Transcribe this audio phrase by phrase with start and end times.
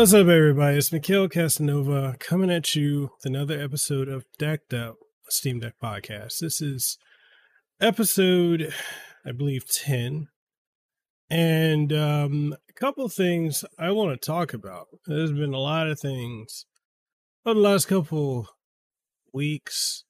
[0.00, 0.78] What's up, everybody?
[0.78, 4.96] It's Mekel Kasanova coming at you with another episode of Decked Up,
[5.28, 6.38] Steam Deck podcast.
[6.38, 6.96] This is
[7.82, 8.72] episode,
[9.26, 10.28] I believe, 10.
[11.28, 14.86] And um, a couple things I want to talk about.
[15.06, 16.64] There's been a lot of things
[17.44, 18.48] over the last couple
[19.34, 20.04] weeks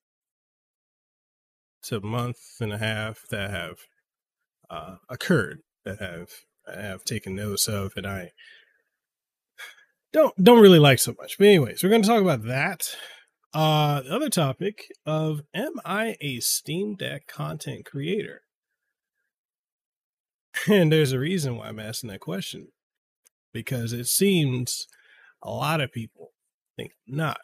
[1.87, 3.78] to month and a half that have
[4.70, 6.28] uh, occurred that have
[6.69, 8.31] I have taken notice of, and I
[10.12, 11.36] don't don't really like so much.
[11.39, 12.94] But anyways, we're going to talk about that.
[13.53, 18.42] Uh, the other topic of am I a Steam Deck content creator?
[20.69, 22.69] And there's a reason why I'm asking that question
[23.53, 24.86] because it seems
[25.42, 26.33] a lot of people
[26.77, 27.38] think not.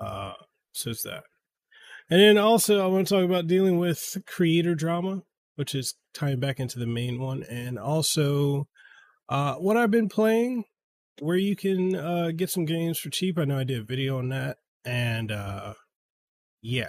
[0.00, 0.32] Uh,
[0.72, 1.22] so it's that.
[2.10, 5.22] And then also, I want to talk about dealing with creator drama,
[5.56, 8.68] which is tying back into the main one, and also
[9.28, 10.64] uh, what I've been playing,
[11.20, 13.38] where you can uh, get some games for cheap.
[13.38, 15.74] I know I did a video on that, and uh,
[16.60, 16.88] yeah,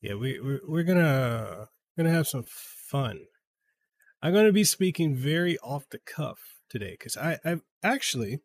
[0.00, 3.20] yeah, we we're, we're gonna gonna have some fun.
[4.22, 8.40] I'm gonna be speaking very off the cuff today because I I've actually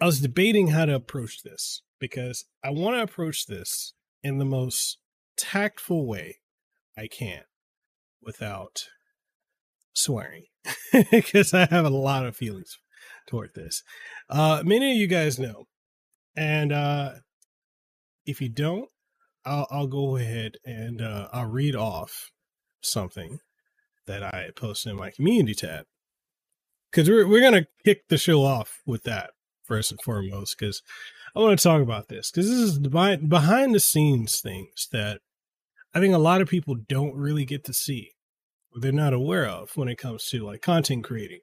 [0.00, 4.44] I was debating how to approach this because I want to approach this in the
[4.44, 4.98] most
[5.36, 6.38] tactful way
[6.96, 7.42] I can
[8.22, 8.84] without
[9.92, 10.44] swearing
[11.10, 12.78] because I have a lot of feelings
[13.28, 13.82] toward this.
[14.28, 15.66] Uh, many of you guys know,
[16.36, 17.12] and uh,
[18.26, 18.88] if you don't,
[19.44, 22.30] I'll, I'll go ahead and uh, I'll read off
[22.80, 23.38] something
[24.06, 25.84] that I posted in my community tab
[26.90, 29.30] because we're we're gonna kick the show off with that
[29.64, 30.82] first and foremost because
[31.36, 35.20] I want to talk about this because this is behind behind the scenes things that
[35.94, 38.12] I think a lot of people don't really get to see
[38.74, 41.40] they're not aware of when it comes to like content creating.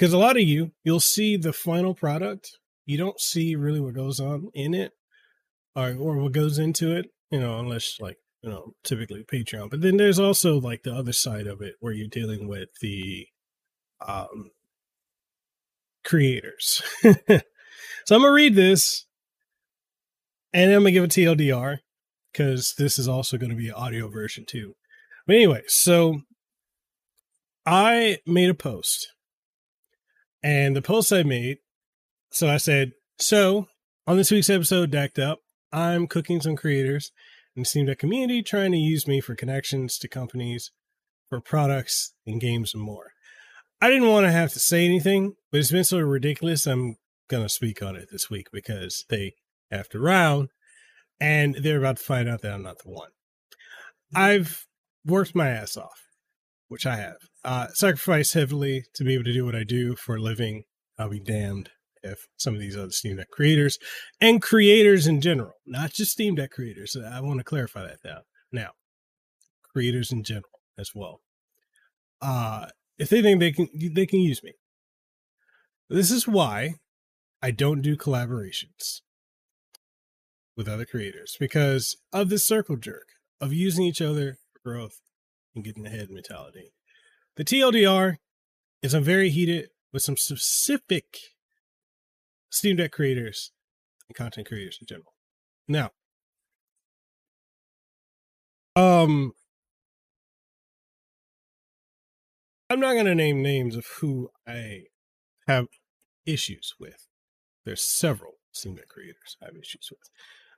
[0.00, 3.92] Because a lot of you, you'll see the final product, you don't see really what
[3.92, 4.92] goes on in it
[5.76, 9.68] or or what goes into it, you know, unless like you know typically Patreon.
[9.68, 13.26] But then there's also like the other side of it where you're dealing with the
[14.00, 14.52] um
[16.02, 16.80] creators.
[17.02, 17.12] so
[18.10, 19.04] I'm gonna read this
[20.54, 21.80] and I'm gonna give a TLDR
[22.32, 24.76] because this is also going to be an audio version too.
[25.26, 26.22] But anyway, so
[27.66, 29.12] I made a post,
[30.42, 31.58] and the post I made,
[32.30, 33.68] so I said, so
[34.06, 35.40] on this week's episode, decked up,
[35.72, 37.12] I'm cooking some creators
[37.56, 40.70] and Steam Deck community trying to use me for connections to companies
[41.28, 43.12] for products and games and more.
[43.80, 46.66] I didn't want to have to say anything, but it's been so ridiculous.
[46.66, 46.96] I'm
[47.28, 49.34] going to speak on it this week because they
[49.70, 50.48] after round,
[51.20, 53.10] and they're about to find out that I'm not the one.
[54.14, 54.66] I've
[55.06, 56.08] worked my ass off,
[56.70, 57.16] which I have.
[57.44, 60.62] Uh, sacrificed heavily to be able to do what I do for a living.
[60.98, 61.70] I'll be damned
[62.02, 63.76] if some of these other Steam Deck creators
[64.20, 66.96] and creators in general, not just Steam Deck creators.
[66.96, 68.18] I want to clarify that now.
[68.52, 68.70] Now,
[69.72, 71.20] creators in general as well.
[72.22, 72.66] Uh,
[72.98, 74.52] if they think they can, they can use me.
[75.88, 76.74] This is why
[77.42, 79.00] I don't do collaborations
[80.56, 83.08] with other creators because of this circle jerk
[83.40, 85.00] of using each other for growth
[85.54, 86.72] and getting ahead mentality.
[87.36, 88.16] The TLDR
[88.82, 91.18] is I'm very heated with some specific
[92.50, 93.52] Steam Deck creators
[94.08, 95.14] and content creators in general.
[95.68, 95.90] Now,
[98.76, 99.32] um,
[102.68, 104.84] I'm not going to name names of who I
[105.46, 105.66] have
[106.24, 107.06] issues with.
[107.64, 110.08] There's several Steam Deck creators I have issues with.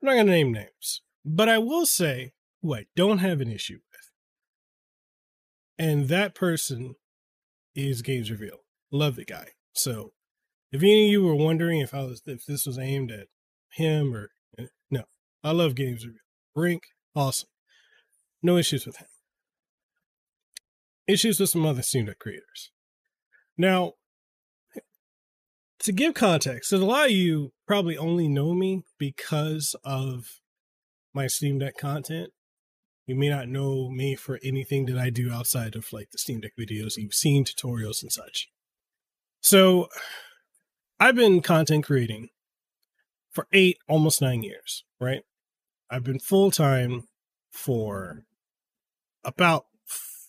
[0.00, 3.50] I'm not going to name names, but I will say who I don't have an
[3.50, 4.11] issue with.
[5.82, 6.94] And that person
[7.74, 8.58] is Games Reveal.
[8.92, 9.48] Love the guy.
[9.72, 10.12] So
[10.70, 13.26] if any of you were wondering if I was if this was aimed at
[13.72, 15.02] him or eh, no,
[15.42, 16.20] I love Games Reveal.
[16.54, 16.84] Brink,
[17.16, 17.48] awesome.
[18.44, 19.08] No issues with him.
[21.08, 22.70] Issues with some other Steam Deck creators.
[23.58, 23.94] Now,
[25.80, 30.26] to give context, because a lot of you probably only know me because of
[31.12, 32.30] my Steam Deck content.
[33.06, 36.40] You may not know me for anything that I do outside of like the Steam
[36.40, 36.96] Deck videos.
[36.96, 38.48] You've seen tutorials and such.
[39.40, 39.88] So
[41.00, 42.28] I've been content creating
[43.32, 45.22] for eight, almost nine years, right?
[45.90, 47.08] I've been full time
[47.50, 48.24] for
[49.24, 49.66] about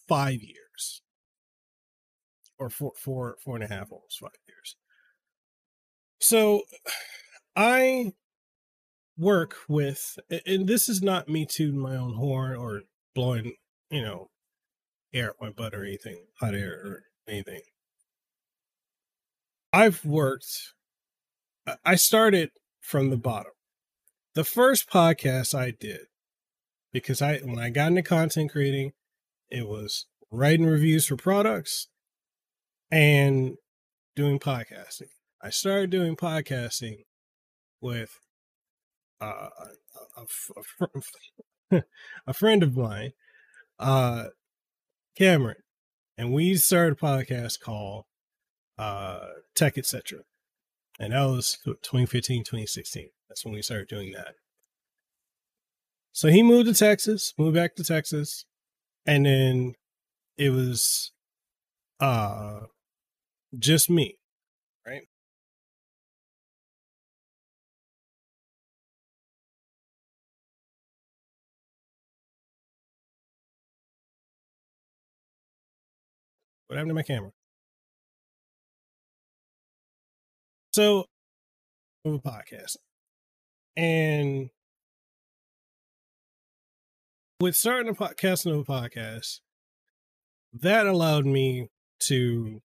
[0.08, 1.02] five years
[2.58, 4.76] or four, four, four and a half, almost five years.
[6.20, 6.64] So
[7.56, 8.14] I
[9.24, 12.82] work with, and this is not me tooting my own horn or
[13.16, 13.54] blowing,
[13.90, 14.30] you know,
[15.14, 17.62] air at my butt or anything, hot air or anything.
[19.72, 20.74] I've worked,
[21.84, 23.54] I started from the bottom.
[24.36, 26.02] The first podcast I did,
[26.92, 28.92] because I, when I got into content creating,
[29.50, 31.88] it was writing reviews for products
[32.92, 33.56] and
[34.16, 35.10] doing podcasting.
[35.42, 37.06] I started doing podcasting
[37.82, 38.20] with
[39.24, 39.50] a,
[40.18, 40.26] a,
[41.72, 41.84] a,
[42.28, 43.14] a, friend of mine,
[43.80, 44.26] uh,
[45.18, 45.58] Cameron,
[46.18, 48.06] and we started a podcast called
[48.78, 50.20] uh, Tech Etc.
[51.00, 53.10] And that was 2015, 2016.
[53.28, 54.36] That's when we started doing that.
[56.12, 58.46] So he moved to Texas, moved back to Texas,
[59.06, 59.74] and then
[60.38, 61.12] it was
[62.00, 62.62] uh
[63.58, 64.18] just me,
[76.74, 77.30] What happened to my camera?
[80.74, 81.06] So,
[82.04, 82.78] a podcast,
[83.78, 84.50] and
[87.40, 89.42] with starting a podcast and a podcast,
[90.52, 91.70] that allowed me
[92.06, 92.64] to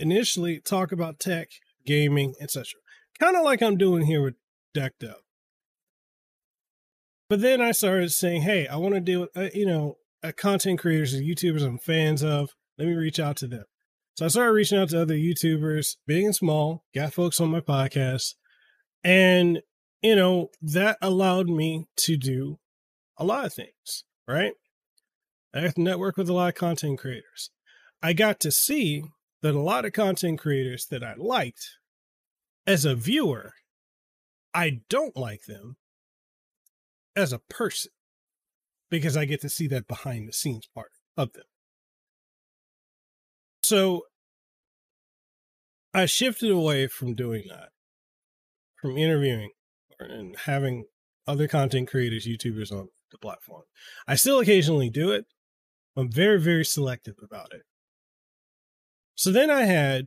[0.00, 1.50] initially talk about tech,
[1.86, 2.64] gaming, etc.
[3.20, 4.34] Kind of like I'm doing here with
[4.74, 5.20] Decked Up.
[7.28, 10.32] But then I started saying, hey, I want to deal with, uh, you know, uh,
[10.36, 12.50] content creators and YouTubers I'm fans of.
[12.78, 13.64] Let me reach out to them.
[14.16, 17.60] So I started reaching out to other YouTubers, big and small, got folks on my
[17.60, 18.34] podcast.
[19.04, 19.60] And,
[20.02, 22.58] you know, that allowed me to do
[23.18, 24.52] a lot of things, right?
[25.54, 27.50] I got to network with a lot of content creators.
[28.02, 29.04] I got to see
[29.42, 31.76] that a lot of content creators that I liked
[32.66, 33.52] as a viewer,
[34.52, 35.76] I don't like them
[37.14, 37.92] as a person
[38.90, 41.44] because I get to see that behind the scenes part of them.
[43.66, 44.02] So
[45.92, 47.70] I shifted away from doing that,
[48.80, 49.50] from interviewing
[49.98, 50.84] and having
[51.26, 53.64] other content creators, YouTubers on the platform.
[54.06, 55.26] I still occasionally do it.
[55.96, 57.62] I'm very, very selective about it.
[59.16, 60.06] So then I had,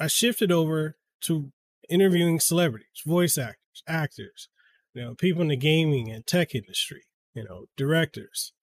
[0.00, 1.52] I shifted over to
[1.90, 4.48] interviewing celebrities, voice actors, actors,
[4.94, 7.02] you know, people in the gaming and tech industry,
[7.34, 8.54] you know, directors.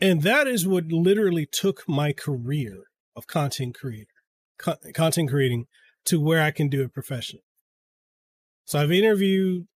[0.00, 2.84] And that is what literally took my career
[3.14, 4.10] of content creator,
[4.58, 5.66] co- content creating
[6.06, 7.44] to where I can do it professionally.
[8.66, 9.66] So I've interviewed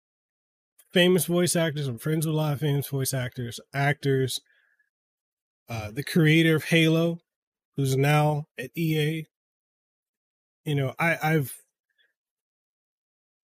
[0.93, 1.87] famous voice actors.
[1.87, 4.41] I'm friends with a lot of famous voice actors, actors.
[5.69, 7.21] Uh, the creator of Halo,
[7.77, 9.27] who's now at EA.
[10.65, 11.55] You know, I, I've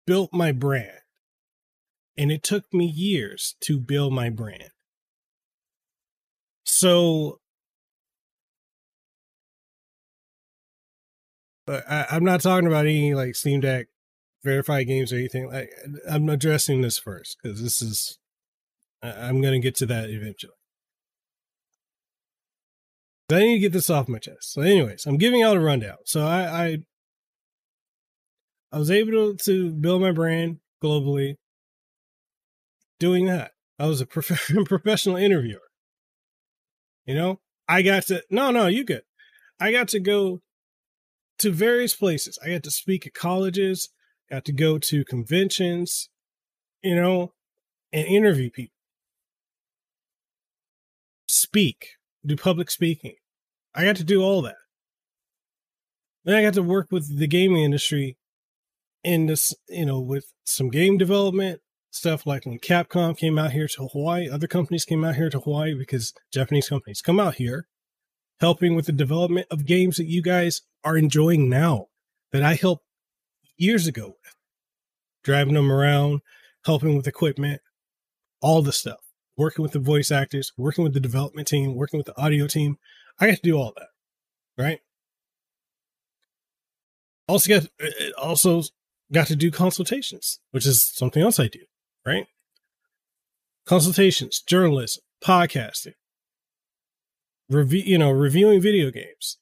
[0.07, 1.00] built my brand,
[2.17, 4.69] and it took me years to build my brand.
[6.77, 7.39] So,
[11.70, 13.88] I, I'm not talking about any like Steam Deck
[14.44, 15.48] verified games or anything.
[15.50, 15.70] Like
[16.10, 18.20] I'm addressing this first because this is
[19.01, 20.51] I'm going to get to that eventually.
[23.32, 24.51] I need to get this off my chest.
[24.51, 25.98] So, anyways, I'm giving out a rundown.
[26.03, 26.77] So I I,
[28.74, 31.36] I was able to, to build my brand globally
[33.00, 33.51] doing that.
[33.79, 35.64] I was a prof- professional interviewer.
[37.05, 39.03] You know, I got to no, no, you good.
[39.59, 40.41] I got to go
[41.39, 42.39] to various places.
[42.43, 43.89] I got to speak at colleges,
[44.29, 46.09] got to go to conventions,
[46.81, 47.33] you know,
[47.93, 48.74] and interview people.
[51.27, 51.89] Speak,
[52.25, 53.15] do public speaking.
[53.74, 54.55] I got to do all that.
[56.24, 58.17] Then I got to work with the gaming industry
[59.03, 61.62] in this, you know, with some game development
[61.95, 65.39] stuff like when Capcom came out here to Hawaii, other companies came out here to
[65.39, 67.67] Hawaii because Japanese companies come out here
[68.39, 71.87] helping with the development of games that you guys are enjoying now
[72.31, 72.85] that I helped
[73.57, 74.35] years ago with.
[75.23, 76.21] Driving them around,
[76.65, 77.61] helping with equipment,
[78.41, 78.99] all the stuff.
[79.37, 82.77] Working with the voice actors, working with the development team, working with the audio team.
[83.19, 83.87] I got to do all that.
[84.61, 84.79] Right?
[87.27, 88.61] Also got uh, uh, also
[89.11, 91.59] got to do consultations, which is something else I do,
[92.05, 92.27] right?
[93.65, 95.93] Consultations, journalism, podcasting,
[97.50, 99.38] review, you know, reviewing video games.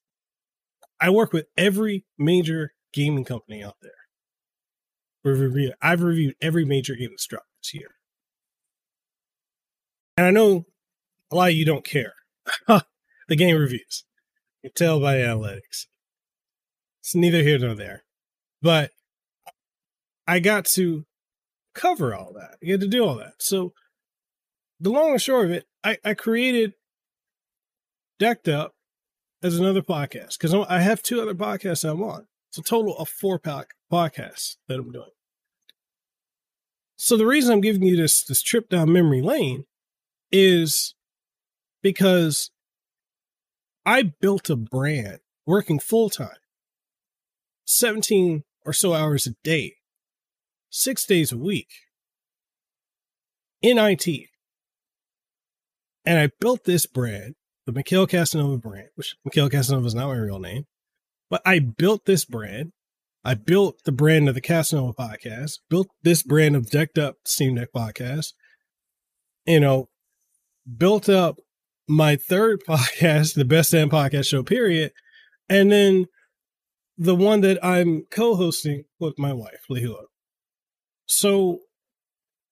[1.00, 3.92] I work with every major gaming company out there.
[5.82, 7.96] I've reviewed every major game that's dropped this year.
[10.16, 10.66] And I know
[11.32, 12.14] a lot of you don't care.
[12.68, 14.06] the game reviews.
[14.62, 15.88] You can tell by analytics.
[17.02, 18.04] It's neither here nor there.
[18.62, 18.92] But
[20.28, 21.06] I got to
[21.74, 22.58] cover all that.
[22.62, 23.34] You had to do all that.
[23.40, 23.74] So
[24.80, 26.74] the long and short of it, I, I created
[28.20, 28.74] Decked Up
[29.42, 32.28] as another podcast because I have two other podcasts I'm on.
[32.50, 35.10] It's a total of four pack podcasts that I'm doing.
[36.96, 39.66] So the reason I'm giving you this this trip down memory lane
[40.32, 40.96] is
[41.82, 42.52] because
[43.86, 46.38] I built a brand working full time,
[47.66, 49.74] 17 or so hours a day,
[50.74, 51.70] six days a week
[53.62, 54.08] in IT.
[56.04, 57.36] And I built this brand,
[57.68, 60.66] the Mekel Kasanova brand, which Mekel Kasanova is not my real name,
[61.30, 62.72] but I built this brand.
[63.24, 67.56] I built the brand of the Kasanova podcast, built this brand of Decked Up Steam
[67.56, 68.34] Deck podcast,
[69.46, 69.90] you know,
[70.78, 71.38] built up
[71.88, 74.92] my third podcast, the Best Damn Podcast Show, period.
[75.48, 76.08] And then
[76.98, 80.06] the one that I'm co hosting with my wife, Lehua.
[81.06, 81.60] So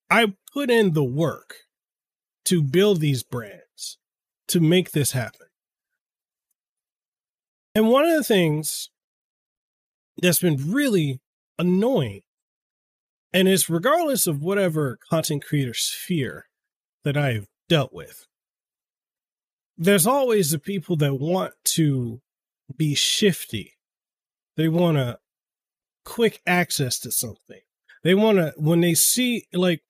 [0.09, 1.55] I put in the work
[2.45, 3.97] to build these brands
[4.47, 5.47] to make this happen.
[7.73, 8.89] And one of the things
[10.21, 11.21] that's been really
[11.57, 12.21] annoying,
[13.31, 16.47] and it's regardless of whatever content creator sphere
[17.05, 18.27] that I've dealt with,
[19.77, 22.21] there's always the people that want to
[22.75, 23.77] be shifty.
[24.57, 25.19] They want a
[26.03, 27.61] quick access to something.
[28.03, 29.81] They want to, when they see, like,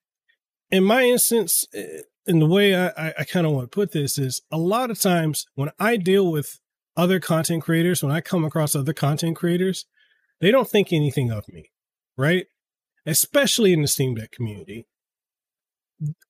[0.70, 3.92] in my instance, eh, in the way I, I, I kind of want to put
[3.92, 6.60] this is a lot of times when I deal with
[6.96, 9.86] other content creators, when I come across other content creators,
[10.40, 11.70] they don't think anything of me,
[12.16, 12.46] right?
[13.06, 14.86] Especially in the Steam Deck community.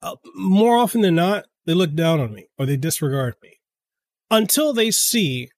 [0.00, 3.58] Uh, more often than not, they look down on me or they disregard me
[4.30, 5.50] until they see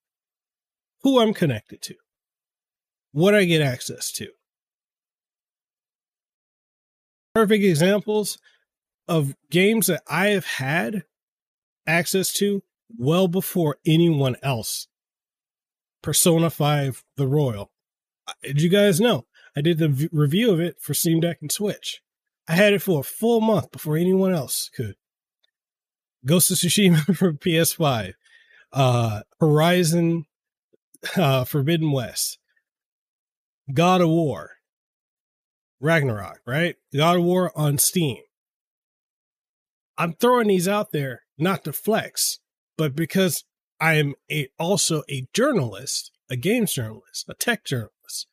[1.03, 1.95] who I'm connected to,
[3.13, 4.29] what I get access to.
[7.35, 8.39] Perfect examples
[9.09, 11.05] of games that I have had
[11.87, 12.63] access to
[12.97, 14.87] well before anyone else.
[16.03, 17.71] Persona 5 The Royal.
[18.43, 19.27] Did you guys know?
[19.57, 22.01] I did the v- review of it for Steam Deck and Switch.
[22.49, 24.97] I had it for a full month before anyone else could.
[26.27, 28.15] Ghost of Tsushima for PS5.
[28.73, 30.27] Uh, Horizon
[31.17, 32.39] uh, Forbidden West.
[33.73, 34.51] God of War.
[35.85, 36.77] Ragnarok, right?
[36.97, 38.23] God of War on Steam.
[39.99, 42.39] I'm throwing these out there not to flex,
[42.79, 43.45] but because
[43.79, 48.27] I am a, also a journalist, a games journalist, a tech journalist,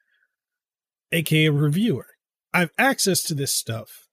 [1.11, 2.07] aka a reviewer.
[2.53, 4.07] I have access to this stuff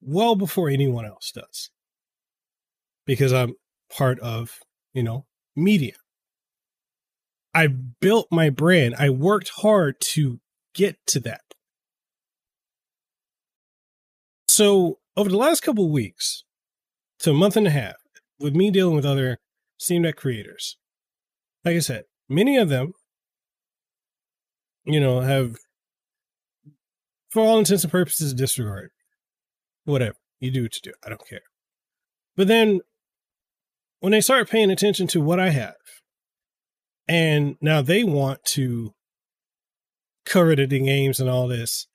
[0.00, 1.70] well before anyone else does
[3.06, 3.54] because I'm
[3.96, 4.58] part of,
[4.92, 5.94] you know, media.
[7.54, 8.96] I built my brand.
[8.98, 10.40] I worked hard to
[10.74, 11.42] get to that.
[14.58, 16.42] So over the last couple weeks
[17.20, 17.94] to a month and a half,
[18.40, 19.38] with me dealing with other
[19.76, 20.76] Steam Deck creators,
[21.64, 22.94] like I said, many of them,
[24.84, 25.58] you know, have,
[27.30, 28.90] for all intents and purposes, disregard.
[29.84, 30.16] Whatever.
[30.40, 30.92] You do what you do.
[31.06, 31.42] I don't care.
[32.36, 32.80] But then
[34.00, 35.76] when they start paying attention to what I have,
[37.06, 38.92] and now they want to
[40.26, 41.86] cover the games and all this,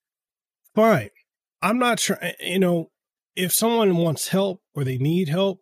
[0.73, 1.09] fine.
[1.63, 2.91] I'm not sure, eh, you know,
[3.37, 5.61] if someone wants help or they need help,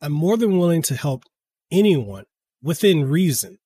[0.00, 1.24] I'm more than willing to help
[1.72, 2.24] anyone
[2.62, 3.58] within reason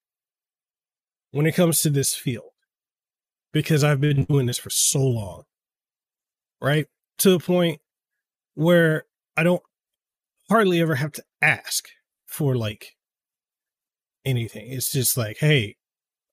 [1.33, 2.51] when it comes to this field
[3.53, 5.43] because I've been doing this for so long,
[6.61, 6.87] right?
[7.19, 7.81] To the point
[8.55, 9.05] where
[9.37, 9.63] I don't
[10.49, 11.89] hardly ever have to ask
[12.27, 12.93] for like
[14.25, 14.71] anything.
[14.71, 15.77] It's just like, hey,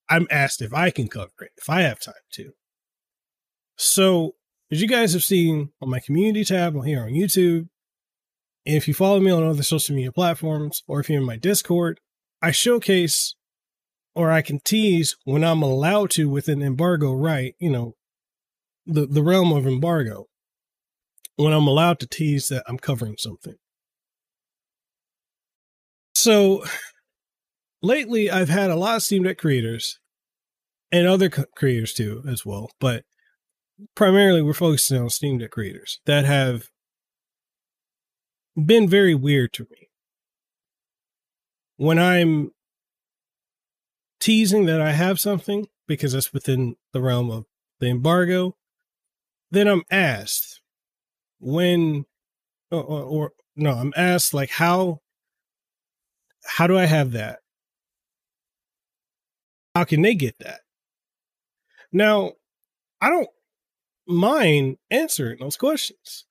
[0.10, 2.52] I'm asked if I can cover it, if I have time to.
[3.78, 4.36] So
[4.72, 7.68] as you guys have seen on my community tab on here on YouTube,
[8.66, 12.00] if you follow me on other social media platforms, or if you're in my Discord,
[12.42, 13.36] I showcase
[14.16, 17.96] or I can tease when I'm allowed to within embargo right, you know,
[18.86, 20.26] the, the realm of embargo,
[21.36, 23.56] when I'm allowed to tease that I'm covering something.
[26.16, 26.66] So
[27.82, 30.00] lately, I've had a lot of Steam Deck creators
[30.92, 33.04] and other creators too, as well, but
[33.96, 36.70] primarily we're focusing on Steam Deck creators that have
[38.56, 39.90] been very weird to me.
[41.78, 42.52] When I'm
[44.20, 47.46] teasing that I have something because that's within the realm of
[47.80, 48.56] the embargo,
[49.52, 50.62] then I'm asked
[51.40, 52.06] when
[52.72, 55.00] or, or, or no, I'm asked like how
[56.46, 57.40] how do I have that?
[59.76, 60.62] How can they get that?
[61.92, 62.34] Now,
[63.02, 63.30] I don't
[64.10, 66.26] mind answering those questions.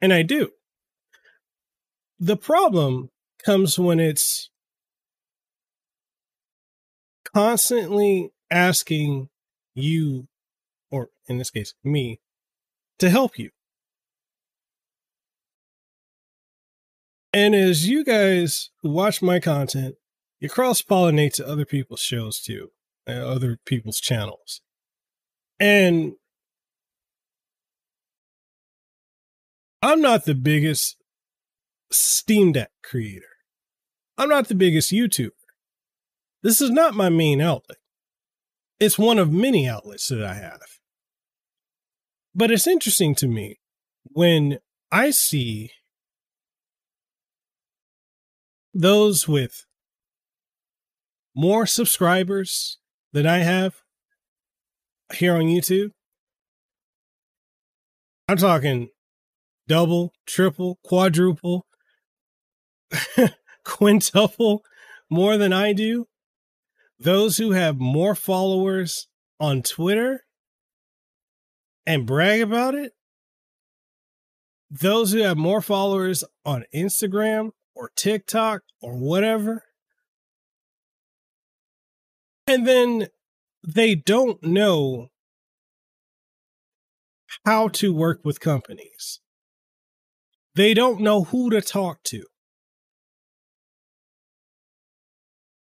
[0.00, 0.50] And I do.
[2.18, 3.10] The problem
[3.44, 4.50] comes when it's
[7.34, 9.28] constantly asking
[9.74, 10.26] you,
[10.90, 12.20] or in this case, me,
[12.98, 13.50] to help you.
[17.34, 19.96] And as you guys who watch my content,
[20.40, 22.70] you cross pollinate to other people's shows too,
[23.06, 24.62] uh, other people's channels.
[25.58, 26.12] And
[29.82, 30.96] I'm not the biggest
[31.90, 33.24] Steam Deck creator.
[34.18, 35.30] I'm not the biggest YouTuber.
[36.42, 37.78] This is not my main outlet.
[38.78, 40.60] It's one of many outlets that I have.
[42.34, 43.60] But it's interesting to me
[44.02, 44.58] when
[44.92, 45.70] I see
[48.74, 49.64] those with
[51.34, 52.78] more subscribers
[53.12, 53.76] than I have
[55.14, 55.90] here on YouTube.
[58.28, 58.88] I'm talking
[59.68, 61.66] double, triple, quadruple,
[63.64, 64.62] quintuple
[65.10, 66.06] more than I do.
[66.98, 69.08] Those who have more followers
[69.38, 70.24] on Twitter
[71.86, 72.92] and brag about it.
[74.70, 79.62] Those who have more followers on Instagram or TikTok or whatever.
[82.48, 83.08] And then
[83.66, 85.08] they don't know
[87.44, 89.20] how to work with companies.
[90.54, 92.24] They don't know who to talk to.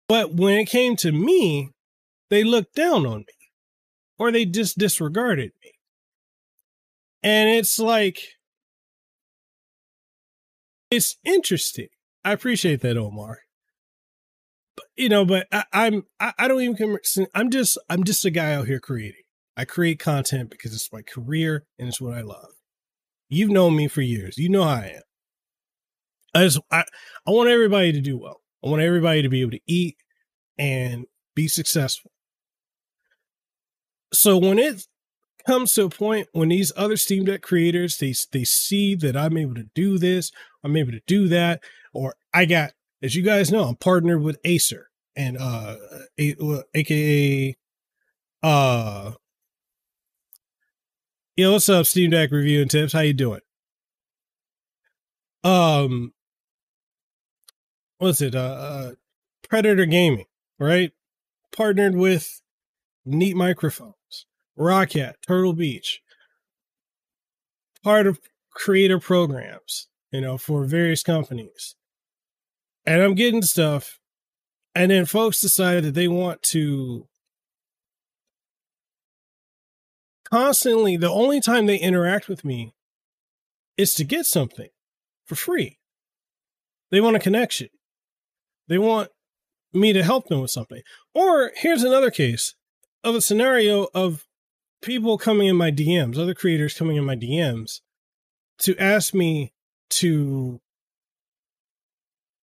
[0.08, 1.70] But when it came to me,
[2.30, 3.50] they looked down on me
[4.18, 5.72] or they just disregarded me.
[7.22, 8.18] And it's like,
[10.90, 11.88] it's interesting.
[12.24, 13.38] I appreciate that, Omar.
[14.96, 16.98] You know, but I, I'm, I, I don't even,
[17.34, 19.22] I'm just, I'm just a guy out here creating.
[19.56, 22.52] I create content because it's my career and it's what I love.
[23.28, 24.36] You've known me for years.
[24.36, 25.02] You know how I am.
[26.34, 26.84] I just I,
[27.26, 28.40] I want everybody to do well.
[28.64, 29.96] I want everybody to be able to eat
[30.58, 32.10] and be successful.
[34.12, 34.86] So when it
[35.46, 39.36] comes to a point when these other Steam Deck creators they they see that I'm
[39.36, 40.30] able to do this,
[40.62, 44.38] I'm able to do that, or I got, as you guys know, I'm partnered with
[44.44, 45.76] Acer and uh,
[46.18, 47.56] aka
[48.42, 49.12] uh
[51.34, 52.92] Yo, what's up, Steam Deck review and tips?
[52.92, 53.40] How you doing?
[55.42, 56.12] Um,
[57.98, 58.34] what's it?
[58.34, 58.90] Uh, uh
[59.48, 60.26] Predator Gaming,
[60.58, 60.92] right?
[61.56, 62.42] Partnered with
[63.04, 64.26] Neat Microphones,
[64.58, 66.02] Roccat, Turtle Beach,
[67.82, 71.76] part of creator programs, you know, for various companies.
[72.84, 74.00] And I'm getting stuff,
[74.74, 77.06] and then folks decided that they want to
[80.30, 82.74] constantly, the only time they interact with me
[83.76, 84.68] is to get something
[85.26, 85.78] for free.
[86.90, 87.68] They want a connection.
[88.68, 89.10] They want
[89.72, 90.82] me to help them with something.
[91.14, 92.54] Or here's another case
[93.04, 94.26] of a scenario of
[94.82, 97.80] people coming in my DMs, other creators coming in my DMs
[98.58, 99.52] to ask me
[99.90, 100.60] to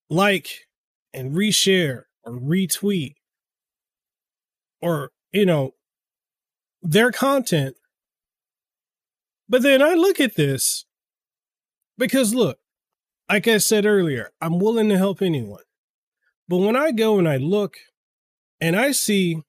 [0.09, 0.67] like
[1.13, 3.15] and reshare or retweet
[4.81, 5.73] or, you know,
[6.81, 7.75] their content
[9.49, 10.85] but then I look at this
[11.97, 12.59] because look,
[13.27, 15.63] like I said earlier, I'm willing to help anyone.
[16.47, 17.77] But when I go and I look
[18.61, 19.41] and I see,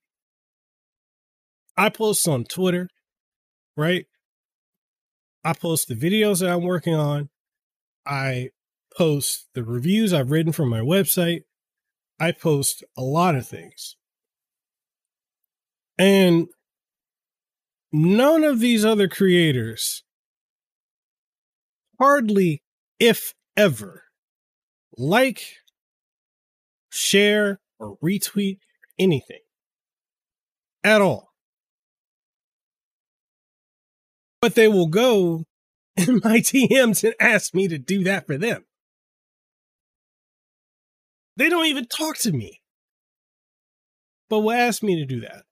[1.76, 2.88] I post on Twitter,
[3.76, 4.06] right?
[5.44, 7.28] I post the videos that I'm working on.
[8.06, 8.50] I
[8.96, 11.42] post the reviews I've written from my website.
[12.18, 13.96] I post a lot of things.
[15.98, 16.48] And
[17.92, 20.02] none of these other creators
[21.98, 22.62] hardly,
[22.98, 24.04] if ever,
[24.96, 25.42] like,
[26.90, 28.58] share, or retweet
[28.98, 29.40] anything
[30.82, 31.32] at all.
[34.40, 35.44] But they will go
[35.96, 38.64] in my DMs and ask me to do that for them.
[41.40, 42.60] They don't even talk to me,
[44.28, 45.44] but will ask me to do that.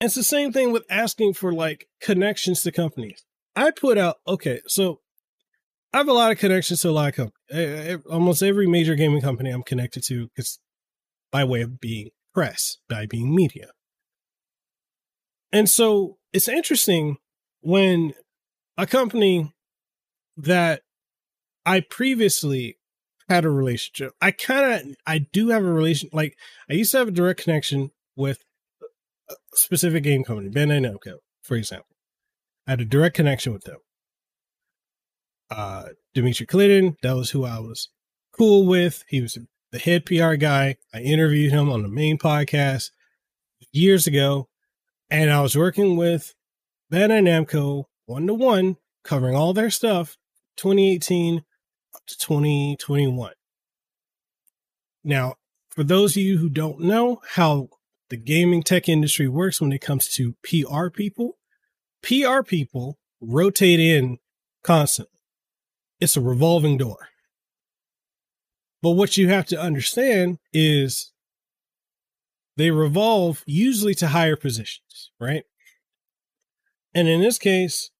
[0.00, 3.22] It's the same thing with asking for like connections to companies.
[3.54, 5.00] I put out, okay, so
[5.92, 8.00] I have a lot of connections to a lot of companies.
[8.10, 10.58] Almost every major gaming company I'm connected to is
[11.30, 13.72] by way of being press, by being media.
[15.52, 17.18] And so it's interesting
[17.60, 18.14] when
[18.78, 19.52] a company
[20.38, 20.80] that
[21.66, 22.78] I previously
[23.28, 26.36] had a relationship, I kind of, I do have a relation, like
[26.70, 28.38] I used to have a direct connection with
[29.54, 30.68] specific game company, Ben.
[30.68, 31.96] Bandai Namco, for example.
[32.66, 33.78] I had a direct connection with them.
[35.50, 35.84] Uh,
[36.14, 37.88] Dimitri Clinton, that was who I was
[38.36, 39.04] cool with.
[39.08, 39.38] He was
[39.72, 40.76] the head PR guy.
[40.92, 42.90] I interviewed him on the main podcast
[43.72, 44.48] years ago,
[45.10, 46.34] and I was working with
[46.90, 50.16] Ben Bandai Namco one to one, covering all their stuff,
[50.56, 51.44] 2018 up
[52.06, 53.32] to 2021.
[55.04, 55.34] Now,
[55.70, 57.68] for those of you who don't know how
[58.08, 61.38] the gaming tech industry works when it comes to PR people,
[62.02, 64.18] PR people rotate in
[64.62, 65.20] constantly.
[66.00, 67.08] It's a revolving door.
[68.82, 71.12] But what you have to understand is
[72.56, 75.44] they revolve usually to higher positions, right?
[76.94, 77.90] And in this case,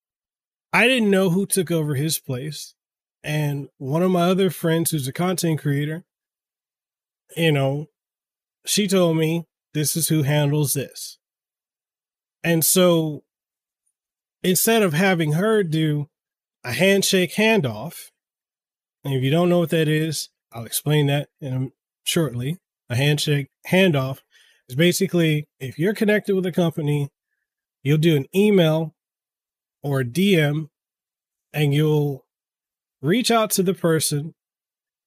[0.72, 2.75] I didn't know who took over his place.
[3.26, 6.04] And one of my other friends who's a content creator,
[7.36, 7.88] you know,
[8.64, 11.18] she told me this is who handles this.
[12.44, 13.24] And so
[14.44, 16.08] instead of having her do
[16.62, 18.10] a handshake handoff,
[19.04, 21.72] and if you don't know what that is, I'll explain that in
[22.04, 22.58] shortly.
[22.88, 24.20] A handshake handoff
[24.68, 27.08] is basically if you're connected with a company,
[27.82, 28.94] you'll do an email
[29.82, 30.68] or a DM
[31.52, 32.25] and you'll
[33.02, 34.34] reach out to the person,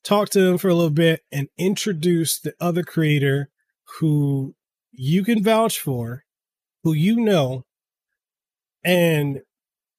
[0.03, 3.49] talk to them for a little bit, and introduce the other creator
[3.99, 4.55] who
[4.91, 6.23] you can vouch for,
[6.83, 7.65] who you know,
[8.83, 9.41] and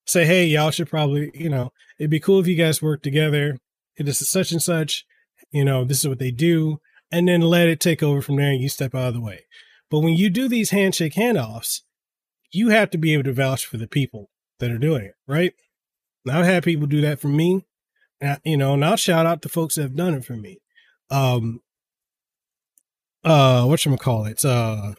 [0.06, 3.58] say, hey, y'all should probably, you know, it'd be cool if you guys work together.
[3.96, 5.04] This is such and such
[5.50, 8.50] you know, this is what they do, and then let it take over from there
[8.50, 9.46] and you step out of the way.
[9.90, 11.80] But when you do these handshake handoffs,
[12.52, 15.52] you have to be able to vouch for the people that are doing it, right?
[16.24, 17.66] And I've had people do that for me,
[18.44, 20.60] you know, and I'll shout out to folks that have done it for me.
[21.10, 21.60] Um,
[23.24, 24.44] uh, what should call it?
[24.44, 24.94] Uh,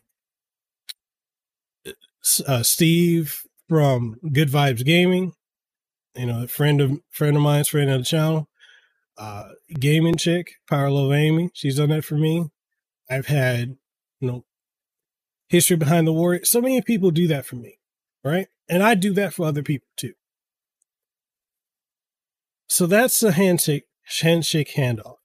[2.47, 5.33] uh, Steve from Good Vibes Gaming,
[6.15, 8.47] you know, a friend of friend of mine's friend of the channel
[9.17, 11.51] uh, gaming chick, Power Love Amy.
[11.53, 12.49] She's done that for me.
[13.09, 13.77] I've had,
[14.19, 14.45] you know,
[15.47, 16.39] history behind the war.
[16.43, 17.77] So many people do that for me,
[18.23, 18.47] right?
[18.67, 20.13] And I do that for other people too.
[22.71, 23.83] So that's the handshake,
[24.21, 25.17] handshake handoff.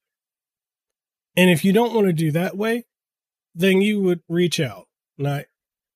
[1.37, 2.83] And if you don't want to do that way,
[3.55, 4.87] then you would reach out.
[5.17, 5.45] Not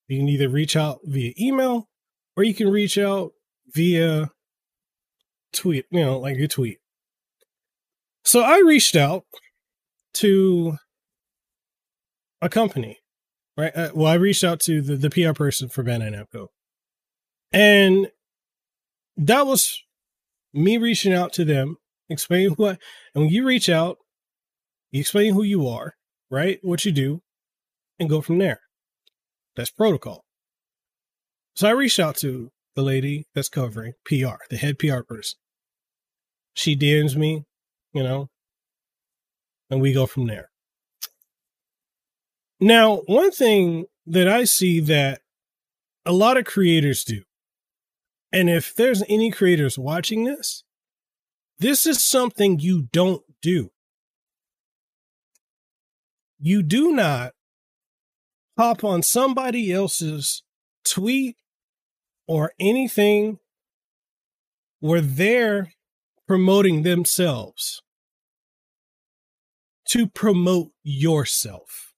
[0.08, 1.90] you can either reach out via email
[2.38, 3.34] or you can reach out
[3.68, 4.30] via
[5.52, 6.78] tweet, you know, like a tweet.
[8.24, 9.26] So I reached out
[10.14, 10.78] to
[12.42, 13.00] a company,
[13.58, 13.76] right?
[13.76, 16.48] Uh, well, I reached out to the, the PR person for Bandai Namco.
[17.52, 18.10] And
[19.18, 19.84] that was
[20.54, 21.78] me reaching out to them,
[22.10, 22.80] explaining what,
[23.14, 23.98] and when you reach out,
[24.92, 25.96] you explain who you are,
[26.30, 26.60] right?
[26.62, 27.22] What you do,
[28.00, 28.60] and go from there.
[29.56, 30.24] That's protocol.
[31.56, 35.38] So I reached out to the lady that's covering PR, the head PR person.
[36.54, 37.44] She DMs me,
[37.94, 38.30] you know,
[39.70, 40.50] and we go from there.
[42.60, 45.22] Now, one thing that I see that
[46.06, 47.24] a lot of creators do,
[48.32, 50.64] and if there's any creators watching this,
[51.60, 53.72] this is something you don't do.
[56.40, 57.34] You do not
[58.58, 60.44] hop on somebody else's
[60.84, 61.38] tweet
[62.28, 63.40] or anything
[64.80, 65.74] where they're
[66.28, 67.84] promoting themselves
[69.90, 71.94] to promote yourself.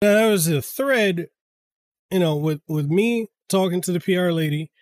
[0.00, 1.28] Now, there was a thread,
[2.10, 4.72] you know, with, with me talking to the PR lady,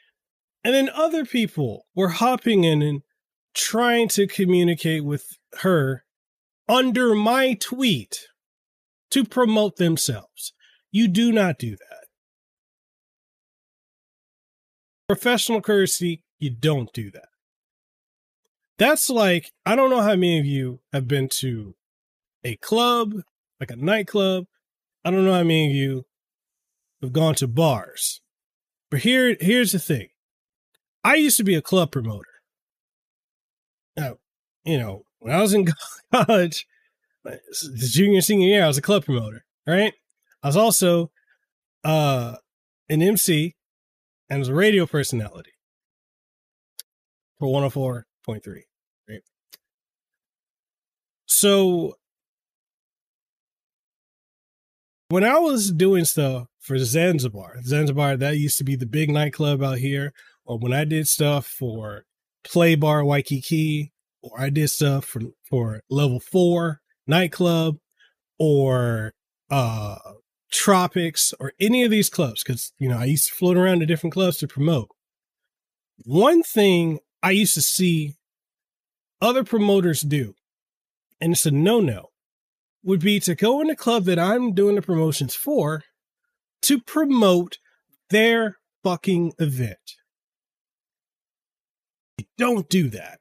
[0.64, 3.02] and then other people were hopping in and
[3.54, 5.26] trying to communicate with
[5.60, 6.04] her
[6.68, 8.28] under my tweet
[9.10, 10.54] to promote themselves.
[10.92, 12.06] You do not do that.
[15.08, 17.28] Professional courtesy, you don't do that.
[18.78, 21.74] That's like, I don't know how many of you have been to
[22.44, 23.12] a club,
[23.58, 24.44] like a nightclub.
[25.04, 26.04] I don't know how many of you
[27.02, 28.20] have gone to bars.
[28.90, 30.08] But here, here's the thing.
[31.04, 32.26] I used to be a club promoter.
[33.96, 34.16] Now,
[34.64, 35.68] you know, when I was in
[36.12, 36.66] college,
[37.24, 39.94] the junior, senior year, I was a club promoter, right?
[40.42, 41.10] I was also
[41.84, 42.36] uh,
[42.88, 43.54] an MC
[44.28, 45.52] and was a radio personality
[47.38, 48.62] for 104.3.
[49.08, 49.22] right?
[51.26, 51.94] So
[55.08, 59.62] when I was doing stuff for Zanzibar, Zanzibar, that used to be the big nightclub
[59.62, 60.12] out here,
[60.44, 62.04] or when I did stuff for
[62.44, 63.92] Play Bar Waikiki,
[64.22, 67.76] or I did stuff for, for level four nightclub,
[68.38, 69.12] or
[69.50, 69.96] uh
[70.52, 73.86] Tropics, or any of these clubs, because you know, I used to float around to
[73.86, 74.88] different clubs to promote.
[76.04, 78.16] One thing I used to see
[79.20, 80.34] other promoters do
[81.20, 82.10] and it's a no no,
[82.82, 85.82] would be to go in the club that I'm doing the promotions for
[86.70, 87.58] to promote
[88.10, 89.96] their fucking event.
[92.38, 93.18] Don't do that.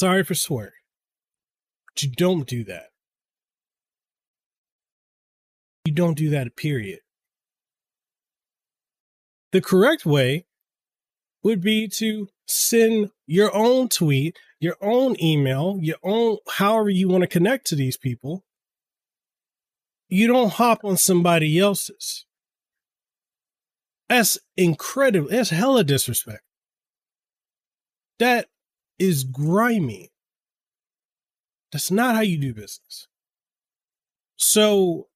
[0.00, 0.72] Sorry for swearing.
[1.86, 2.86] But you don't do that.
[5.84, 6.98] You don't do that, period.
[9.52, 10.46] The correct way
[11.44, 17.22] would be to send your own tweet, your own email, your own, however you want
[17.22, 18.42] to connect to these people.
[20.12, 22.26] You don't hop on somebody else's.
[24.10, 25.30] That's incredible.
[25.30, 26.42] That's hella disrespect.
[28.18, 28.48] That
[28.98, 30.12] is grimy.
[31.72, 33.08] That's not how you do business.
[34.36, 35.06] So,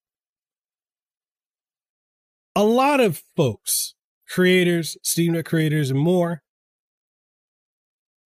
[2.55, 3.95] a lot of folks,
[4.27, 6.41] creators, Steam creators, and more,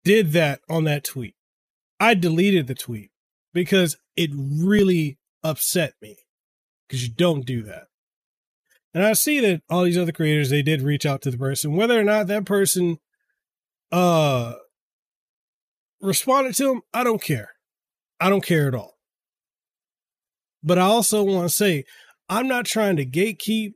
[0.04, 1.34] did that on that tweet.
[1.98, 3.10] I deleted the tweet
[3.52, 6.18] because it really upset me
[6.92, 7.84] because you don't do that.
[8.92, 11.74] And I see that all these other creators, they did reach out to the person,
[11.74, 12.98] whether or not that person
[13.90, 14.54] uh
[16.02, 17.52] responded to them, I don't care.
[18.20, 18.98] I don't care at all.
[20.62, 21.84] But I also want to say,
[22.28, 23.72] I'm not trying to gatekeep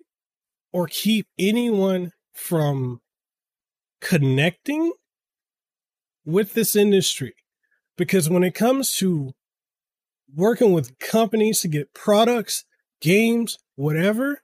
[0.70, 3.00] or keep anyone from
[4.02, 4.92] connecting
[6.26, 7.35] with this industry.
[7.96, 9.33] Because when it comes to
[10.35, 12.64] working with companies to get products,
[13.00, 14.40] games, whatever,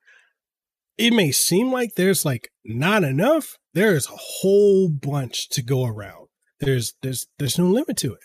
[0.99, 3.59] it may seem like there's like not enough.
[3.75, 6.29] There's a whole bunch to go around.
[6.61, 8.25] There's there's there's no limit to it.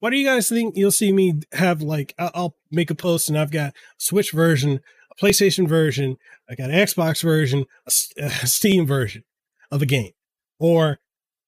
[0.00, 0.76] What do you guys think?
[0.76, 5.24] You'll see me have like I'll make a post and I've got Switch version, a
[5.24, 6.16] PlayStation version,
[6.48, 9.24] I got an Xbox version, a, Steam version
[9.70, 10.12] of a game,
[10.58, 10.98] or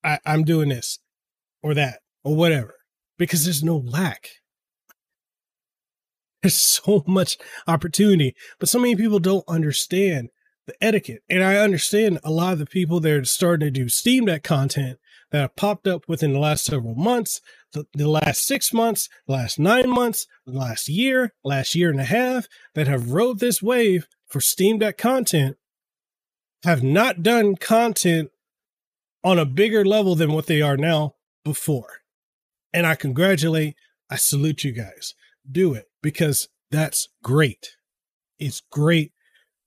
[0.02, 1.00] I, I'm doing this
[1.62, 2.76] or that or whatever
[3.18, 4.28] because there's no lack.
[6.46, 10.28] There's so much opportunity, but so many people don't understand
[10.68, 11.24] the etiquette.
[11.28, 14.44] And I understand a lot of the people that are starting to do Steam Deck
[14.44, 15.00] content
[15.32, 17.40] that have popped up within the last several months,
[17.72, 21.98] the, the last six months, the last nine months, the last year, last year and
[21.98, 25.56] a half that have rode this wave for Steam Deck content
[26.62, 28.30] have not done content
[29.24, 32.02] on a bigger level than what they are now before.
[32.72, 33.74] And I congratulate,
[34.08, 35.14] I salute you guys.
[35.50, 37.76] Do it because that's great.
[38.38, 39.12] It's great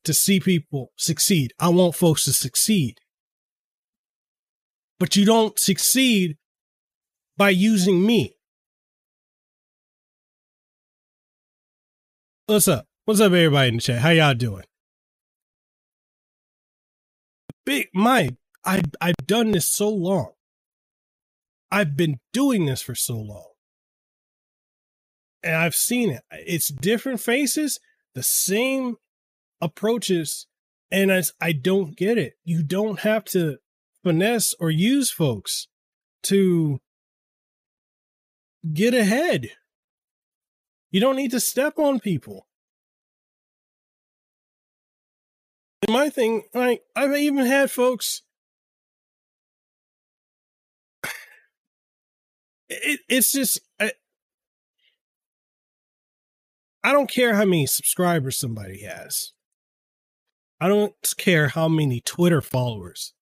[0.04, 1.54] to see people succeed.
[1.60, 3.00] I want folks to succeed.
[5.00, 6.38] But you don't succeed
[7.38, 8.36] by using me.
[12.48, 12.86] What's up?
[13.06, 14.00] What's up, everybody in the chat?
[14.00, 14.64] How y'all doing?
[17.66, 20.32] Big Mike, I I've done this so long.
[21.72, 23.49] I've been doing this for so long.
[25.44, 26.22] And I've seen it.
[26.32, 27.80] It's different faces,
[28.14, 28.98] the same
[29.62, 30.48] approaches,
[30.92, 32.34] and I, I don't get it.
[32.44, 33.58] You don't have to
[34.04, 35.68] finesse or use folks
[36.24, 36.80] to
[38.74, 39.52] get ahead.
[40.92, 42.48] You don't need to step on people.
[45.84, 48.24] And my thing, like I've even had folks
[52.70, 53.92] it, it's just I,
[56.84, 59.34] I don't care how many subscribers somebody has.
[60.62, 63.14] I don't care how many Twitter followers.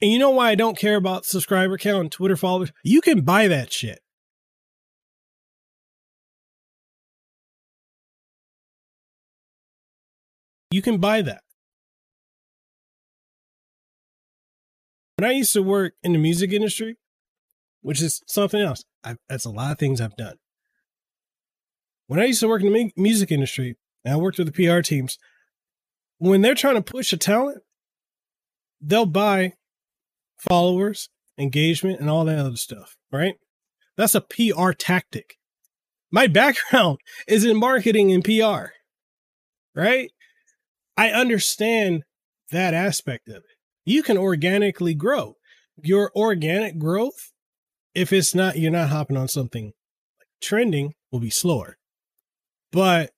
[0.00, 2.72] And you know why I don't care about subscriber count and Twitter followers?
[2.82, 4.00] You can buy that shit.
[10.72, 11.42] You can buy that.
[15.18, 16.96] When I used to work in the music industry,
[17.82, 20.36] which is something else, I've, that's a lot of things I've done.
[22.06, 24.80] When I used to work in the music industry, and I worked with the PR
[24.80, 25.18] teams,
[26.18, 27.62] when they're trying to push a talent,
[28.80, 29.54] they'll buy
[30.48, 33.36] followers, engagement, and all that other stuff, right?
[33.96, 35.36] That's a PR tactic.
[36.10, 38.72] My background is in marketing and PR,
[39.74, 40.10] right?
[40.96, 42.04] I understand
[42.50, 43.42] that aspect of it.
[43.84, 45.36] You can organically grow.
[45.82, 47.32] Your organic growth,
[47.94, 49.72] if it's not, you're not hopping on something
[50.40, 51.78] trending, will be slower.
[52.72, 53.12] But,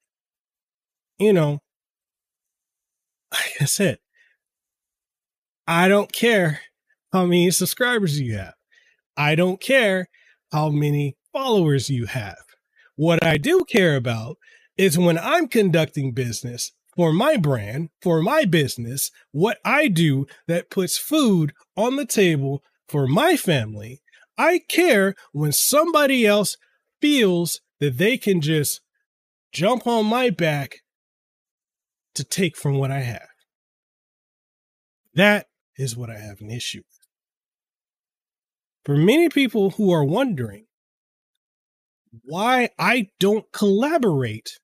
[1.18, 1.60] you know,
[3.32, 3.98] like I said,
[5.66, 6.60] I don't care
[7.12, 8.54] how many subscribers you have.
[9.16, 10.08] I don't care
[10.52, 12.36] how many followers you have.
[12.96, 14.36] What I do care about
[14.76, 20.70] is when I'm conducting business for my brand, for my business, what I do that
[20.70, 24.02] puts food on the table for my family.
[24.36, 26.56] I care when somebody else
[27.00, 28.80] feels that they can just
[29.54, 30.80] jump on my back
[32.16, 33.28] to take from what I have.
[35.14, 37.08] That is what I have an issue with.
[38.84, 40.66] For many people who are wondering
[42.22, 44.58] why I don't collaborate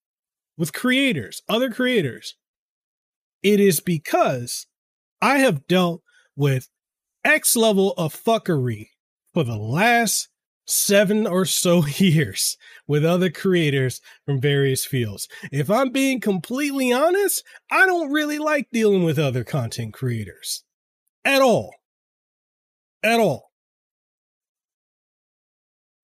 [0.59, 2.37] with creators, other creators,
[3.43, 4.67] it is because
[5.23, 6.03] I have dealt
[6.37, 6.69] with
[7.25, 8.89] X level of fuckery
[9.33, 10.29] for the last
[10.67, 15.29] seven or so years with other creators from various fields.
[15.53, 20.65] If I'm being completely honest, I don't really like dealing with other content creators
[21.25, 21.75] at all.
[23.03, 23.51] At all.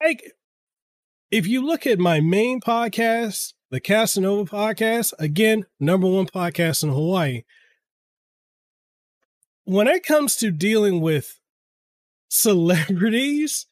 [0.02, 0.32] Like,
[1.30, 6.90] if you look at my main podcast, the Kasanova podcast, again, number one podcast in
[6.90, 7.42] Hawaii.
[9.64, 11.40] When it comes to dealing with
[12.28, 13.66] celebrities,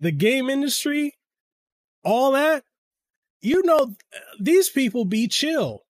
[0.00, 1.14] the game industry,
[2.04, 2.64] all that,
[3.40, 3.94] you know,
[4.40, 5.84] these people be chill.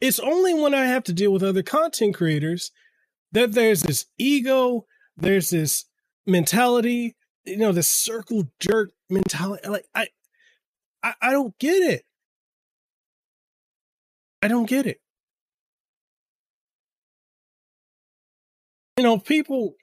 [0.00, 2.72] It's only when I have to deal with other content creators
[3.32, 4.86] that there's this ego,
[5.16, 5.84] there's this
[6.26, 9.68] mentality, you know, this circle jerk mentality.
[9.68, 10.08] Like I,
[11.02, 12.04] I, I don't get it.
[14.42, 15.00] I don't get it.
[18.96, 19.74] You know, people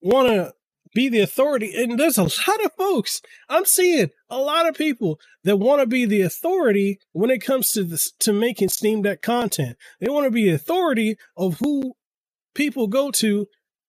[0.00, 0.54] want to
[0.94, 1.74] be the authority.
[1.74, 5.86] And there's a lot of folks I'm seeing a lot of people that want to
[5.86, 9.76] be the authority when it comes to this to making Steam Deck content.
[10.00, 11.94] They want to be the authority of who
[12.54, 13.46] people go to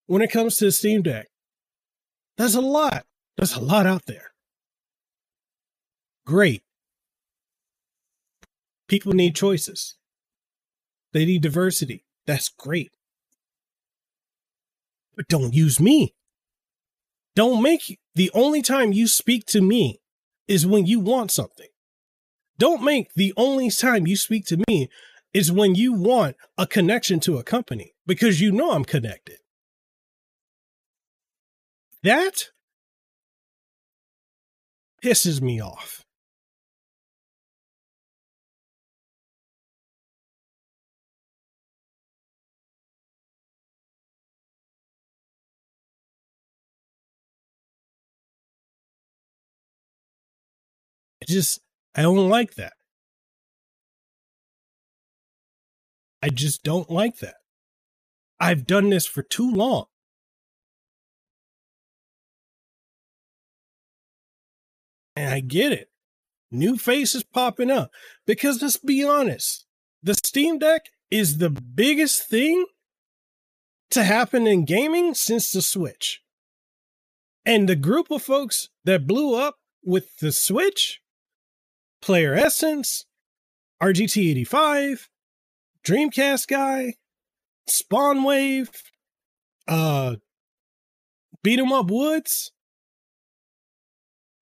[0.07, 1.27] when it comes to Steam Deck.
[2.37, 3.05] There's a lot.
[3.37, 4.31] There's a lot out there.
[6.25, 6.63] Great.
[8.87, 9.95] People need choices.
[11.13, 12.03] They need diversity.
[12.25, 12.91] That's great.
[15.15, 16.13] But don't use me.
[17.35, 19.99] Don't make the only time you speak to me
[20.47, 21.67] is when you want something.
[22.57, 24.89] Don't make the only time you speak to me
[25.33, 29.39] is when you want a connection to a company because you know I'm connected.
[32.03, 32.51] That
[35.03, 36.04] pisses me off.
[51.27, 51.61] I just,
[51.95, 52.73] I don't like that.
[56.21, 57.35] I just don't like that.
[58.39, 59.85] I've done this for too long.
[65.15, 65.89] And I get it.
[66.51, 67.89] New faces popping up.
[68.27, 69.65] Because let's be honest,
[70.03, 72.65] the Steam Deck is the biggest thing
[73.89, 76.21] to happen in gaming since the Switch.
[77.45, 81.01] And the group of folks that blew up with the Switch
[82.05, 83.07] Player Essence,
[83.81, 85.07] RGT85,
[85.83, 86.97] Dreamcast Guy,
[87.67, 88.69] Spawn Wave,
[89.67, 90.17] uh,
[91.41, 92.51] Beat 'em Up Woods,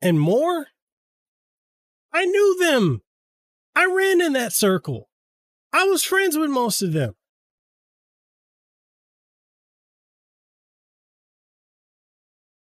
[0.01, 0.67] and more.
[2.11, 3.01] I knew them.
[3.77, 5.09] I ran in that circle.
[5.71, 7.15] I was friends with most of them.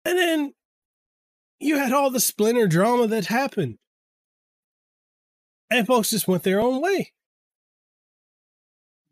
[0.05, 0.55] And then
[1.59, 3.79] you had all the splinter drama that happened
[5.71, 7.13] and folks just went their own way.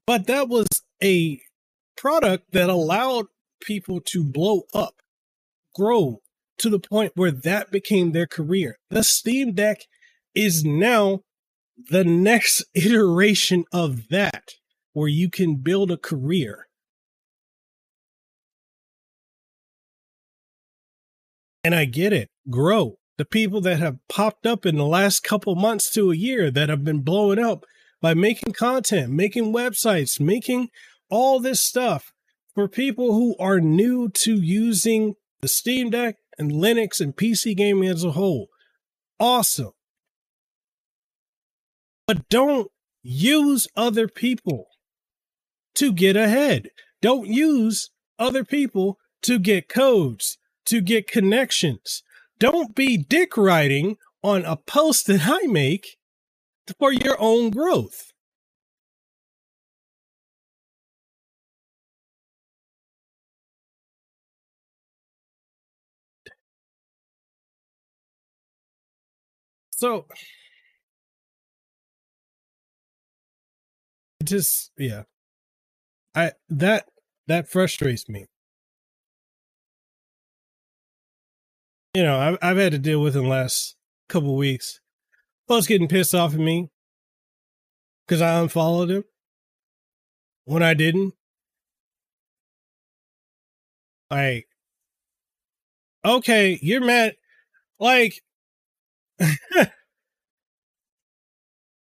[0.06, 0.66] But that was
[1.02, 1.40] a
[1.96, 3.26] product that allowed
[3.60, 4.96] people to blow up,
[5.74, 6.20] grow
[6.58, 8.78] to the point where that became their career.
[8.90, 9.82] The Steam Deck
[10.34, 11.20] is now
[11.90, 14.52] the next iteration of that,
[14.92, 16.68] where you can build a career.
[21.64, 25.54] And I get it, grow the people that have popped up in the last couple
[25.54, 27.64] months to a year that have been blowing up
[28.00, 30.68] by making content, making websites, making
[31.10, 32.12] all this stuff
[32.54, 37.88] for people who are new to using the Steam Deck and Linux and PC gaming
[37.88, 38.48] as a whole.
[39.20, 39.72] Awesome.
[42.06, 42.70] But don't
[43.02, 44.66] use other people
[45.76, 46.68] to get ahead.
[47.00, 52.02] Don't use other people to get codes, to get connections,
[52.44, 55.96] don't be dick riding on a post that I make
[56.78, 58.12] for your own growth.
[69.70, 70.06] So
[74.24, 75.04] just yeah.
[76.14, 76.86] I that
[77.26, 78.26] that frustrates me.
[81.94, 83.76] You know, I've, I've had to deal with in the last
[84.08, 84.80] couple weeks.
[85.46, 86.70] Folks getting pissed off at me
[88.06, 89.04] because I unfollowed him
[90.44, 91.14] when I didn't.
[94.10, 94.46] Like,
[96.04, 97.14] okay, you're mad.
[97.78, 98.20] Like,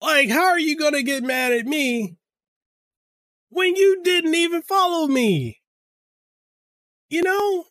[0.00, 2.16] like, how are you going to get mad at me
[3.50, 5.61] when you didn't even follow me?
[7.09, 7.66] You know?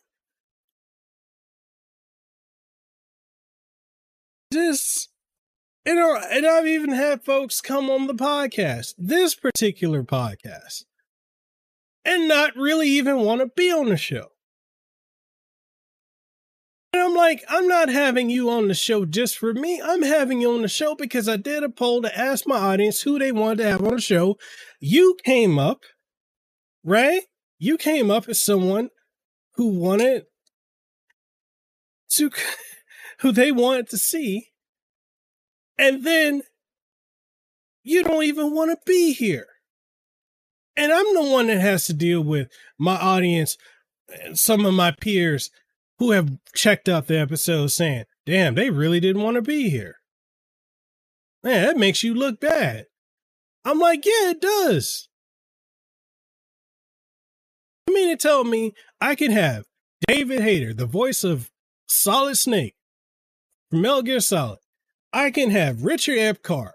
[4.54, 10.84] You know, and I've even had folks come on the podcast, this particular podcast,
[12.04, 14.28] and not really even want to be on the show.
[16.92, 19.80] And I'm like, I'm not having you on the show just for me.
[19.82, 23.00] I'm having you on the show because I did a poll to ask my audience
[23.00, 24.36] who they wanted to have on the show.
[24.78, 25.80] You came up,
[26.84, 27.22] right?
[27.58, 28.90] You came up as someone
[29.54, 30.24] who wanted
[32.10, 32.30] to,
[33.22, 34.48] who they wanted to see.
[35.78, 36.42] And then
[37.82, 39.46] you don't even want to be here.
[40.76, 42.48] And I'm the one that has to deal with
[42.78, 43.56] my audience
[44.34, 45.50] some of my peers
[45.98, 49.96] who have checked out the episode saying, damn, they really didn't want to be here.
[51.42, 52.86] Man, that makes you look bad.
[53.64, 55.08] I'm like, yeah, it does.
[57.86, 59.64] You mean to tell me I can have
[60.06, 61.50] David Hayter, the voice of
[61.86, 62.74] Solid Snake
[63.72, 64.58] from Metal Gear Solid.
[65.14, 66.72] I can have Richard Epcar,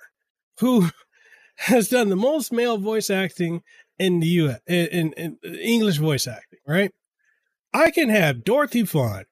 [0.60, 0.90] who
[1.58, 3.62] has done the most male voice acting
[4.00, 4.60] in the U.S.
[4.66, 6.92] in, in, in English voice acting, right?
[7.72, 9.26] I can have Dorothy Fahn,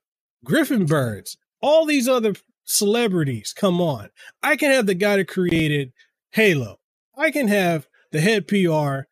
[0.44, 2.36] Griffin Burns, all these other
[2.66, 4.10] celebrities come on.
[4.44, 5.92] I can have the guy that created
[6.34, 6.78] Halo.
[7.18, 9.08] I can have the head PR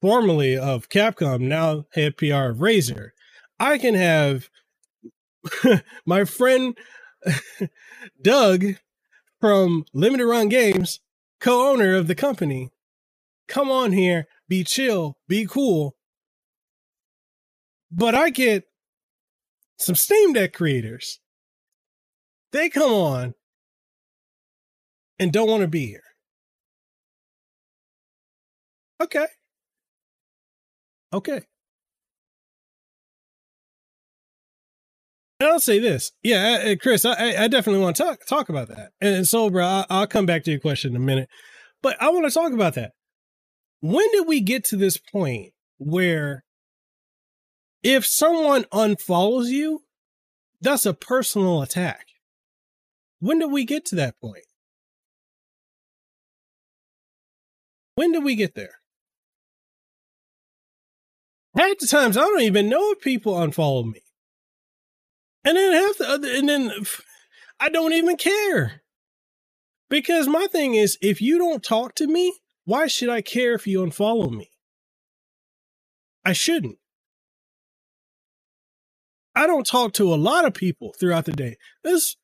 [0.00, 3.10] formerly of Capcom, now head PR of Razer.
[3.60, 4.50] I can have
[6.06, 6.76] my friend
[8.22, 8.76] Doug
[9.40, 11.00] from Limited Run Games,
[11.40, 12.70] co owner of the company,
[13.48, 15.96] come on here, be chill, be cool,
[17.90, 18.64] but I get
[19.78, 21.20] some Steam Deck creators.
[22.52, 23.34] They come on
[25.18, 26.02] and don't want to be here.
[29.00, 29.26] Okay.
[31.12, 31.42] Okay.
[35.44, 38.92] And I'll say this, yeah, Chris, I, I definitely want to talk talk about that.
[39.02, 41.28] And so, bro, I'll come back to your question in a minute,
[41.82, 42.92] but I want to talk about that.
[43.82, 46.44] When did we get to this point where
[47.82, 49.82] if someone unfollows you,
[50.62, 52.06] that's a personal attack.
[53.20, 54.46] When did we get to that point?
[57.96, 58.76] When did we get there?
[61.54, 64.00] Half the times I don't even know if people unfollow me.
[65.44, 66.72] And then half the other, and then
[67.60, 68.82] I don't even care.
[69.90, 72.34] Because my thing is, if you don't talk to me,
[72.64, 74.50] why should I care if you unfollow me?
[76.24, 76.78] I shouldn't.
[79.36, 81.56] I don't talk to a lot of people throughout the day.
[81.82, 82.16] There's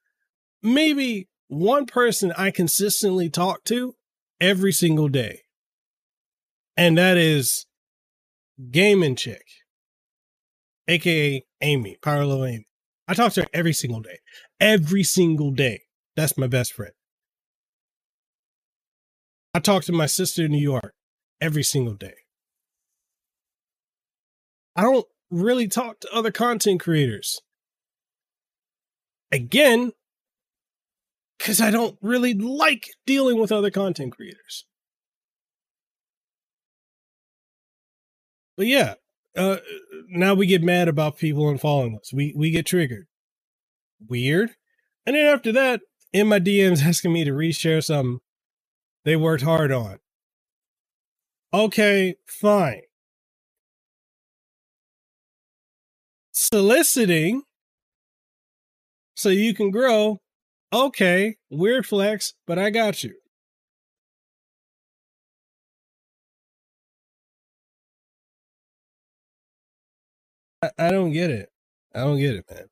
[0.63, 3.95] maybe one person I consistently talk to
[4.41, 5.43] every single day.
[6.77, 7.67] And that is
[8.71, 9.45] Gaming Chick,
[10.89, 12.70] aka Amy, Parallel Amy.
[13.11, 14.21] I talk to her every single day.
[14.61, 15.81] Every single day.
[16.15, 16.93] That's my best friend.
[19.53, 20.95] I talk to my sister in New York
[21.41, 22.15] every single day.
[24.77, 27.41] I don't really talk to other content creators.
[29.33, 29.91] Again,
[31.37, 34.67] because I don't really like dealing with other content creators.
[38.57, 38.95] But yeah,
[39.37, 39.59] uh,
[40.09, 42.13] now we get mad about people unfollowing us.
[42.13, 43.07] We we get triggered.
[44.09, 44.53] Weird.
[45.07, 45.81] And then after that,
[46.13, 48.21] in my DMs asking me to reshare something
[49.05, 49.99] they worked hard on.
[51.53, 52.83] Okay, fine.
[56.33, 57.43] soliciting
[59.15, 60.19] so you can grow.
[60.73, 63.15] Okay, weird flex, but I got you.
[70.63, 71.51] I, I don't get it.
[71.95, 72.67] I don't get it, man.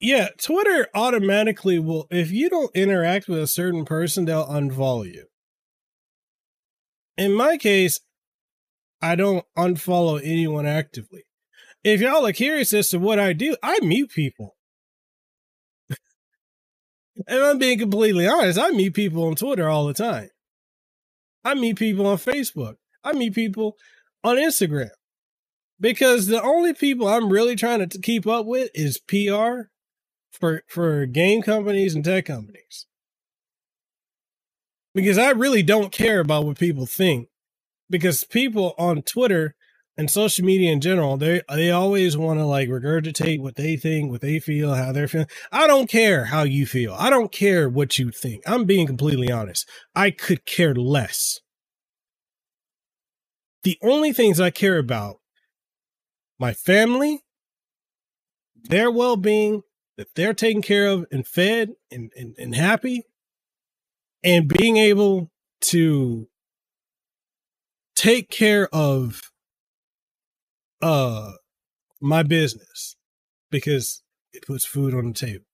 [0.00, 5.26] Yeah, Twitter automatically will, if you don't interact with a certain person, they'll unfollow you.
[7.18, 8.00] In my case,
[9.02, 11.24] I don't unfollow anyone actively.
[11.84, 14.56] If y'all are curious as to what I do, I mute people.
[17.26, 20.30] and I'm being completely honest, I meet people on Twitter all the time.
[21.44, 22.76] I meet people on Facebook.
[23.04, 23.76] I meet people
[24.24, 24.90] on Instagram.
[25.80, 29.68] because the only people I'm really trying to keep up with is PR
[30.32, 32.86] for for game companies and tech companies.
[34.94, 37.28] Because I really don't care about what people think.
[37.90, 39.56] Because people on Twitter
[39.98, 44.10] and social media in general, they they always want to like regurgitate what they think,
[44.10, 45.28] what they feel, how they're feeling.
[45.52, 46.94] I don't care how you feel.
[46.98, 48.42] I don't care what you think.
[48.46, 49.68] I'm being completely honest.
[49.94, 51.40] I could care less.
[53.62, 55.20] The only things I care about
[56.38, 57.22] my family,
[58.54, 59.62] their well being,
[59.96, 63.04] that they're taken care of and fed and, and, and happy,
[64.24, 65.30] and being able
[65.60, 66.28] to
[67.94, 69.30] take care of
[70.80, 71.32] uh
[72.00, 72.96] my business
[73.50, 74.02] because
[74.32, 75.44] it puts food on the table.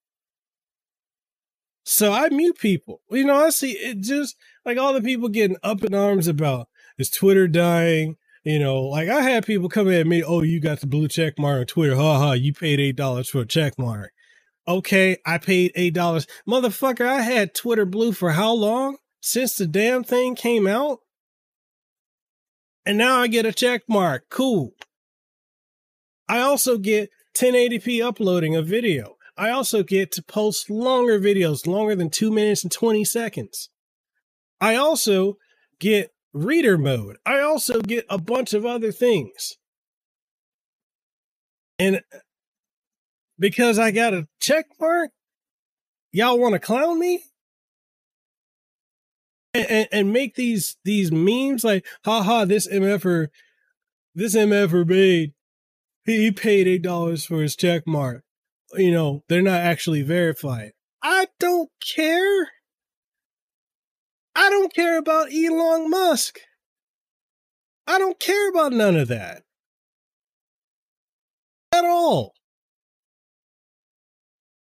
[1.84, 3.00] So I mute people.
[3.10, 6.68] You know, I see it just like all the people getting up in arms about
[6.98, 8.16] is Twitter dying?
[8.44, 11.38] You know, like I had people come at me, oh, you got the blue check
[11.38, 11.96] mark on Twitter.
[11.96, 14.12] Ha ha, you paid eight dollars for a check mark.
[14.68, 16.26] Okay, I paid eight dollars.
[16.48, 18.98] Motherfucker, I had Twitter blue for how long?
[19.20, 21.00] Since the damn thing came out?
[22.84, 24.26] And now I get a check mark.
[24.30, 24.72] Cool.
[26.28, 29.16] I also get 1080p uploading a video.
[29.36, 33.68] I also get to post longer videos, longer than two minutes and 20 seconds.
[34.60, 35.36] I also
[35.78, 37.16] get reader mode.
[37.24, 39.56] I also get a bunch of other things.
[41.78, 42.18] And uh,
[43.38, 45.10] because I got a check mark,
[46.12, 47.24] y'all want to clown me?
[49.54, 53.28] And, and, and, make these these memes like, haha, this MFer,
[54.14, 55.32] this MFer made,
[56.04, 58.22] he, he paid eight dollars for his check mark.
[58.74, 60.72] You know, they're not actually verified.
[61.02, 62.48] I don't care.
[64.36, 66.40] I don't care about Elon Musk.
[67.86, 69.44] I don't care about none of that.
[71.72, 72.34] At all.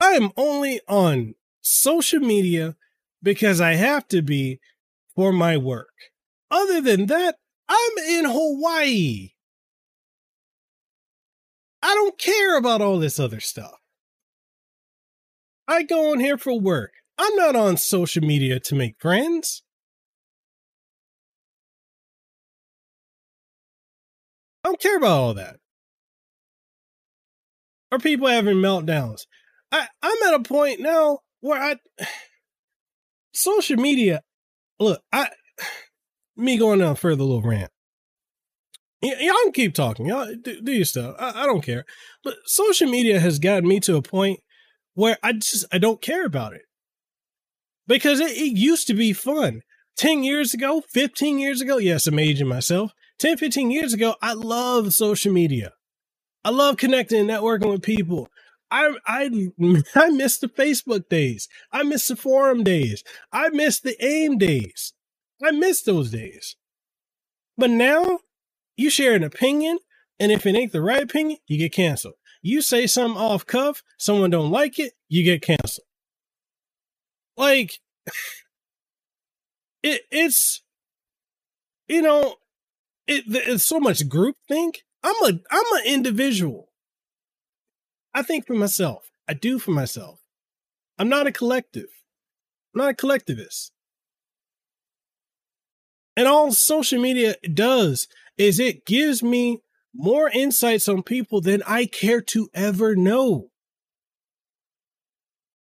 [0.01, 2.77] I am only on social media
[3.21, 4.61] because I have to be
[5.17, 5.93] for my work.
[6.53, 7.37] Other than that,
[7.69, 9.31] I'm in Hawaii.
[11.83, 13.75] I don't care about all this other stuff.
[15.67, 16.93] I go on here for work.
[17.19, 19.63] I'm not on social media to make friends.
[24.65, 25.57] I don't care about all that.
[27.91, 29.23] Or people having meltdowns.
[29.73, 31.77] I, I'm at a point now where I
[33.35, 34.23] social media
[34.79, 35.29] look, I
[36.37, 37.71] me going on further little rant.
[39.03, 40.07] Y- y'all can keep talking.
[40.07, 41.17] Y'all do, do your stuff.
[41.19, 41.85] I, I don't care.
[42.23, 44.41] But social media has gotten me to a point
[44.95, 46.63] where I just I don't care about it
[47.89, 49.63] because it, it used to be fun.
[49.97, 52.93] 10 years ago, 15 years ago, yes, I'm aging myself.
[53.19, 55.73] 10, 15 years ago, I loved social media.
[56.45, 58.29] I love connecting and networking with people.
[58.71, 59.51] I I
[59.95, 61.49] I miss the Facebook days.
[61.73, 63.03] I miss the forum days.
[63.33, 64.93] I miss the AIM days.
[65.43, 66.57] I miss those days.
[67.57, 68.21] But now
[68.77, 69.79] you share an opinion,
[70.21, 72.15] and if it ain't the right opinion, you get canceled.
[72.41, 75.88] You say something off cuff, someone don't like it, you get canceled.
[77.39, 77.79] Like
[79.85, 80.61] it, it's
[81.87, 82.35] you know
[83.07, 84.83] it, it's so much group think.
[85.05, 86.69] I'm a I'm an individual.
[88.13, 89.11] I think for myself.
[89.29, 90.19] I do for myself.
[90.99, 91.89] I'm not a collective.
[92.75, 93.71] I'm not a collectivist.
[96.17, 99.61] And all social media does is it gives me
[99.95, 103.51] more insights on people than I care to ever know.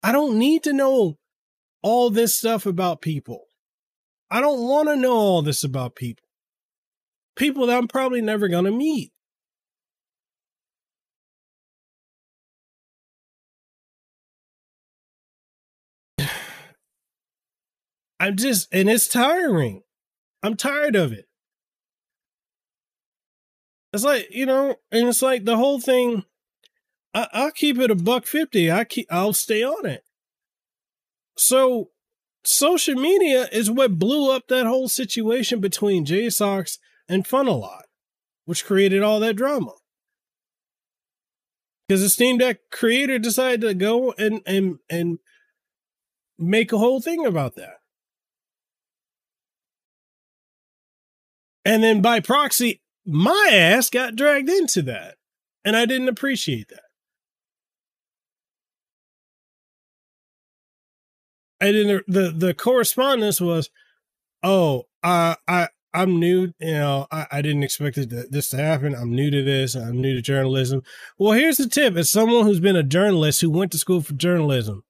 [0.01, 1.18] I don't need to know
[1.81, 3.45] all this stuff about people.
[4.31, 6.25] I don't want to know all this about people.
[7.35, 9.11] People that I'm probably never going to meet.
[18.19, 19.83] I'm just, and it's tiring.
[20.43, 21.25] I'm tired of it.
[23.93, 26.25] It's like, you know, and it's like the whole thing.
[27.13, 28.71] I, will keep it a buck fifty.
[28.71, 30.03] I keep, I'll stay on it.
[31.39, 31.91] So
[32.43, 37.83] social media is what blew up that whole situation between JSAUX and Funalot,
[38.43, 39.71] which created all that drama.
[41.87, 45.19] Because the Steam Deck creator decided to go and and and
[46.37, 47.77] make a whole thing about that.
[51.63, 55.15] And then by proxy, my ass got dragged into that.
[55.63, 56.88] And I didn't appreciate that.
[61.61, 63.69] And then the, the, the correspondence was,
[64.43, 68.93] oh, uh, I I'm new, you know, I, I didn't expect it this to happen.
[68.93, 69.75] I'm new to this.
[69.75, 70.83] I'm new to journalism.
[71.17, 71.95] Well, here's the tip.
[71.95, 74.83] As someone who's been a journalist who went to school for journalism,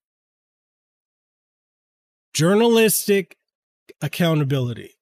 [2.34, 3.38] journalistic
[4.01, 4.97] accountability.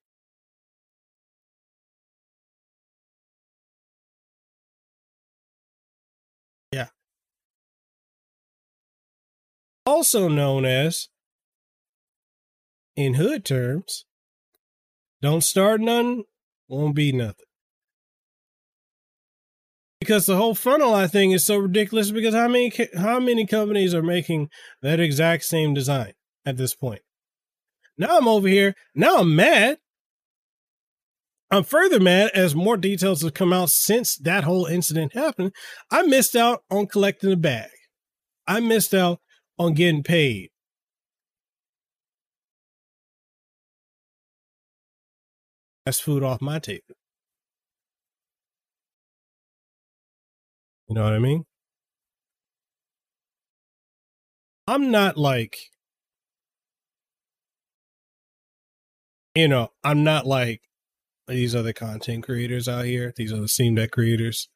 [6.72, 6.88] Yeah.
[9.84, 11.08] Also known as,
[12.98, 14.06] in hood terms,
[15.22, 16.24] don't start nothing,
[16.66, 17.46] won't be nothing.
[20.00, 22.10] Because the whole frontal eye thing is so ridiculous.
[22.10, 24.48] Because how many how many companies are making
[24.82, 27.02] that exact same design at this point?
[27.96, 28.74] Now I'm over here.
[28.96, 29.78] Now I'm mad.
[31.52, 35.52] I'm further mad as more details have come out since that whole incident happened.
[35.90, 37.70] I missed out on collecting the bag.
[38.46, 39.20] I missed out
[39.56, 40.50] on getting paid.
[45.88, 46.82] That's food off my table.
[50.86, 51.46] You know what I mean?
[54.66, 55.56] I'm not like,
[59.34, 60.60] you know, I'm not like
[61.26, 64.50] these other content creators out here, these other Steam Deck creators.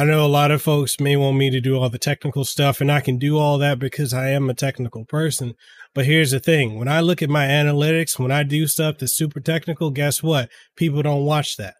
[0.00, 2.80] I know a lot of folks may want me to do all the technical stuff,
[2.80, 5.52] and I can do all that because I am a technical person.
[5.94, 9.12] But here's the thing when I look at my analytics, when I do stuff that's
[9.12, 10.48] super technical, guess what?
[10.74, 11.74] People don't watch that.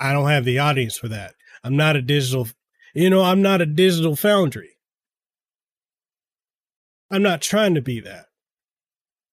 [0.00, 1.34] I don't have the audience for that.
[1.62, 2.48] I'm not a digital,
[2.94, 4.70] you know, I'm not a digital foundry.
[7.10, 8.24] I'm not trying to be that.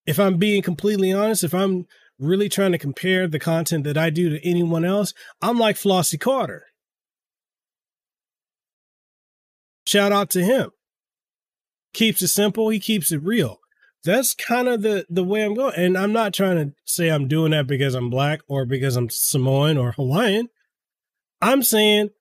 [0.05, 1.85] If I'm being completely honest, if I'm
[2.19, 6.17] really trying to compare the content that I do to anyone else, I'm like Flossy
[6.17, 6.65] Carter.
[9.89, 10.69] Shout out to him.
[11.95, 12.69] Keeps it simple.
[12.69, 13.59] He keeps it real.
[14.03, 15.73] That's kind of the the way I'm going.
[15.75, 19.09] And I'm not trying to say I'm doing that because I'm black or because I'm
[19.09, 20.49] Samoan or Hawaiian.
[21.41, 22.11] I'm saying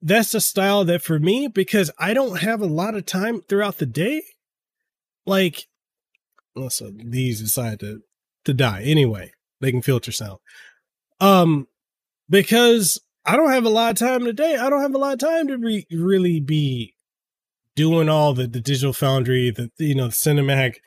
[0.00, 3.76] that's the style that for me, because I don't have a lot of time throughout
[3.76, 4.22] the day.
[5.26, 5.66] Like,
[6.70, 8.00] so these decide to
[8.46, 9.32] to die anyway.
[9.60, 10.38] They can filter sound.
[11.20, 11.68] Um,
[12.30, 14.56] because I don't have a lot of time today.
[14.56, 16.94] I don't have a lot of time to re- really be
[17.78, 20.78] doing all the, the digital foundry, the you know, the cinematic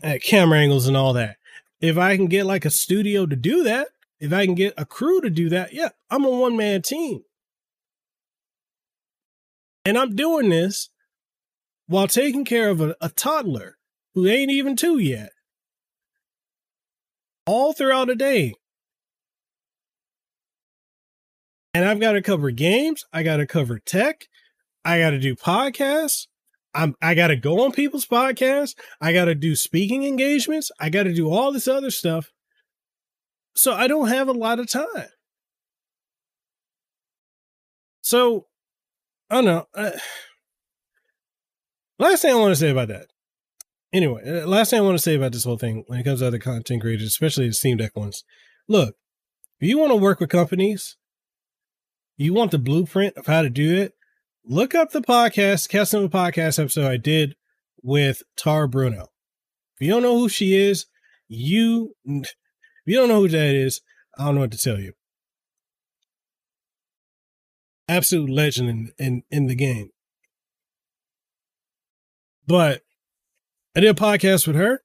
[0.00, 1.38] uh, camera angles and all that.
[1.80, 3.88] If I can get like a studio to do that,
[4.20, 7.22] if I can get a crew to do that, yeah, I'm a one man team.
[9.84, 10.88] And I'm doing this
[11.88, 13.76] while taking care of a, a toddler
[14.14, 15.30] who ain't even two yet.
[17.44, 18.54] All throughout the day.
[21.74, 24.28] And I've got to cover games, I got to cover tech,
[24.84, 26.26] I got to do podcasts.
[26.74, 28.74] I'm, I got to go on people's podcasts.
[29.00, 30.70] I got to do speaking engagements.
[30.78, 32.30] I got to do all this other stuff.
[33.54, 35.08] So I don't have a lot of time.
[38.00, 38.46] So
[39.28, 39.66] I don't know.
[39.74, 39.90] Uh,
[41.98, 43.06] last thing I want to say about that.
[43.92, 46.20] Anyway, uh, last thing I want to say about this whole thing when it comes
[46.20, 48.22] to other content creators, especially the Steam Deck ones.
[48.68, 48.94] Look,
[49.60, 50.96] if you want to work with companies,
[52.16, 53.94] you want the blueprint of how to do it,
[54.48, 57.36] look up the podcast, Kasanova podcast episode I did
[57.82, 59.08] with Tar Bruno.
[59.78, 60.86] If you don't know who she is,
[61.28, 62.34] you if
[62.86, 63.82] you don't know who that is,
[64.18, 64.94] I don't know what to tell you.
[67.88, 69.90] Absolute legend in, in, in the game.
[72.46, 72.82] But
[73.76, 74.80] I did a podcast with her,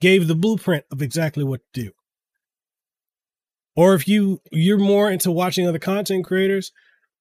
[0.00, 1.90] gave the blueprint of exactly what to do.
[3.76, 6.72] Or if you you're more into watching other content creators,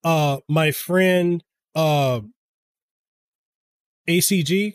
[0.03, 1.43] uh my friend
[1.75, 2.21] uh
[4.07, 4.73] ACG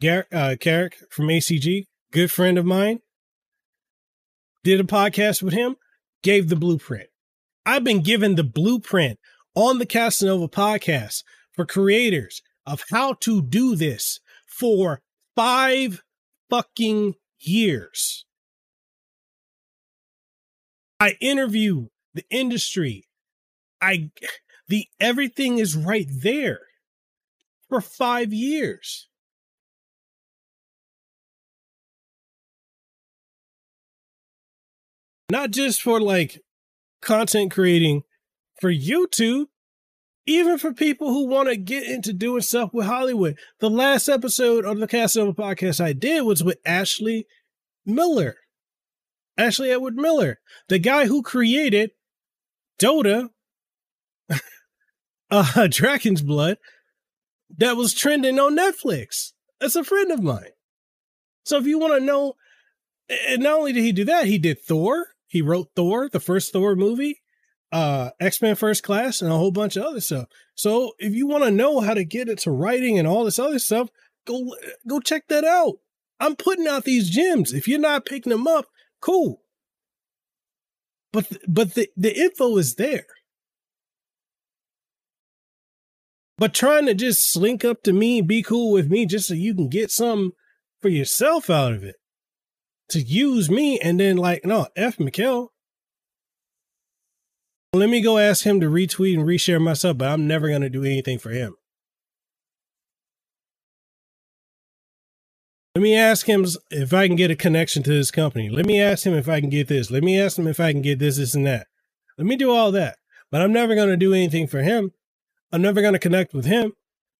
[0.00, 3.00] Garrett uh Carrick from ACG, good friend of mine,
[4.64, 5.76] did a podcast with him,
[6.22, 7.08] gave the blueprint.
[7.64, 9.18] I've been given the blueprint
[9.54, 15.02] on the Kasanova podcast for creators of how to do this for
[15.34, 16.02] five
[16.50, 18.24] fucking years.
[20.98, 23.06] I interview the industry
[23.80, 24.10] I
[24.68, 26.60] the everything is right there
[27.68, 29.08] for 5 years.
[35.30, 36.40] Not just for like
[37.02, 38.02] content creating
[38.60, 39.46] for YouTube,
[40.24, 43.38] even for people who want to get into doing stuff with Hollywood.
[43.60, 47.26] The last episode of the Kasanova podcast I did was with Ashley
[47.84, 48.36] Miller.
[49.36, 51.90] Ashley Edward Miller, the guy who created
[52.80, 53.30] Dota
[55.30, 56.58] uh, Dragon's Blood
[57.58, 59.32] that was trending on Netflix.
[59.60, 60.50] That's a friend of mine.
[61.44, 62.34] So if you want to know
[63.08, 65.08] And not only did he do that, he did Thor.
[65.28, 67.22] He wrote Thor, the first Thor movie,
[67.72, 70.28] uh, X Men First Class, and a whole bunch of other stuff.
[70.54, 73.38] So if you want to know how to get it to writing and all this
[73.38, 73.90] other stuff,
[74.26, 74.56] go
[74.88, 75.76] go check that out.
[76.20, 77.52] I'm putting out these gems.
[77.52, 78.66] If you're not picking them up,
[79.00, 79.42] cool.
[81.12, 83.06] But but the, the info is there.
[86.38, 89.34] But trying to just slink up to me and be cool with me just so
[89.34, 90.32] you can get some
[90.80, 91.96] for yourself out of it.
[92.90, 95.48] To use me and then like, no, F Mekel.
[97.72, 100.84] Let me go ask him to retweet and reshare myself, but I'm never gonna do
[100.84, 101.56] anything for him.
[105.76, 108.48] Let me ask him if I can get a connection to this company.
[108.48, 109.90] Let me ask him if I can get this.
[109.90, 111.66] Let me ask him if I can get this, this, and that.
[112.16, 112.96] Let me do all that.
[113.30, 114.92] But I'm never going to do anything for him.
[115.52, 116.72] I'm never going to connect with him.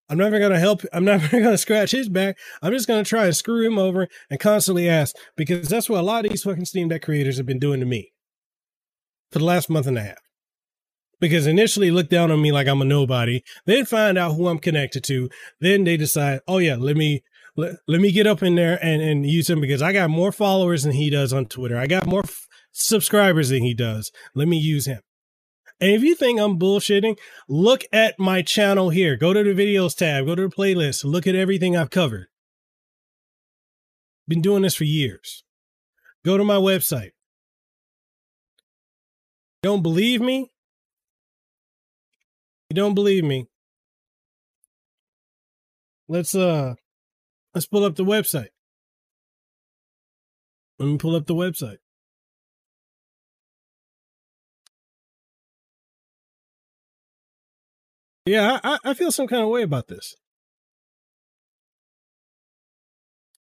[0.09, 0.83] I'm never going to help.
[0.93, 2.37] I'm never going to scratch his back.
[2.63, 6.01] I'm just going to try and screw him over and constantly ask because that's what
[6.01, 8.13] a lot of these fucking Steam Deck creators have been doing to me
[9.31, 10.19] for the last month and a half.
[11.19, 14.59] Because initially look down on me like I'm a nobody, then find out who I'm
[14.59, 15.31] connected to.
[15.61, 17.23] Then they decide, oh yeah, let me
[17.57, 20.31] let, let me get up in there and, and use him because I got more
[20.31, 21.79] followers than he does on Twitter.
[21.79, 24.13] I got more f- subscribers than he does.
[24.35, 25.01] Let me use him.
[25.81, 27.19] And if you think I'm bullshitting,
[27.49, 29.17] look at my channel here.
[29.17, 32.29] Go to the videos tab, go to the playlist, look at everything I've covered.
[34.27, 35.45] Been doing this for years.
[36.25, 37.11] Go to my website.
[39.63, 40.51] Don't believe me?
[42.71, 43.49] You don't believe me?
[46.09, 46.75] Let's uh
[47.57, 48.51] Let's pull up the website.
[50.79, 51.79] Let me pull up the website.
[58.27, 60.17] Yeah, I, I feel some kind of way about this.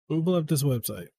[0.09, 1.09] Let me pull up this website.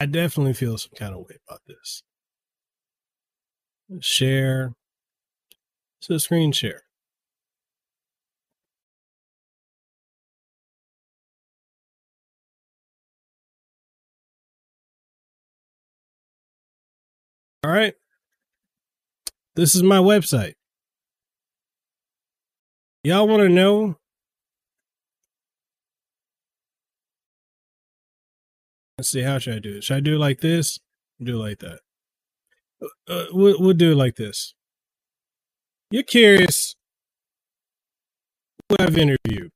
[0.00, 2.02] I definitely feel some kind of way about this.
[4.00, 4.72] Share.
[6.00, 6.83] So screen share.
[17.64, 17.94] All right.
[19.56, 20.52] This is my website.
[23.02, 23.96] Y'all want to know?
[28.98, 29.22] Let's see.
[29.22, 29.84] How should I do it?
[29.84, 30.78] Should I do it like this?
[31.22, 31.80] Do it like that.
[32.82, 34.52] Uh, uh we'll, we'll do it like this.
[35.90, 36.76] You're curious
[38.68, 39.53] who I've interviewed.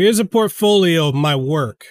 [0.00, 1.84] Here's a portfolio of my work.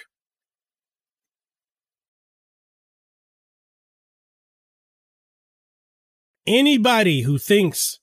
[6.47, 7.99] Anybody who thinks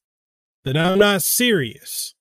[0.65, 2.15] that I'm not serious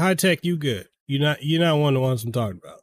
[0.00, 0.88] high tech, you good.
[1.06, 2.80] You're not you're not one of the ones I'm talking about.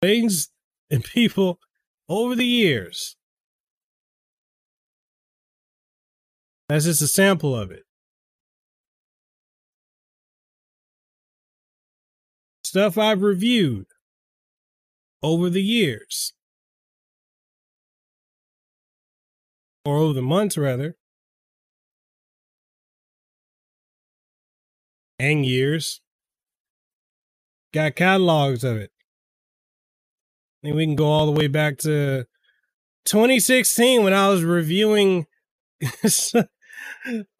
[0.00, 0.50] Things
[0.90, 1.58] and people
[2.08, 3.16] over the years.
[6.68, 7.84] That's just a sample of it.
[12.62, 13.86] Stuff I've reviewed
[15.22, 16.34] over the years,
[19.84, 20.96] or over the months, rather,
[25.18, 26.02] and years.
[27.72, 28.90] Got catalogs of it.
[30.62, 32.26] And we can go all the way back to
[33.04, 35.26] 2016 when I was reviewing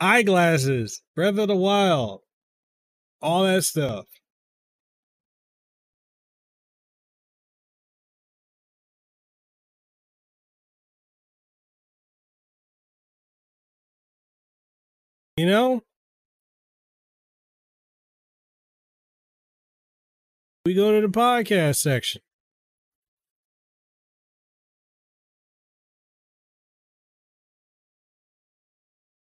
[0.00, 2.22] eyeglasses, Breath of the Wild,
[3.20, 4.06] all that stuff.
[15.36, 15.82] You know?
[20.66, 22.22] We go to the podcast section.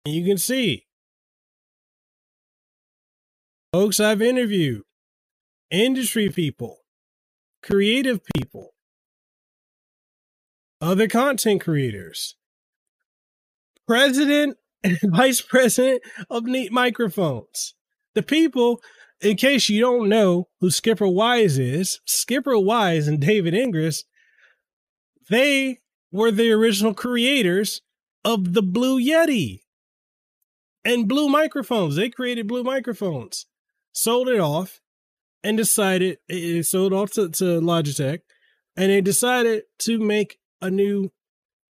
[0.07, 0.85] You can see
[3.73, 4.83] folks I've interviewed,
[5.69, 6.79] industry people,
[7.61, 8.73] creative people,
[10.81, 12.35] other content creators,
[13.87, 17.75] president and vice president of Neat Microphones.
[18.15, 18.81] The people
[19.21, 24.03] in case you don't know who Skipper Wise is, Skipper Wise and David Ingris,
[25.29, 25.79] they
[26.11, 27.81] were the original creators
[28.23, 29.61] of the Blue Yeti
[30.87, 31.97] and Blue microphones.
[31.97, 33.45] They created Blue microphones,
[33.91, 34.79] sold it off,
[35.43, 38.21] and decided it sold off to, to Logitech,
[38.77, 41.11] and they decided to make a new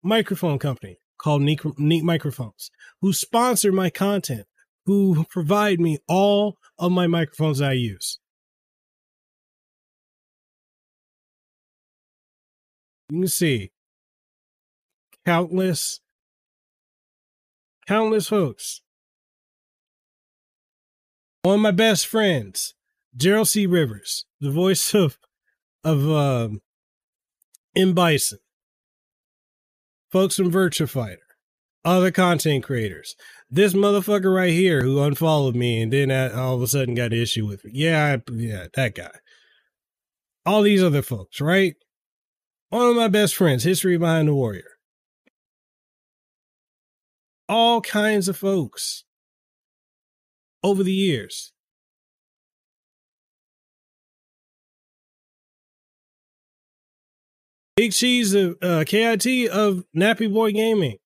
[0.02, 4.46] microphone company called Neat, Neat Microphones, who sponsor my content,
[4.84, 8.18] who provide me all of my microphones I use.
[13.08, 13.72] You can see
[15.24, 16.00] countless,
[17.86, 18.82] countless folks.
[21.48, 22.74] One of my best friends,
[23.16, 23.64] Gerald C.
[23.64, 25.18] Rivers, the voice of
[25.82, 26.60] of um,
[27.74, 28.40] M Bison,
[30.12, 31.22] folks from Virtua Fighter,
[31.86, 33.16] other content creators.
[33.48, 37.18] This motherfucker right here who unfollowed me and then all of a sudden got an
[37.18, 37.70] issue with me.
[37.72, 39.12] Yeah, I, yeah, that guy.
[40.44, 41.76] All these other folks, right?
[42.68, 44.68] One of my best friends, History Behind the Warrior.
[47.48, 49.04] All kinds of folks
[50.62, 51.52] over the years.
[57.76, 60.96] Big Cheese of uh, KIT of Nappy Boy Gaming.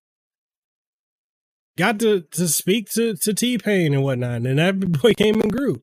[1.76, 5.82] Got to, to speak to, to T Pain and whatnot, and Nappy Boy Gaming group.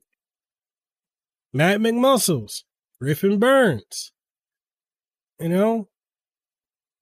[1.54, 2.64] Matt McMuscles,
[3.00, 4.12] Griffin Burns.
[5.40, 5.90] You know,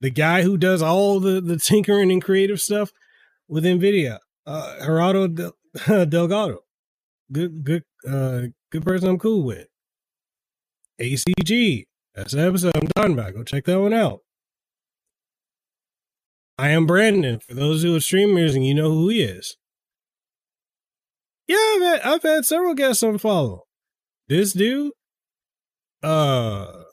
[0.01, 2.91] the guy who does all the, the tinkering and creative stuff
[3.47, 5.53] with NVIDIA, uh, Gerardo
[6.09, 6.59] Delgado.
[7.31, 9.67] Good, good, uh, good person I'm cool with.
[10.99, 13.33] ACG, that's the episode I'm talking about.
[13.33, 14.21] Go check that one out.
[16.57, 17.39] I am Brandon.
[17.39, 19.57] For those who are streamers and you know who he is.
[21.47, 23.65] Yeah, I've had, I've had several guests on follow.
[24.27, 24.91] This dude,
[26.03, 26.83] uh,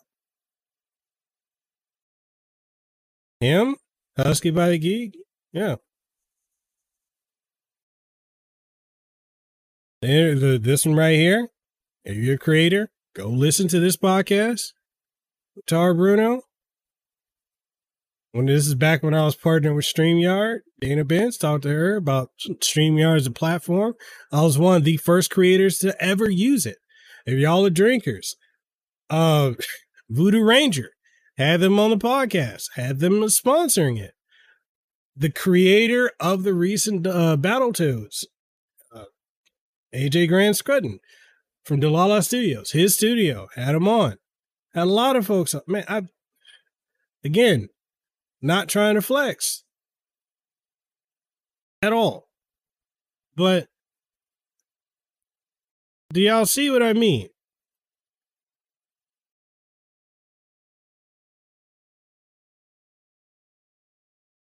[3.41, 3.77] him,
[4.17, 5.17] Husky by the Geek,
[5.53, 5.77] yeah.
[10.05, 11.49] The, this one right here.
[12.05, 14.73] If you're a creator, go listen to this podcast.
[15.67, 16.43] Tar Bruno.
[18.33, 21.95] When this is back when I was partnering with StreamYard, Dana Benz talked to her
[21.95, 23.95] about StreamYard as a platform.
[24.33, 26.79] I was one of the first creators to ever use it.
[27.27, 28.35] If y'all are drinkers,
[29.09, 29.53] uh,
[30.11, 30.91] Voodoo Ranger
[31.37, 34.15] had them on the podcast, had them sponsoring it.
[35.17, 38.25] The creator of the recent uh, Battletoads,
[39.95, 40.99] AJ Grand-Scrutton
[41.65, 44.17] from Dlala Studios, his studio had him on.
[44.75, 45.55] Had a lot of folks.
[45.67, 46.03] Man, I
[47.25, 47.69] again,
[48.43, 49.65] not trying to flex
[51.81, 52.29] at all.
[53.37, 53.69] But
[56.13, 57.29] do y'all see what I mean?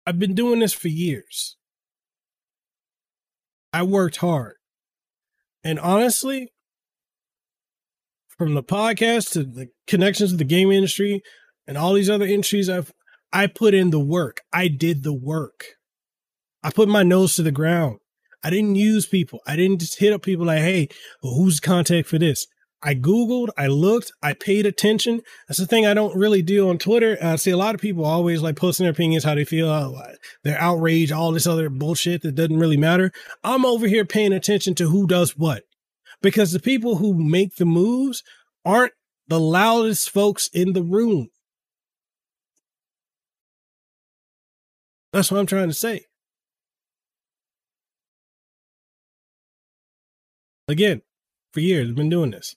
[0.06, 1.56] I've been doing this for years.
[3.72, 4.59] I worked hard.
[5.64, 6.51] And honestly,
[8.38, 11.22] from the podcast to the connections with the game industry
[11.68, 12.93] and all these other industries I've
[13.32, 14.41] I put in the work.
[14.51, 15.66] I did the work.
[16.64, 17.99] I put my nose to the ground.
[18.43, 19.39] I didn't use people.
[19.45, 20.88] I didn't just hit up people like, hey,
[21.22, 22.47] well, who's contact for this?
[22.82, 25.22] I Googled, I looked, I paid attention.
[25.48, 27.18] That's the thing I don't really do on Twitter.
[27.22, 30.14] I see a lot of people always like posting their opinions, how they feel, uh,
[30.44, 33.12] their outrage, all this other bullshit that doesn't really matter.
[33.44, 35.64] I'm over here paying attention to who does what
[36.22, 38.24] because the people who make the moves
[38.64, 38.94] aren't
[39.28, 41.30] the loudest folks in the room.
[45.12, 46.06] That's what I'm trying to say.
[50.68, 51.02] Again,
[51.52, 52.56] for years, I've been doing this.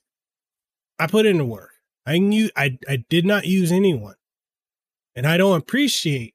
[0.99, 1.71] I put in the work.
[2.05, 4.15] I knew I, I did not use anyone.
[5.15, 6.33] And I don't appreciate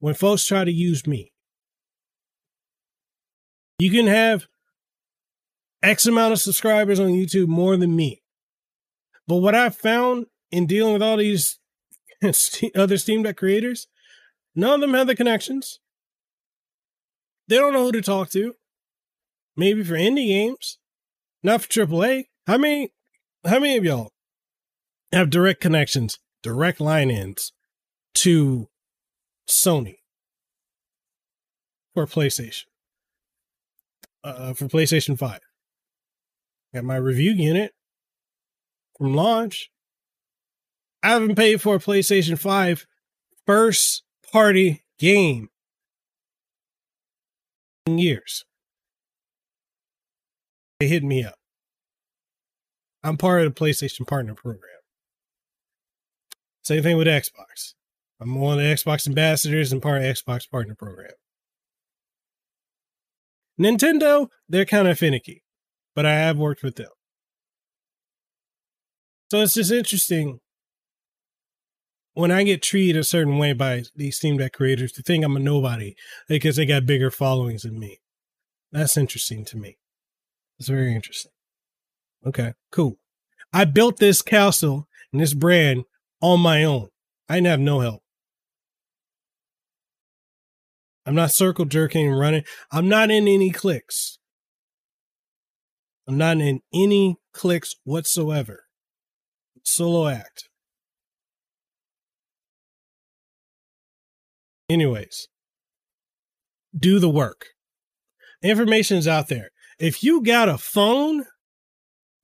[0.00, 1.32] when folks try to use me.
[3.78, 4.46] You can have
[5.82, 8.22] X amount of subscribers on YouTube more than me.
[9.26, 11.58] But what I've found in dealing with all these
[12.74, 13.86] other Steam Deck creators,
[14.54, 15.78] none of them have the connections.
[17.46, 18.54] They don't know who to talk to.
[19.56, 20.78] Maybe for indie games,
[21.42, 22.24] not for AAA.
[22.46, 22.92] How many?
[23.44, 24.10] How many of y'all
[25.12, 27.52] have direct connections, direct line ins
[28.14, 28.68] to
[29.48, 29.96] Sony
[31.94, 32.64] for PlayStation?
[34.24, 35.40] Uh, for PlayStation Five.
[36.74, 37.72] Got my review unit
[38.98, 39.70] from launch.
[41.02, 42.86] I haven't paid for a PlayStation 5
[43.46, 45.48] first party game
[47.86, 48.44] in years.
[50.80, 51.37] They hit me up.
[53.02, 54.70] I'm part of the PlayStation Partner Program.
[56.62, 57.74] Same thing with Xbox.
[58.20, 61.12] I'm one of the Xbox ambassadors and part of Xbox Partner Program.
[63.60, 65.42] Nintendo, they're kind of finicky,
[65.94, 66.90] but I have worked with them.
[69.30, 70.40] So it's just interesting
[72.14, 75.36] when I get treated a certain way by these Steam Deck creators to think I'm
[75.36, 75.94] a nobody
[76.28, 77.98] because they got bigger followings than me.
[78.72, 79.78] That's interesting to me.
[80.58, 81.32] It's very interesting.
[82.26, 82.98] Okay, cool.
[83.52, 85.84] I built this castle and this brand
[86.20, 86.88] on my own.
[87.28, 88.02] I didn't have no help.
[91.06, 92.44] I'm not circle jerking and running.
[92.70, 94.18] I'm not in any clicks.
[96.06, 98.64] I'm not in any clicks whatsoever.
[99.62, 100.48] Solo act.
[104.68, 105.28] Anyways,
[106.78, 107.46] do the work.
[108.42, 109.48] Information is out there.
[109.78, 111.24] If you got a phone,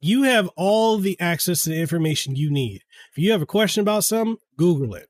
[0.04, 2.82] you have all the access to the information you need.
[3.10, 5.08] If you have a question about something, Google it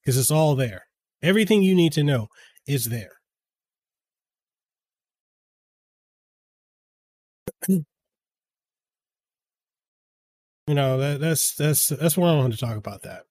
[0.00, 0.84] because it's all there.
[1.22, 2.28] Everything you need to know
[2.64, 3.14] is there.
[7.68, 7.84] you
[10.68, 13.24] know that that's that's that's what I wanted to talk about that.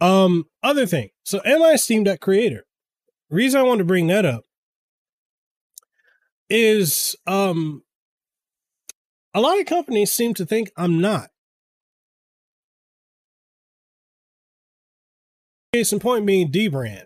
[0.00, 1.10] Um, other thing.
[1.24, 2.64] So, am I Steam Deck creator?
[3.30, 4.44] reason I want to bring that up
[6.50, 7.82] is um
[9.34, 11.30] a lot of companies seem to think I'm not.
[15.72, 17.04] Case in point being Dbrand.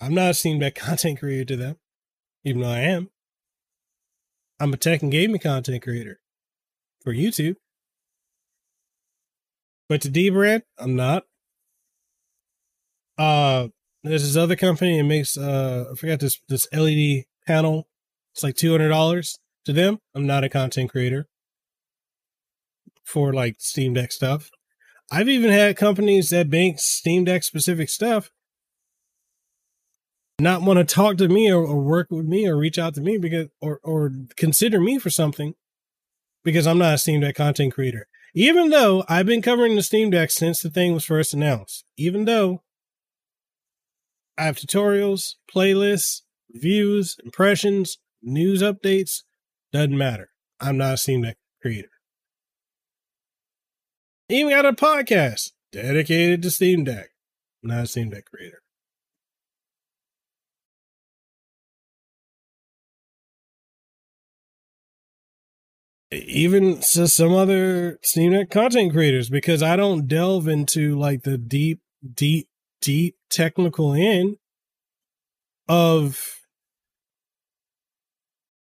[0.00, 1.76] I'm not a Steam Deck content creator to them,
[2.44, 3.10] even though I am.
[4.60, 6.20] I'm a tech and gaming content creator
[7.02, 7.56] for YouTube.
[9.88, 11.24] But to Dbrand, I'm not.
[13.16, 13.68] Uh
[14.04, 17.88] there's this other company that makes uh I forgot this this LED panel.
[18.34, 19.98] It's like two hundred dollars to them.
[20.14, 21.26] I'm not a content creator
[23.08, 24.50] for like Steam Deck stuff.
[25.10, 28.30] I've even had companies that make Steam Deck specific stuff
[30.40, 33.00] not want to talk to me or, or, work with me or reach out to
[33.00, 35.54] me because or or consider me for something
[36.44, 38.06] because I'm not a Steam Deck content creator.
[38.34, 42.24] Even though I've been covering the Steam Deck since the thing was first announced, even
[42.24, 42.62] though
[44.36, 46.22] I have tutorials, playlists,
[46.54, 49.22] reviews, impressions, news updates,
[49.72, 50.30] doesn't matter.
[50.60, 51.97] I'm not a Steam Deck creator.
[54.28, 57.08] Even got a podcast dedicated to Steam Deck.
[57.62, 58.62] I'm not a Steam Deck creator.
[66.10, 71.80] even some other Steam Deck content creators because I don't delve into like the deep,
[72.14, 72.48] deep,
[72.80, 74.36] deep technical end
[75.68, 76.18] of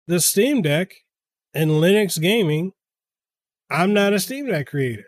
[0.06, 0.92] the Steam Deck
[1.52, 2.72] and Linux gaming.
[3.70, 5.04] I'm not a Steam Deck creator.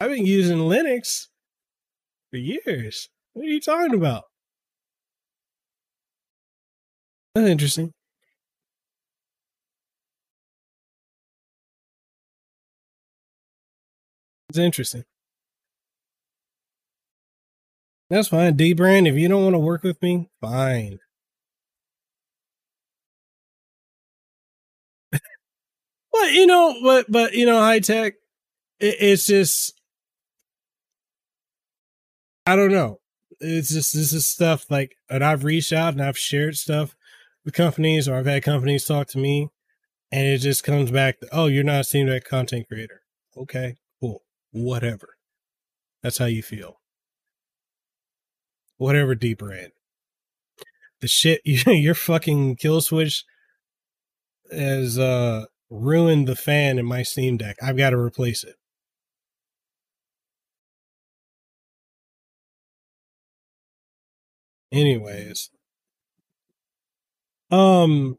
[0.00, 1.28] I've been using Linux
[2.30, 3.08] for years.
[3.32, 4.24] What are you talking about?
[7.34, 7.92] That's interesting.
[14.48, 15.04] It's interesting.
[18.10, 18.56] That's fine.
[18.56, 20.98] Dbrand, if you don't want to work with me, fine.
[25.12, 28.14] but you know, but but you know, high tech,
[28.80, 29.79] it, it's just
[32.46, 33.00] I don't know.
[33.40, 36.94] It's just this is stuff like and I've reached out and I've shared stuff
[37.44, 39.48] with companies or I've had companies talk to me
[40.12, 43.02] and it just comes back to, oh, you're not a Steam Deck content creator.
[43.36, 44.22] Okay, cool
[44.52, 45.16] whatever.
[46.02, 46.80] That's how you feel.
[48.76, 49.70] Whatever Dbrand.
[51.00, 53.24] The shit you your fucking kill switch
[54.50, 57.56] has uh ruined the fan in my Steam Deck.
[57.62, 58.56] I've got to replace it.
[64.72, 65.50] Anyways.
[67.50, 68.18] Um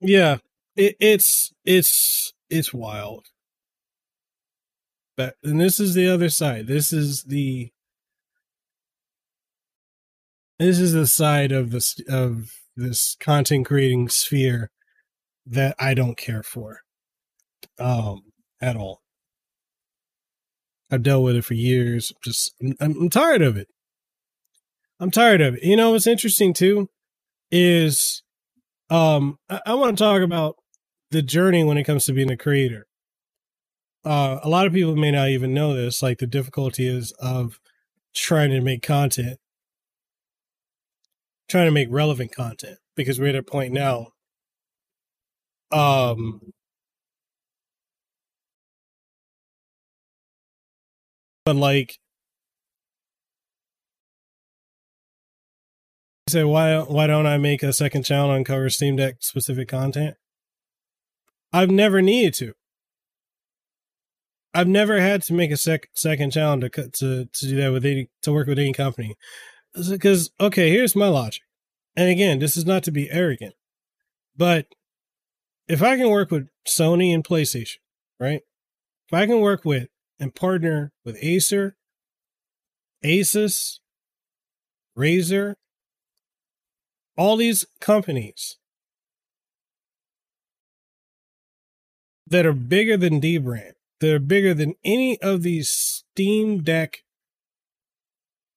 [0.00, 0.38] yeah,
[0.76, 3.28] it, it's it's it's wild
[5.16, 6.66] but and this is the other side.
[6.66, 7.70] This is the
[10.58, 14.70] this is the side of this of this content creating sphere
[15.46, 16.80] that I don't care for
[17.78, 18.22] um
[18.60, 19.02] at all.
[20.90, 22.12] I've dealt with it for years.
[22.24, 23.68] Just I'm, I'm tired of it.
[25.02, 25.64] I'm tired of it.
[25.64, 26.88] You know what's interesting too
[27.50, 28.22] is
[28.88, 30.56] um I, I want to talk about
[31.10, 32.86] the journey when it comes to being a creator
[34.04, 37.60] uh, a lot of people may not even know this, like the difficulty is of
[38.14, 39.38] trying to make content,
[41.48, 44.08] trying to make relevant content, because we're at a point now
[45.72, 46.52] Um,
[51.44, 51.98] but like,
[56.32, 60.16] say why why don't I make a second channel and cover Steam Deck specific content?
[61.52, 62.54] I've never needed to.
[64.54, 67.86] I've never had to make a sec- second channel to to to do that with
[67.86, 69.14] any to work with any company.
[69.74, 71.42] Because okay, here's my logic,
[71.96, 73.54] and again, this is not to be arrogant,
[74.36, 74.66] but
[75.68, 77.78] if I can work with Sony and PlayStation,
[78.20, 78.42] right?
[79.08, 81.76] If I can work with and partner with Acer,
[83.04, 83.78] Asus,
[84.96, 85.54] Razer,
[87.16, 88.56] all these companies
[92.26, 97.02] that are bigger than Dbrand, that are bigger than any of these Steam Deck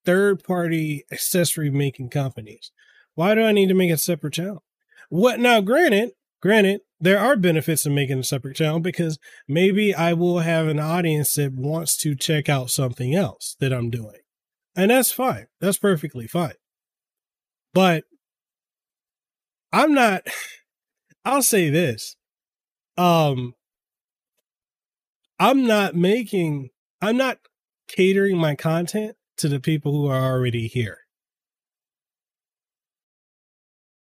[0.06, 2.72] third party accessory making companies.
[3.16, 4.64] Why do I need to make a separate channel?
[5.10, 10.14] What now, granted, granted, there are benefits in making a separate channel because maybe I
[10.14, 14.22] will have an audience that wants to check out something else that I'm doing.
[14.76, 15.48] And that's fine.
[15.60, 16.56] That's perfectly fine.
[17.74, 18.04] But
[19.76, 20.28] I'm not
[21.26, 22.16] I'll say this.
[22.98, 23.56] Um
[25.40, 26.70] I'm not making
[27.02, 27.40] I'm not
[27.88, 31.00] catering my content to the people who are already here.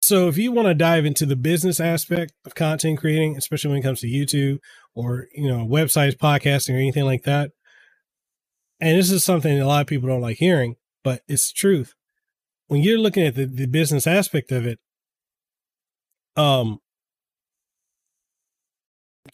[0.03, 3.81] So if you want to dive into the business aspect of content creating, especially when
[3.81, 4.59] it comes to YouTube
[4.95, 7.53] or, you know, websites, podcasting or anything like that,
[8.81, 11.95] and this is something a lot of people don't like hearing, but it's the truth.
[12.69, 14.79] When you're looking at the, the business aspect of it,
[16.37, 16.81] um,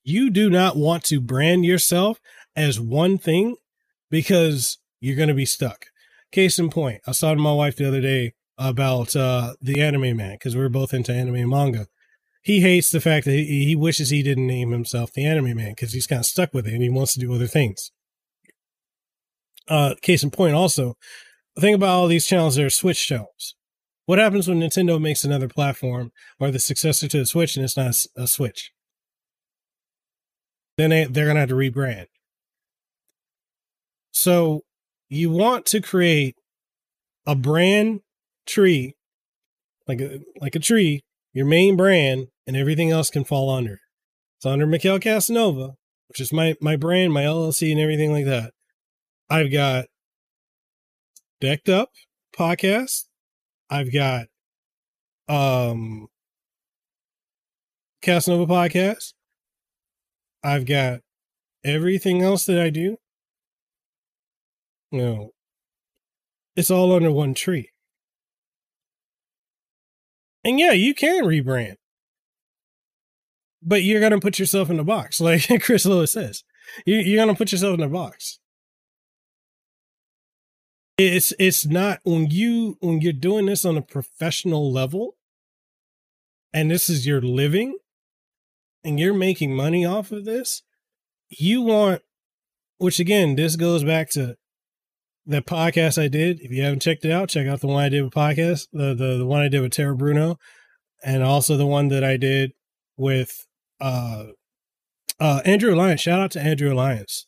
[0.04, 2.20] you do not want to brand yourself
[2.56, 3.56] as one thing
[4.10, 5.86] because you're going to be stuck.
[6.32, 10.16] Case in point, I talking to my wife the other day about uh, the anime
[10.16, 11.86] man because we are both into anime and manga.
[12.42, 15.70] He hates the fact that he, he wishes he didn't name himself the anime man
[15.70, 17.90] because he's kind of stuck with it and he wants to do other things.
[19.68, 20.96] Uh, case in point, also,
[21.58, 23.54] think about all these channels that are Switch channels.
[24.10, 27.76] What happens when Nintendo makes another platform or the successor to the Switch and it's
[27.76, 28.72] not a, Switch?
[30.76, 32.06] Then they, they're going to have to rebrand.
[34.10, 34.62] So
[35.08, 36.34] you want to create
[37.24, 38.00] a brand
[38.46, 38.96] tree,
[39.86, 43.78] like a like a tree, your main brand, and everything else can fall under.
[44.38, 45.74] It's under Mekel Kasanova,
[46.08, 48.54] which is my my brand, my LLC, and everything like that.
[49.30, 49.86] I've got
[51.40, 51.90] Decked Up
[52.36, 53.04] podcast.
[53.70, 54.26] I've got
[55.28, 56.08] um
[58.02, 59.12] Kasanova podcast.
[60.42, 61.00] I've got
[61.64, 62.96] everything else that I do.
[64.90, 65.30] You know,
[66.56, 67.70] it's all under one tree.
[70.44, 71.76] And yeah, you can rebrand.
[73.62, 76.42] But you're to put yourself in a box, like Chris Lewis says.
[76.86, 78.39] You're going to put yourself in a box.
[81.06, 85.16] It's it's not when you when you're doing this on a professional level,
[86.52, 87.78] and this is your living,
[88.84, 90.62] and you're making money off of this.
[91.28, 92.02] You want,
[92.78, 94.36] which again, this goes back to
[95.26, 96.40] that podcast I did.
[96.40, 98.94] If you haven't checked it out, check out the one I did with podcast, the
[98.94, 100.36] the, the one I did with Tara Bruno,
[101.02, 102.52] and also the one that I did
[102.98, 103.46] with
[103.80, 104.26] uh
[105.18, 106.02] uh Andrew Alliance.
[106.02, 107.26] Shout out to Andrew Alliance.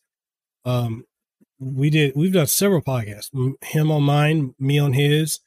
[0.66, 1.04] Um
[1.62, 3.30] we did we've done several podcasts.
[3.62, 5.40] Him on mine, me on his.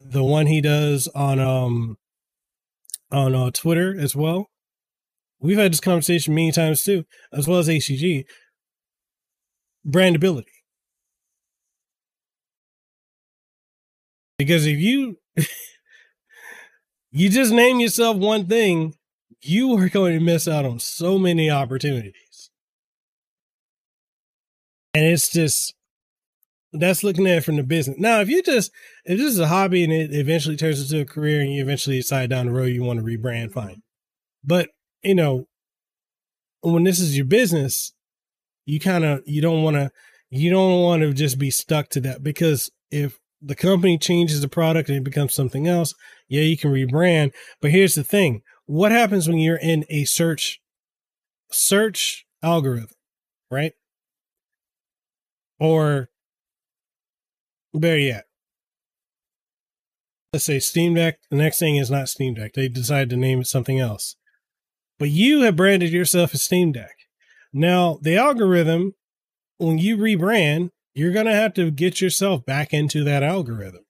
[0.00, 1.98] The one he does on um
[3.12, 4.50] on uh, Twitter as well.
[5.38, 8.24] We've had this conversation many times too, as well as ACG.
[9.86, 10.44] Brandability
[14.38, 15.18] Because if you
[17.10, 18.94] you just name yourself one thing,
[19.42, 22.25] you are going to miss out on so many opportunities.
[24.96, 25.74] And it's just
[26.72, 27.98] that's looking at it from the business.
[27.98, 28.72] Now, if you just
[29.04, 31.98] if this is a hobby and it eventually turns into a career and you eventually
[31.98, 33.82] decide down the road you want to rebrand, fine.
[34.42, 34.70] But
[35.02, 35.48] you know,
[36.62, 37.92] when this is your business,
[38.64, 39.90] you kind of you don't want to
[40.30, 44.48] you don't want to just be stuck to that because if the company changes the
[44.48, 45.92] product and it becomes something else,
[46.26, 47.32] yeah, you can rebrand.
[47.60, 48.40] But here's the thing.
[48.64, 50.58] What happens when you're in a search
[51.50, 52.88] search algorithm,
[53.50, 53.74] right?
[55.58, 56.08] Or
[57.72, 58.24] better yet,
[60.32, 61.18] let's say Steam Deck.
[61.30, 62.52] The next thing is not Steam Deck.
[62.54, 64.16] They decide to name it something else.
[64.98, 66.94] But you have branded yourself as Steam Deck.
[67.52, 68.94] Now, the algorithm,
[69.58, 73.84] when you rebrand, you're going to have to get yourself back into that algorithm.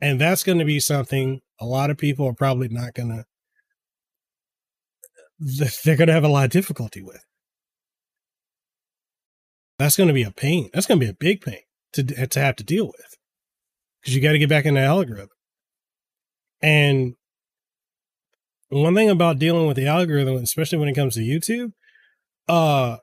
[0.00, 3.24] And that's going to be something a lot of people are probably not going to
[5.84, 7.24] they're going to have a lot of difficulty with.
[9.78, 10.70] That's going to be a pain.
[10.72, 11.60] That's going to be a big pain
[11.92, 13.16] to to have to deal with
[14.00, 15.28] because you got to get back in the algorithm.
[16.60, 17.14] And
[18.70, 21.72] one thing about dealing with the algorithm, especially when it comes to YouTube,
[22.48, 22.98] uh,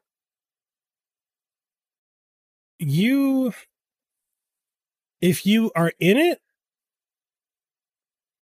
[2.77, 3.53] you,
[5.21, 6.39] if you are in it,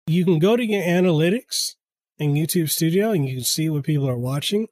[0.06, 1.74] you can go to your analytics
[2.18, 4.68] in YouTube Studio and you can see what people are watching.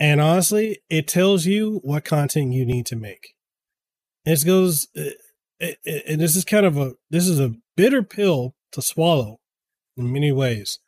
[0.00, 3.34] And honestly, it tells you what content you need to make.
[4.26, 4.86] Uh, it goes,
[5.60, 9.40] and this is kind of a, this is a bitter pill to swallow
[9.96, 10.78] in many ways.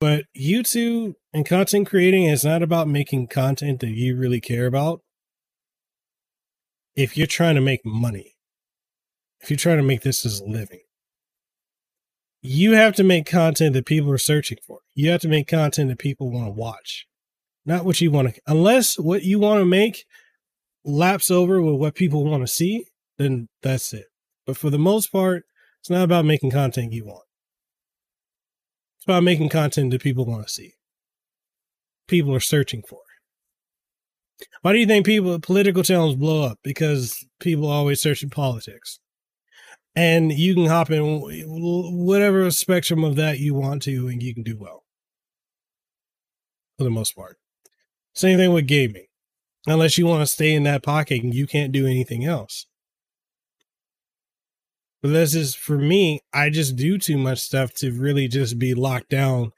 [0.00, 5.02] But YouTube and content creating is not about making content that you really care about.
[6.94, 8.36] If you're trying to make money,
[9.40, 10.80] if you're trying to make this as a living,
[12.46, 14.80] you have to make content that people are searching for.
[14.94, 17.06] You have to make content that people want to watch,
[17.64, 20.04] not what you want to, unless what you want to make
[20.84, 22.86] laps over with what people want to see,
[23.18, 24.06] then that's it.
[24.46, 25.44] But for the most part,
[25.80, 27.24] it's not about making content you want.
[28.98, 30.74] It's about making content that people want to see.
[32.08, 33.00] People are searching for.
[34.62, 36.58] Why do you think people political channels blow up?
[36.62, 39.00] Because people always searching politics
[39.96, 44.42] and you can hop in whatever spectrum of that you want to, and you can
[44.42, 44.84] do well
[46.76, 47.38] for the most part.
[48.14, 49.06] Same thing with gaming,
[49.66, 52.66] unless you want to stay in that pocket and you can't do anything else.
[55.02, 58.74] But this is for me, I just do too much stuff to really just be
[58.74, 59.52] locked down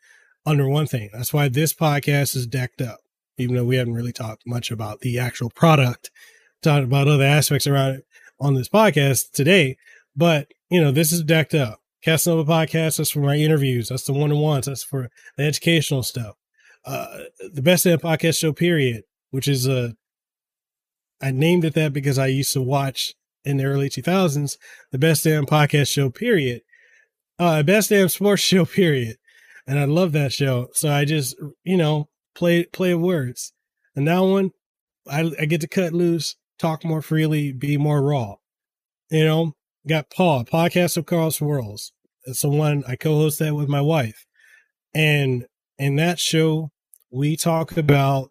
[0.44, 1.10] under one thing.
[1.12, 3.01] That's why this podcast is decked up,
[3.39, 6.10] even though we haven't really talked much about the actual product,
[6.62, 8.06] talked about other aspects around it
[8.40, 9.77] on this podcast today.
[10.18, 11.80] But, you know, this is decked up.
[12.04, 13.88] Kasanova podcast, that's for my interviews.
[13.88, 14.66] That's the one on ones.
[14.66, 16.34] That's for the educational stuff.
[16.84, 17.06] Uh,
[17.54, 19.90] the best damn podcast show, period, which is, uh,
[21.22, 23.14] I named it that because I used to watch
[23.44, 24.56] in the early 2000s
[24.90, 26.62] the best damn podcast show, period.
[27.38, 29.18] Uh, best damn sports show, period.
[29.68, 30.68] And I love that show.
[30.72, 33.52] So I just, you know, play, play words.
[33.94, 34.50] And that one,
[35.08, 38.36] I, I get to cut loose, talk more freely, be more raw.
[39.10, 39.54] You know,
[39.89, 41.93] got Paul, podcast of Carl Swirls.
[42.24, 44.27] It's the one I co-host that with my wife.
[44.94, 45.47] And
[45.78, 46.70] in that show,
[47.10, 48.31] we talk about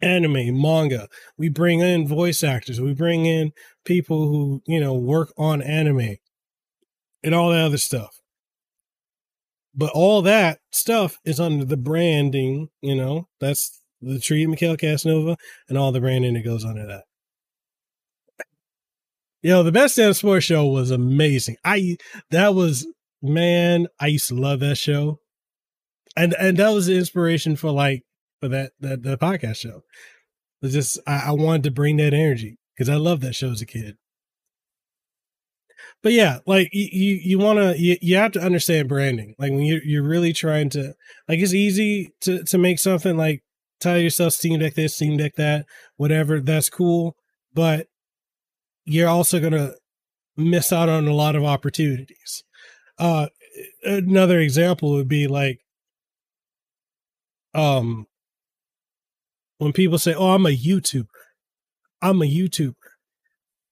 [0.00, 1.08] anime, manga.
[1.36, 2.80] We bring in voice actors.
[2.80, 3.52] We bring in
[3.84, 6.16] people who, you know, work on anime
[7.24, 8.20] and all that other stuff.
[9.74, 15.36] But all that stuff is under the branding, you know, that's the tree Mekel Kasanova
[15.68, 17.07] and all the branding that goes under that.
[19.42, 21.56] Know, the best damn sports show was amazing.
[21.64, 21.96] I
[22.30, 22.86] that was
[23.22, 25.20] man, I used to love that show.
[26.16, 28.02] And and that was the inspiration for like
[28.40, 29.82] for that that the podcast show.
[30.62, 33.62] It's just I, I wanted to bring that energy because I loved that show as
[33.62, 33.96] a kid.
[36.02, 39.34] But yeah, like you you, want to you, you have to understand branding.
[39.38, 40.94] Like when you you're really trying to
[41.28, 43.42] like it's easy to to make something like
[43.80, 45.66] tell yourself Steam Deck this, Steam Deck that,
[45.96, 46.40] whatever.
[46.40, 47.16] That's cool,
[47.52, 47.86] but
[48.88, 49.74] you're also going to
[50.36, 52.42] miss out on a lot of opportunities.
[52.98, 53.28] Uh,
[53.82, 55.60] another example would be like,
[57.54, 58.06] um,
[59.58, 61.06] when people say, "Oh, I'm a YouTuber,"
[62.00, 62.74] I'm a YouTuber.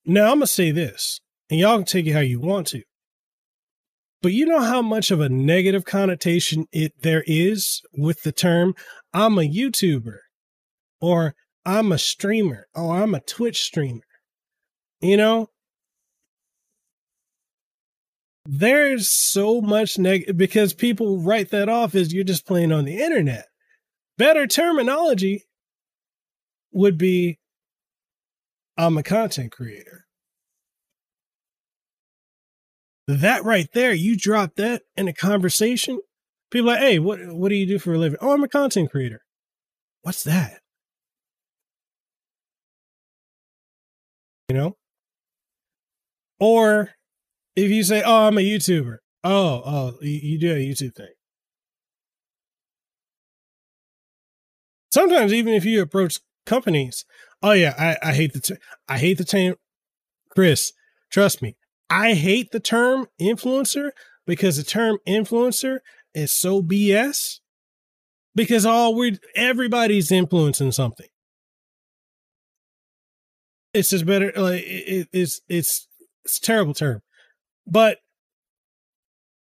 [0.05, 1.21] Now I'm gonna say this,
[1.51, 2.83] and y'all can take it how you want to.
[4.23, 8.75] But you know how much of a negative connotation it there is with the term
[9.13, 10.19] "I'm a YouTuber,"
[11.01, 11.35] or
[11.65, 14.06] "I'm a streamer," or "I'm a Twitch streamer."
[15.01, 15.51] You know,
[18.47, 23.03] there's so much negative because people write that off as you're just playing on the
[23.03, 23.47] internet.
[24.17, 25.45] Better terminology
[26.73, 27.39] would be
[28.79, 30.07] I'm a content creator.
[33.09, 36.01] That right there, you drop that in a conversation.
[36.51, 38.19] People like, hey, what what do you do for a living?
[38.21, 39.23] Oh, I'm a content creator.
[40.03, 40.61] What's that?
[44.49, 44.77] You know?
[46.39, 46.91] Or
[47.55, 51.13] if you say, "Oh, I'm a YouTuber," oh, oh, you, do a YouTube thing.
[54.93, 57.05] Sometimes, even if you approach companies,
[57.43, 58.59] oh yeah, I, I hate the ter-
[58.89, 59.57] I hate the term,
[60.31, 60.73] Chris.
[61.11, 61.57] Trust me,
[61.89, 63.91] I hate the term influencer
[64.27, 65.79] because the term influencer
[66.15, 67.41] is so BS.
[68.35, 71.07] Because all we everybody's influencing something.
[73.73, 75.89] It's just better like it, it's it's
[76.27, 77.03] it's a terrible term.
[77.67, 77.99] But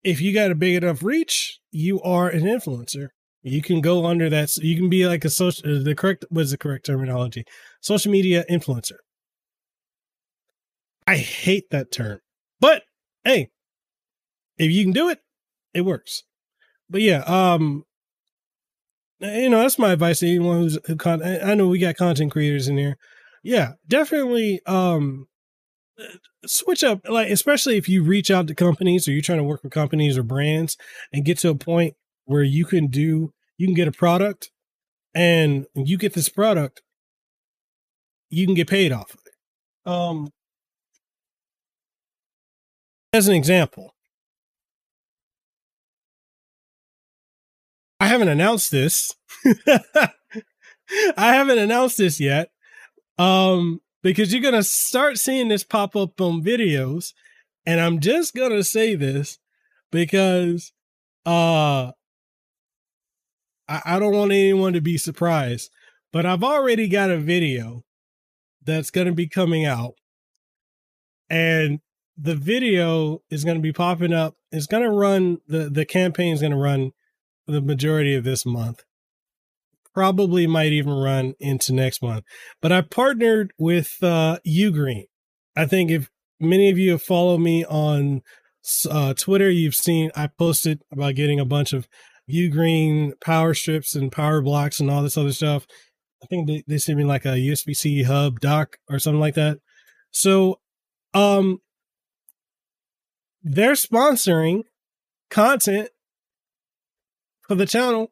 [0.04, 3.10] if you got a big enough reach, you are an influencer.
[3.42, 4.56] You can go under that.
[4.58, 5.70] You can be like a social.
[5.70, 7.46] Uh, the correct was the correct terminology.
[7.82, 8.98] Social media influencer.
[11.08, 12.20] I hate that term,
[12.60, 12.84] but
[13.24, 13.50] hey,
[14.58, 15.20] if you can do it,
[15.74, 16.24] it works.
[16.88, 17.84] But yeah, um,
[19.20, 22.32] you know that's my advice to anyone who's who con- I know we got content
[22.32, 22.98] creators in here.
[23.42, 24.62] Yeah, definitely.
[24.66, 25.28] Um,
[26.46, 29.64] switch up like especially if you reach out to companies or you're trying to work
[29.64, 30.78] with companies or brands
[31.12, 31.96] and get to a point
[32.26, 34.52] where you can do you can get a product
[35.14, 36.82] and you get this product
[38.30, 39.92] you can get paid off of it.
[39.92, 40.30] Um
[43.12, 43.96] as an example
[48.00, 49.14] i haven't announced this.
[51.18, 52.50] I haven't announced this yet.
[53.18, 57.14] Um because you're going to start seeing this pop up on videos.
[57.66, 59.38] And I'm just going to say this
[59.92, 60.72] because
[61.26, 61.92] uh
[63.68, 65.70] I, I don't want anyone to be surprised,
[66.12, 67.84] but I've already got a video
[68.64, 69.94] that's going to be coming out.
[71.30, 71.80] And
[72.18, 74.36] the video is going to be popping up.
[74.52, 76.92] It's going to run the the campaign is going to run
[77.46, 78.84] the majority of this month
[79.94, 82.24] probably might even run into next month.
[82.62, 85.06] But I partnered with uh, Ugreen.
[85.56, 86.10] I think if
[86.40, 88.22] many of you have followed me on
[88.90, 91.88] uh, Twitter, you've seen I posted about getting a bunch of
[92.30, 95.66] Ugreen power strips and power blocks and all this other stuff.
[96.24, 99.36] I think they, they sent me like a USB C hub dock or something like
[99.36, 99.60] that.
[100.12, 100.60] So,
[101.14, 101.60] um,
[103.42, 104.64] they're sponsoring
[105.30, 105.90] content
[107.48, 108.12] for the channel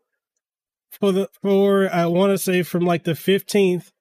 [0.99, 3.91] for the for I want to say from like the 15th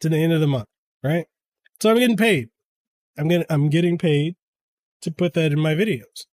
[0.00, 0.68] to the end of the month,
[1.02, 1.26] right?
[1.80, 2.50] So I'm getting paid.
[3.18, 4.36] I'm getting I'm getting paid
[5.02, 6.26] to put that in my videos.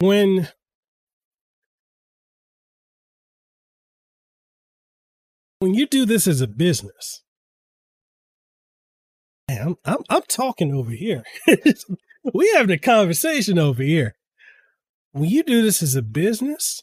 [0.00, 0.48] When
[5.60, 7.22] when you do this as a business,
[9.48, 11.24] man, I'm I'm, I'm talking over here.
[12.34, 14.14] we having a conversation over here
[15.12, 16.82] when you do this as a business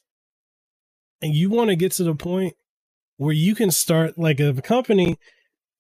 [1.22, 2.54] and you want to get to the point
[3.18, 5.18] where you can start like a company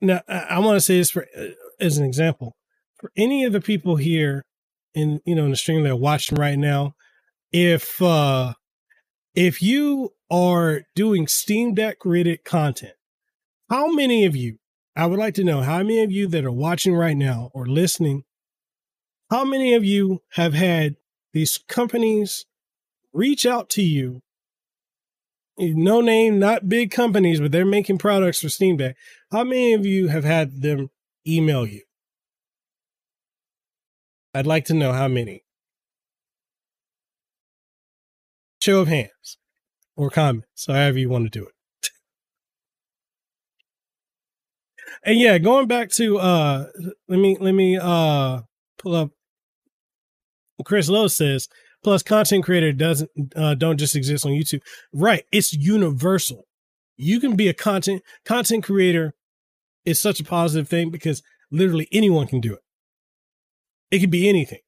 [0.02, 1.48] now i, I want to say this for uh,
[1.80, 2.56] as an example
[3.00, 4.46] for any of the people here
[4.94, 6.94] in you know in the stream that are watching right now
[7.52, 8.54] if uh
[9.36, 12.94] if you are doing steam deck rated content
[13.70, 14.58] how many of you
[14.96, 17.66] i would like to know how many of you that are watching right now or
[17.66, 18.24] listening
[19.30, 20.96] how many of you have had
[21.34, 22.46] these companies
[23.14, 24.22] reach out to you.
[25.58, 28.96] No name, not big companies, but they're making products for Steam Deck.
[29.32, 30.90] How many of you have had them
[31.28, 31.82] email you?
[34.34, 35.44] I'd like to know how many.
[38.62, 39.38] Show of hands
[39.98, 41.54] or comments, however you want to do it.
[45.04, 46.66] and yeah, going back to uh
[47.08, 48.42] let me let me uh
[48.78, 49.12] pull up
[50.66, 51.48] Chris Lowe says,
[51.84, 54.62] plus content creator doesn't uh, don't just exist on YouTube.
[54.94, 55.24] Right.
[55.32, 56.46] It's universal.
[56.98, 59.16] You can be a content content creator
[59.86, 62.60] is such a positive thing because literally anyone can do it.
[63.92, 64.60] It could be anything.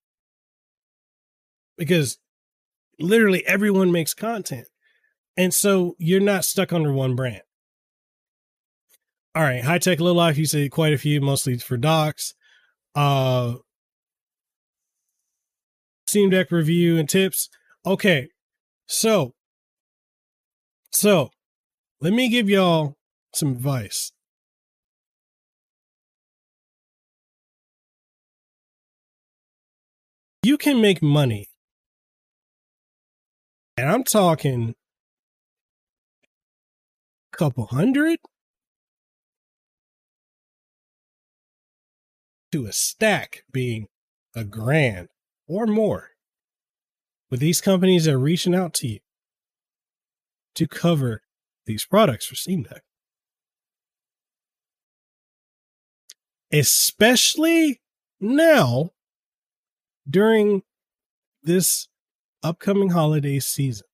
[1.77, 2.17] Because
[2.99, 4.67] literally everyone makes content.
[5.37, 7.41] And so you're not stuck under one brand.
[9.33, 12.33] All right, high tech low life, you say quite a few, mostly for docs.
[12.95, 13.55] Uh
[16.11, 17.47] Steam Deck review and tips.
[17.85, 18.27] Okay,
[18.85, 19.31] so,
[20.91, 21.29] so
[22.01, 22.97] let me give y'all
[23.33, 24.11] some advice.
[30.43, 31.47] You can make money,
[33.77, 34.75] and I'm talking
[37.33, 38.19] a couple hundred
[42.51, 43.87] to a stack being
[44.35, 45.07] a grand
[45.51, 46.11] or more.
[47.29, 48.99] But these companies are reaching out to you
[50.55, 51.23] to cover
[51.65, 52.83] these products for Steam Deck.
[56.53, 57.81] Especially
[58.19, 58.91] now
[60.09, 60.63] during
[61.43, 61.89] this
[62.43, 63.87] upcoming holiday season.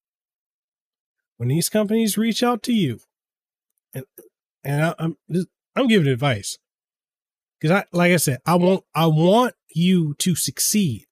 [1.37, 2.99] When these companies reach out to you,
[3.93, 4.05] and
[4.63, 5.17] and I, I'm
[5.75, 6.57] I'm giving advice
[7.59, 11.06] because I like I said I want I want you to succeed.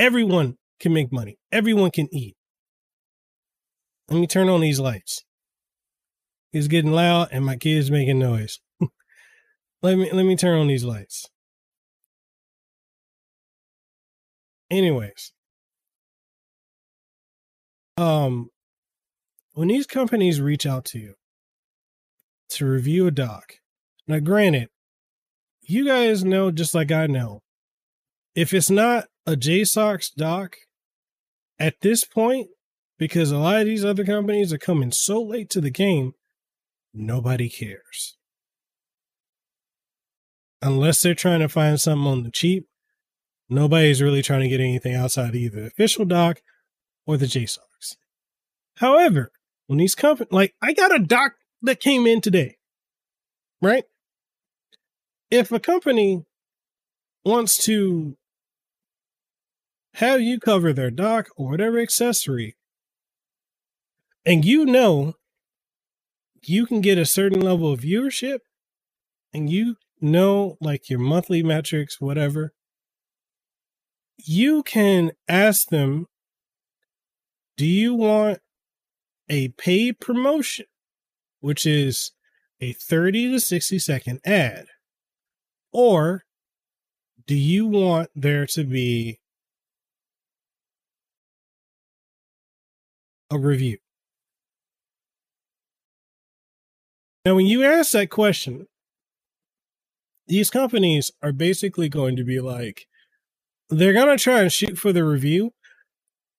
[0.00, 1.38] Everyone can make money.
[1.52, 2.34] Everyone can eat.
[4.08, 5.22] Let me turn on these lights.
[6.52, 8.58] It's getting loud and my kid's making noise.
[9.82, 11.28] let me let me turn on these lights.
[14.70, 15.32] anyways,
[17.96, 18.48] um,
[19.52, 21.14] when these companies reach out to you
[22.50, 23.54] to review a doc,
[24.06, 24.68] now granted,
[25.60, 27.40] you guys know just like I know,
[28.34, 30.56] if it's not a JSAUX doc
[31.58, 32.48] at this point,
[32.98, 36.12] because a lot of these other companies are coming so late to the game,
[36.92, 38.16] nobody cares.
[40.62, 42.66] Unless they're trying to find something on the cheap,
[43.48, 46.40] nobody's really trying to get anything outside either the official doc
[47.06, 47.96] or the JSAUX.
[48.76, 49.32] However,
[49.66, 51.32] when these companies, like I got a doc
[51.62, 52.56] that came in today,
[53.62, 53.84] right?
[55.30, 56.24] If a company
[57.24, 58.16] wants to
[59.94, 62.56] have you cover their dock or whatever accessory,
[64.24, 65.14] and you know
[66.42, 68.40] you can get a certain level of viewership,
[69.32, 72.52] and you know like your monthly metrics, whatever,
[74.16, 76.06] you can ask them,
[77.56, 78.38] do you want
[79.28, 80.66] a paid promotion,
[81.40, 82.12] which is
[82.60, 84.66] a 30 to 60 second ad?
[85.72, 86.24] Or
[87.26, 89.19] do you want there to be
[93.30, 93.78] a review?
[97.24, 98.66] Now, when you ask that question,
[100.26, 102.86] these companies are basically going to be like,
[103.68, 105.52] they're going to try and shoot for the review.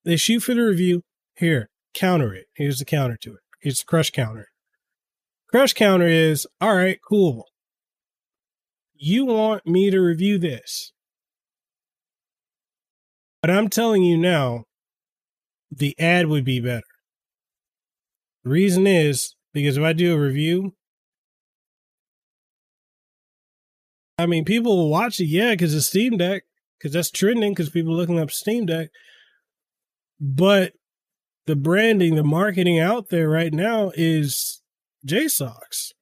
[0.03, 1.03] They shoot for the review.
[1.35, 2.47] Here, counter it.
[2.55, 3.39] Here's the counter to it.
[3.61, 4.47] Here's the crush counter.
[5.49, 7.45] Crush counter is, all right, cool.
[8.95, 10.93] You want me to review this.
[13.41, 14.65] But I'm telling you now,
[15.71, 16.83] the ad would be better.
[18.43, 20.73] The reason is because if I do a review,
[24.17, 26.43] I mean, people will watch it, yeah, because it's Steam Deck,
[26.77, 28.89] because that's trending, because people looking up Steam Deck.
[30.19, 30.73] But
[31.47, 34.61] the branding, the marketing out there right now is
[35.07, 35.93] JSAUX.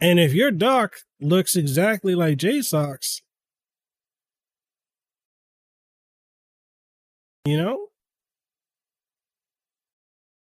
[0.00, 3.22] And if your dock looks exactly like JSAUX,
[7.44, 7.88] you know?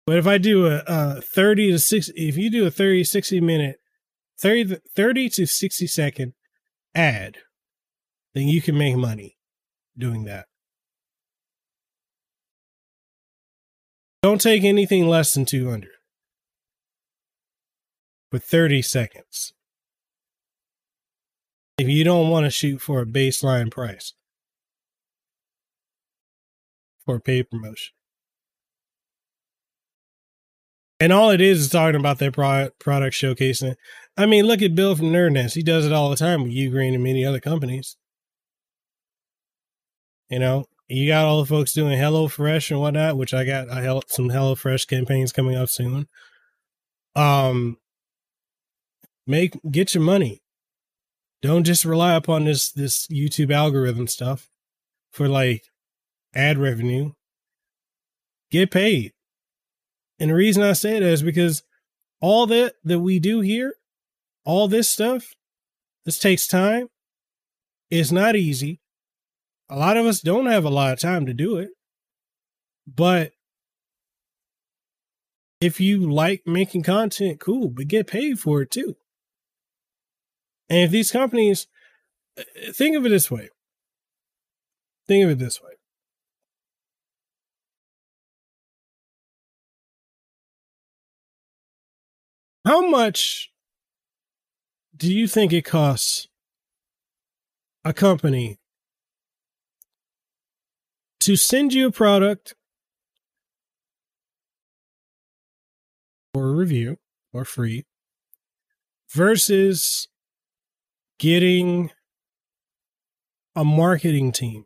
[0.05, 3.41] But if I do a, a 30 to 60, if you do a 30, 60
[3.41, 3.77] minute,
[4.39, 6.34] 30, 30 to 60 second
[6.95, 7.38] ad,
[8.34, 9.38] then you can make money
[9.97, 10.47] doing that.
[14.23, 15.89] Don't take anything less than 200
[18.31, 19.53] for 30 seconds.
[21.77, 24.13] If you don't want to shoot for a baseline price
[27.10, 27.94] for paid promotion.
[30.99, 33.76] And all it is is talking about their product, product showcasing.
[34.15, 35.56] I mean, look at Bill from Nerdnest.
[35.56, 37.95] He does it all the time with Ugreen and many other companies.
[40.30, 43.72] You know, you got all the folks doing Hello Fresh and whatnot, which I got
[43.72, 46.07] I help some Hello Fresh campaigns coming up soon.
[47.15, 47.77] Um,
[49.26, 50.44] make get your money.
[51.41, 54.49] Don't just rely upon this this YouTube algorithm stuff
[55.11, 55.64] for like
[56.34, 57.11] ad revenue.
[58.51, 59.14] Get paid.
[60.19, 61.64] And the reason I say that is because
[62.22, 63.76] all that that we do here,
[64.43, 65.34] all this stuff,
[66.06, 66.88] this takes time.
[67.89, 68.81] It's not easy.
[69.69, 71.69] A lot of us don't have a lot of time to do it.
[72.88, 73.31] But
[75.61, 78.95] if you like making content, cool, but get paid for it too.
[80.69, 81.68] And if these companies
[82.38, 82.43] uh,
[82.73, 83.49] think of it this way.
[85.07, 85.72] Think of it this way.
[92.69, 93.49] How much
[94.95, 96.27] do you think it costs
[97.83, 98.59] a company
[101.21, 102.53] to send you a product
[106.35, 106.97] or a review
[107.33, 107.87] or free
[109.15, 110.07] versus
[111.17, 111.89] getting
[113.55, 114.65] a marketing team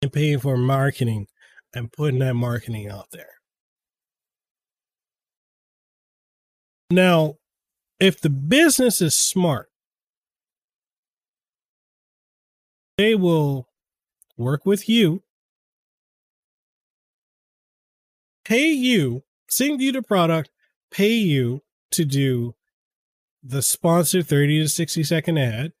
[0.00, 1.26] and paying for marketing
[1.74, 3.41] and putting that marketing out there.
[6.92, 7.36] Now,
[7.98, 9.70] if the business is smart,
[12.98, 13.68] they will
[14.36, 15.22] work with you,
[18.44, 20.50] pay you, send you the product,
[20.90, 21.62] pay you
[21.92, 22.54] to do
[23.42, 25.72] the sponsored 30 to 60 second ad.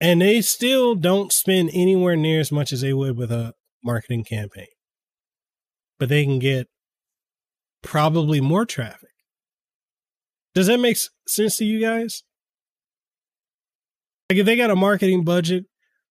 [0.00, 4.22] And they still don't spend anywhere near as much as they would with a marketing
[4.22, 4.68] campaign.
[5.98, 6.68] But they can get
[7.88, 9.08] probably more traffic.
[10.54, 12.22] Does that make sense to you guys?
[14.28, 15.64] Like if they got a marketing budget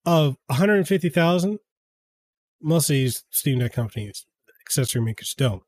[0.03, 1.59] of 150,000,
[2.59, 4.25] most of these Steam Deck companies,
[4.65, 5.61] accessory makers don't.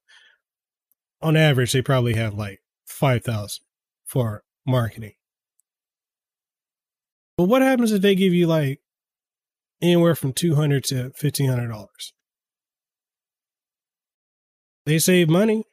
[1.21, 3.63] On average, they probably have like 5,000
[4.03, 5.13] for marketing.
[7.37, 8.79] But what happens if they give you like
[9.83, 11.85] anywhere from 200 to $1,500?
[14.87, 15.65] They save money.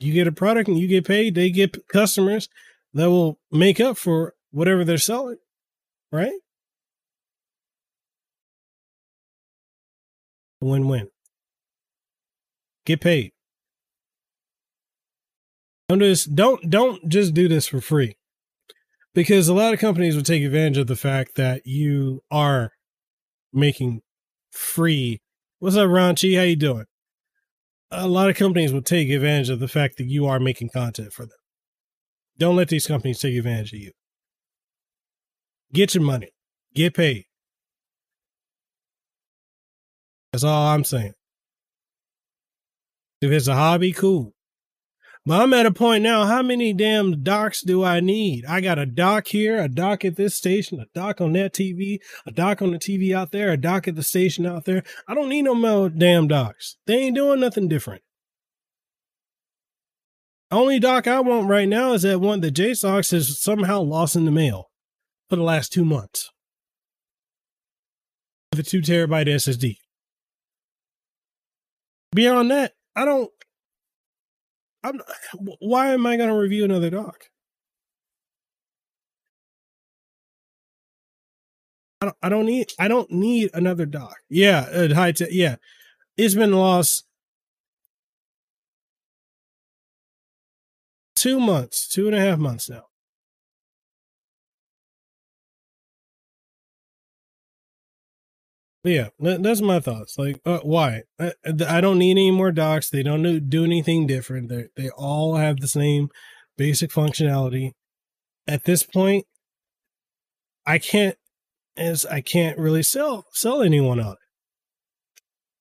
[0.00, 1.34] You get a product and you get paid.
[1.34, 2.48] They get customers
[2.94, 5.38] that will make up for whatever they're selling,
[6.10, 6.32] right?
[10.60, 11.08] Win win.
[12.86, 13.32] Get paid.
[15.88, 18.16] Don't just don't don't just do this for free.
[19.14, 22.72] Because a lot of companies would take advantage of the fact that you are
[23.52, 24.02] making
[24.50, 25.20] free.
[25.60, 26.34] What's up, Ron Chi?
[26.34, 26.86] How you doing?
[27.90, 31.12] A lot of companies will take advantage of the fact that you are making content
[31.12, 31.38] for them.
[32.38, 33.92] Don't let these companies take advantage of you.
[35.72, 36.30] Get your money.
[36.74, 37.24] Get paid.
[40.32, 41.14] That's all I'm saying.
[43.20, 44.32] If it's a hobby, cool.
[45.26, 48.44] But I'm at a point now, how many damn docs do I need?
[48.44, 51.98] I got a dock here, a dock at this station, a dock on that TV,
[52.26, 54.82] a dock on the TV out there, a dock at the station out there.
[55.08, 56.76] I don't need no more damn docs.
[56.86, 58.02] They ain't doing nothing different.
[60.50, 64.26] Only dock I want right now is that one that JSAUX has somehow lost in
[64.26, 64.70] the mail
[65.30, 66.30] for the last two months.
[68.52, 69.78] The two terabyte SSD.
[72.14, 73.30] Beyond that, I don't.
[74.84, 75.00] I'm.
[75.60, 77.24] Why am I going to review another doc?
[82.00, 82.16] I don't.
[82.22, 82.66] I don't need.
[82.78, 84.16] I don't need another doc.
[84.28, 85.30] Yeah, uh, high tech.
[85.32, 85.56] Yeah,
[86.18, 87.06] it's been lost
[91.16, 92.84] two months, two and a half months now.
[98.84, 100.18] Yeah, that's my thoughts.
[100.18, 101.04] Like, uh, why?
[101.18, 101.32] I,
[101.66, 102.90] I, don't need any more docs.
[102.90, 104.50] They don't do anything different.
[104.50, 106.10] They they all have the same
[106.58, 107.70] basic functionality.
[108.46, 109.24] At this point,
[110.66, 111.16] I can't
[111.78, 114.18] as I can't really sell sell anyone on it.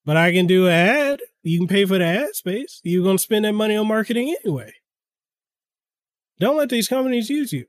[0.04, 1.22] But I can do an ad.
[1.44, 2.82] You can pay for the ad space.
[2.84, 4.74] You're gonna spend that money on marketing anyway.
[6.40, 7.68] Don't let these companies use you.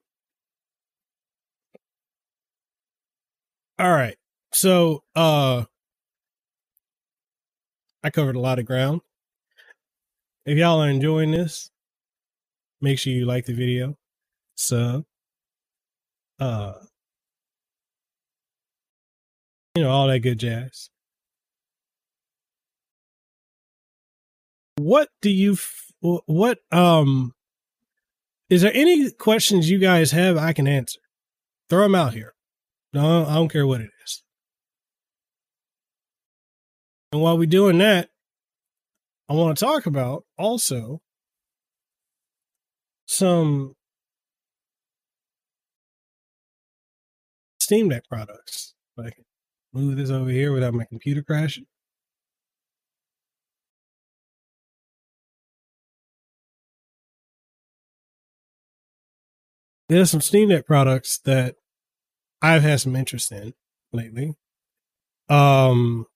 [3.78, 4.16] All right.
[4.55, 5.64] So, uh,
[8.05, 9.01] I covered a lot of ground.
[10.47, 11.72] If y'all are enjoying this,
[12.81, 13.97] make sure you like the video,
[14.55, 15.06] sub,
[16.39, 16.74] uh,
[19.74, 20.89] you know, all that good jazz.
[24.76, 25.56] What do you,
[26.01, 27.35] what, um,
[28.48, 31.01] is there any questions you guys have I can answer?
[31.68, 32.35] Throw them out here.
[32.93, 33.90] No, I don't care what it
[37.15, 38.09] And while we're doing that,
[39.28, 41.01] I want to talk about also
[43.07, 43.74] some
[47.61, 48.74] Steam Deck products.
[48.99, 49.24] I can
[49.73, 51.66] move this over here without my computer crashing.
[59.89, 61.55] There's some Steam Deck products that
[62.43, 63.55] I've had some interest in
[63.93, 64.35] lately.
[65.28, 66.07] Um,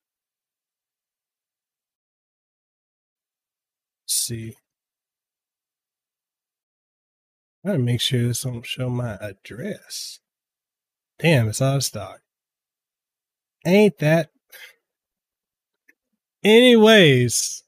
[4.09, 4.57] see.
[7.65, 10.21] I gotta make sure this don't show my address.
[11.19, 12.21] Damn, it's out of stock.
[13.67, 14.31] Ain't that?
[16.45, 17.65] Anyways,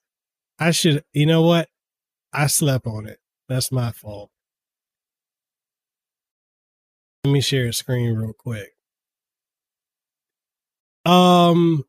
[0.58, 1.68] I should, you know what?
[2.32, 3.18] I slept on it.
[3.48, 4.30] That's my fault.
[7.24, 8.70] Let me share a screen real quick.
[11.04, 11.84] Um,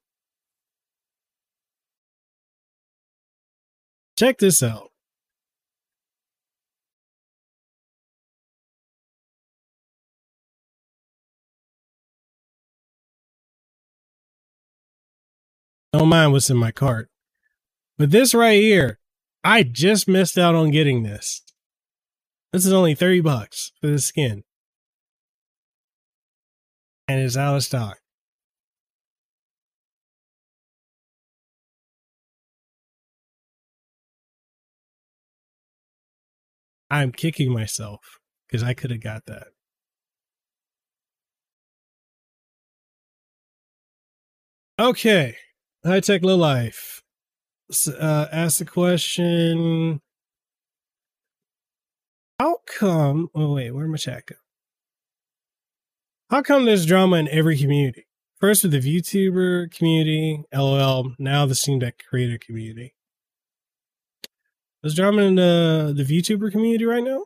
[4.22, 4.92] Check this out.
[15.92, 17.10] Don't mind what's in my cart.
[17.98, 19.00] But this right here,
[19.44, 21.42] I just missed out on getting this.
[22.54, 24.44] This is only 30 bucks for the skin.
[27.08, 28.01] And it's out of stock.
[36.92, 39.48] I'm kicking myself because I could have got that.
[44.78, 45.38] Okay,
[45.86, 47.02] high tech low life.
[47.88, 50.02] Uh, ask the question:
[52.38, 53.30] How come?
[53.34, 54.36] Oh wait, where my chat go?
[56.30, 58.06] How come there's drama in every community?
[58.42, 62.96] First with the VTuber community, LOL, now the Steam Deck creator community.
[64.82, 67.26] There's drama in the, the VTuber community right now?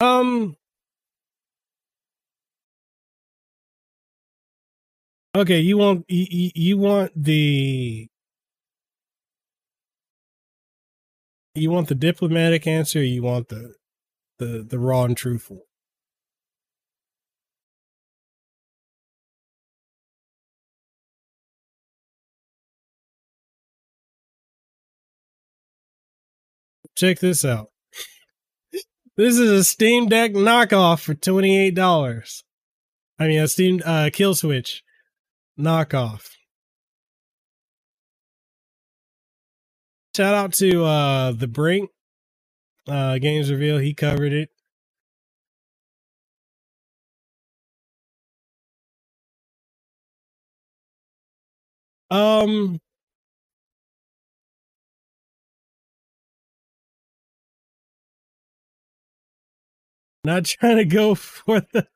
[0.00, 0.56] Um,
[5.38, 8.08] Okay, you want you, you want the
[11.54, 13.00] you want the diplomatic answer.
[13.04, 13.74] you want the
[14.40, 15.67] the the raw and truthful.
[26.98, 27.70] Check this out.
[29.16, 32.42] This is a Steam Deck knockoff for twenty eight dollars.
[33.20, 34.82] I mean, a Steam uh, Kill Switch
[35.56, 36.30] knockoff.
[40.16, 41.90] Shout out to uh the Brink
[42.88, 43.78] uh Games Reveal.
[43.78, 44.50] He covered it.
[52.10, 52.80] Um
[60.24, 61.86] not trying to go for the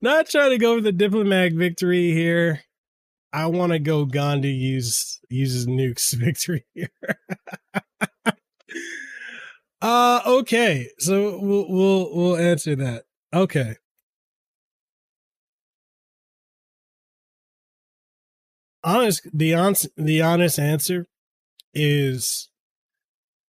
[0.00, 2.62] not trying to go for the diplomatic victory here.
[3.32, 6.90] I want to go Gandhi use uses nukes victory here.
[9.82, 10.88] uh okay.
[10.98, 13.04] So we'll we'll we'll answer that.
[13.32, 13.76] Okay.
[18.84, 21.06] Honest the honest the honest answer
[21.72, 22.50] is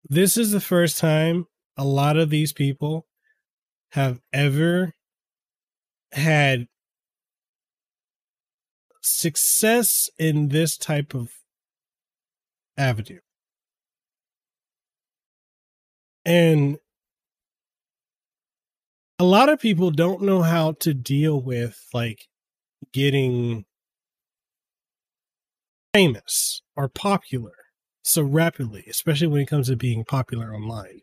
[0.09, 1.47] this is the first time
[1.77, 3.05] a lot of these people
[3.95, 4.91] have ever
[6.11, 6.67] had
[9.01, 11.29] success in this type of
[12.77, 13.21] avenue.
[16.25, 16.77] And
[19.17, 22.27] a lot of people don't know how to deal with like
[22.91, 23.63] getting
[25.93, 27.53] famous or popular
[28.03, 30.99] so rapidly, especially when it comes to being popular online.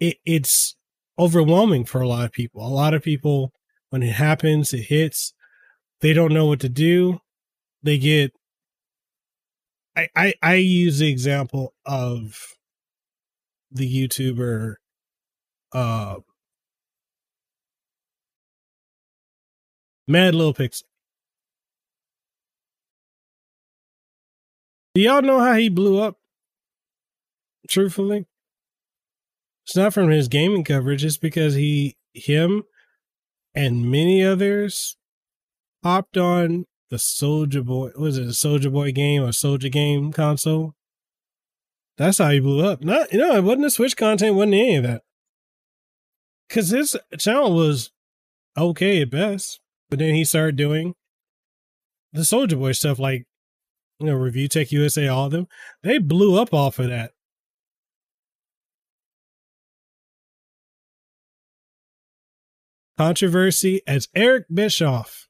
[0.00, 0.74] It, it's
[1.18, 2.66] overwhelming for a lot of people.
[2.66, 3.52] A lot of people
[3.90, 5.32] when it happens, it hits,
[6.00, 7.20] they don't know what to do.
[7.82, 8.32] They get
[9.96, 12.54] I, I, I use the example of
[13.70, 14.74] the YouTuber
[15.72, 16.16] uh
[20.06, 20.82] Mad Little Pixel.
[24.94, 26.18] Do y'all know how he blew up?
[27.68, 28.26] Truthfully,
[29.64, 31.04] it's not from his gaming coverage.
[31.04, 32.64] It's because he, him,
[33.54, 34.96] and many others
[35.82, 37.90] hopped on the Soulja Boy.
[37.96, 40.74] Was it a Soulja Boy game or Soulja game console?
[41.96, 42.82] That's how he blew up.
[42.82, 45.02] Not, you know, it wasn't the Switch content, wasn't any of that.
[46.50, 47.90] Cause his channel was
[48.56, 50.94] okay at best, but then he started doing
[52.12, 53.26] the Soulja Boy stuff, like
[53.98, 55.48] you know, Review Tech USA, all of them.
[55.82, 57.13] They blew up off of that.
[62.96, 65.26] Controversy as Eric Bischoff,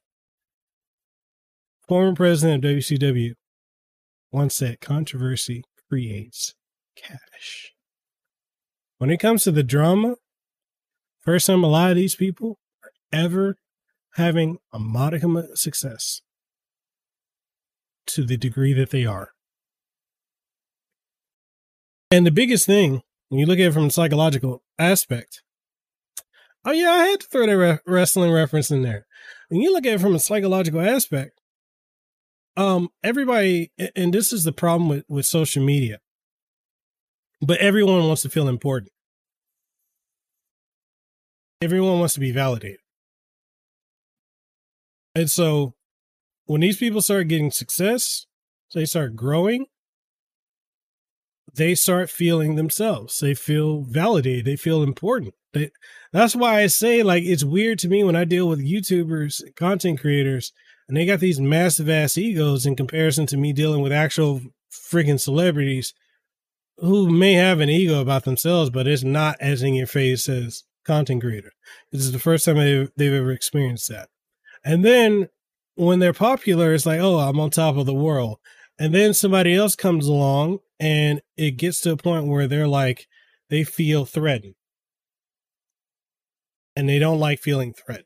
[1.87, 3.31] former president of WCW,
[4.31, 6.53] once said controversy creates
[6.95, 7.73] cash.
[8.99, 10.15] When it comes to the drama,
[11.21, 13.57] first time a lot of these people are ever
[14.13, 16.21] having a modicum of success
[18.05, 19.31] to the degree that they are.
[22.11, 25.41] And the biggest thing, when you look at it from a psychological aspect,
[26.65, 29.05] Oh yeah, I had to throw that re- wrestling reference in there.
[29.49, 31.39] When you look at it from a psychological aspect,
[32.57, 35.99] um, everybody, and this is the problem with with social media,
[37.41, 38.91] but everyone wants to feel important.
[41.61, 42.79] Everyone wants to be validated,
[45.13, 45.75] and so
[46.45, 48.25] when these people start getting success,
[48.73, 49.67] they start growing,
[51.55, 53.19] they start feeling themselves.
[53.19, 54.45] They feel validated.
[54.45, 55.33] They feel important.
[55.53, 55.71] They,
[56.11, 59.99] that's why I say like it's weird to me when I deal with YouTubers, content
[59.99, 60.51] creators,
[60.87, 64.41] and they got these massive ass egos in comparison to me dealing with actual
[64.71, 65.93] freaking celebrities
[66.77, 70.63] who may have an ego about themselves, but it's not as in your face as
[70.85, 71.51] content creator.
[71.91, 74.09] This is the first time they've, they've ever experienced that.
[74.63, 75.29] And then
[75.75, 78.39] when they're popular, it's like, oh, I'm on top of the world.
[78.77, 83.07] And then somebody else comes along and it gets to a point where they're like,
[83.49, 84.55] they feel threatened
[86.75, 88.05] and they don't like feeling threatened.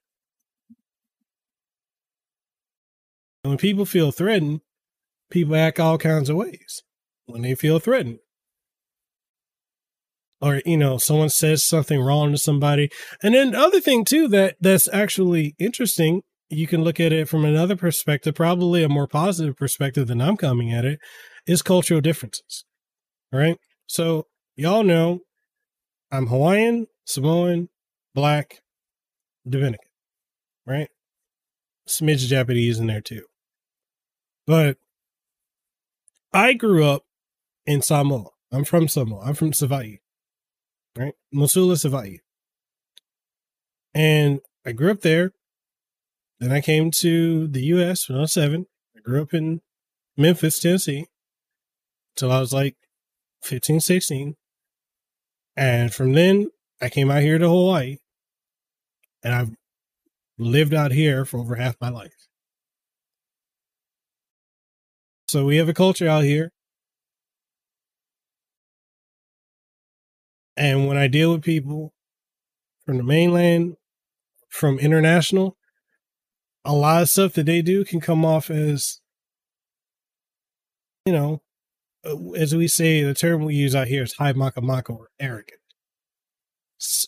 [3.43, 4.61] And when people feel threatened,
[5.31, 6.83] people act all kinds of ways
[7.25, 8.19] when they feel threatened.
[10.41, 12.89] or you know someone says something wrong to somebody
[13.21, 17.27] and then the other thing too that that's actually interesting you can look at it
[17.29, 20.99] from another perspective probably a more positive perspective than i'm coming at it
[21.47, 22.65] is cultural differences
[23.33, 23.57] all right
[23.87, 25.21] so y'all know
[26.11, 27.69] i'm hawaiian samoan
[28.13, 28.61] black
[29.47, 29.89] dominican
[30.65, 30.89] right
[31.87, 33.23] smidge japanese in there too
[34.45, 34.77] but
[36.33, 37.03] i grew up
[37.65, 39.99] in samoa i'm from samoa i'm from savaii
[40.99, 41.13] right?
[41.33, 42.19] Mosula Savaii.
[43.93, 45.31] And I grew up there.
[46.39, 48.67] Then I came to the US when I was seven.
[48.95, 49.61] I grew up in
[50.17, 51.07] Memphis, Tennessee,
[52.19, 52.75] till I was like
[53.43, 54.35] 15, 16.
[55.55, 56.49] And from then,
[56.81, 57.97] I came out here to Hawaii.
[59.23, 59.51] And I've
[60.37, 62.27] lived out here for over half my life.
[65.27, 66.51] So we have a culture out here
[70.59, 71.93] And when I deal with people
[72.85, 73.77] from the mainland,
[74.49, 75.55] from international,
[76.65, 78.99] a lot of stuff that they do can come off as,
[81.05, 81.41] you know,
[82.05, 84.61] Uh, as we say, the term we use out here is high maka
[84.91, 85.59] or arrogant,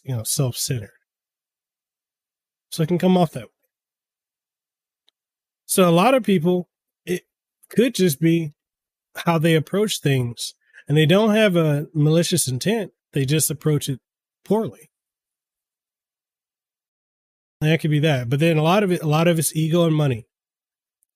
[0.04, 0.92] you know, self centered.
[2.72, 3.50] So it can come off that way.
[5.66, 6.70] So a lot of people,
[7.06, 7.24] it
[7.70, 8.54] could just be
[9.16, 10.54] how they approach things
[10.88, 12.92] and they don't have a malicious intent.
[13.14, 14.00] They just approach it
[14.44, 14.90] poorly.
[17.62, 18.30] That could be that.
[18.30, 20.26] But then a lot of it, a lot of it's ego and money.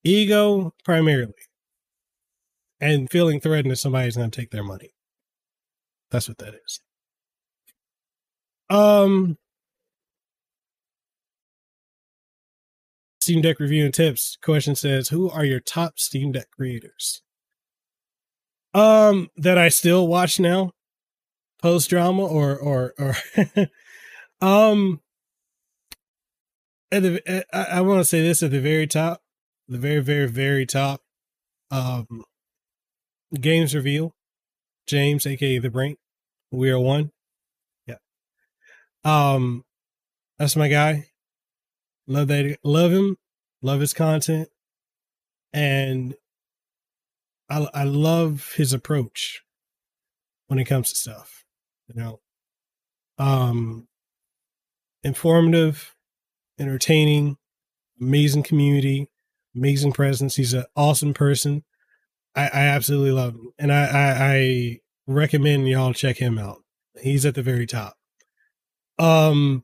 [0.03, 1.33] Ego primarily.
[2.79, 4.93] And feeling threatened that somebody's going to take their money.
[6.11, 6.81] That's what that is.
[8.69, 9.37] Um,
[13.21, 14.37] Steam Deck review and tips.
[14.41, 17.21] Question says, "Who are your top Steam Deck creators?"
[18.73, 20.73] Um, that I still watch now
[21.61, 23.15] post drama or or or
[24.41, 25.01] um
[26.91, 29.23] at the I, I want to say this at the very top,
[29.67, 31.01] the very very very top
[31.71, 32.23] um
[33.33, 34.13] games reveal
[34.87, 35.97] James aka the Brain
[36.51, 37.11] we are one.
[37.87, 37.95] Yeah.
[39.03, 39.63] Um
[40.37, 41.07] that's my guy.
[42.07, 43.17] Love that love him
[43.61, 44.49] love his content
[45.53, 46.15] and
[47.49, 49.41] I I love his approach
[50.47, 51.45] when it comes to stuff
[51.87, 52.19] you know?
[53.17, 53.87] Um
[55.03, 55.95] informative
[56.59, 57.37] entertaining
[57.99, 59.09] amazing community
[59.55, 60.35] amazing presence.
[60.35, 61.63] He's an awesome person
[62.35, 66.59] i i absolutely love him and i i, I recommend y'all check him out
[67.01, 67.95] he's at the very top
[68.97, 69.63] um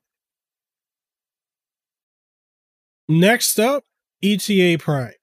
[3.08, 3.84] next up
[4.24, 5.14] eta prime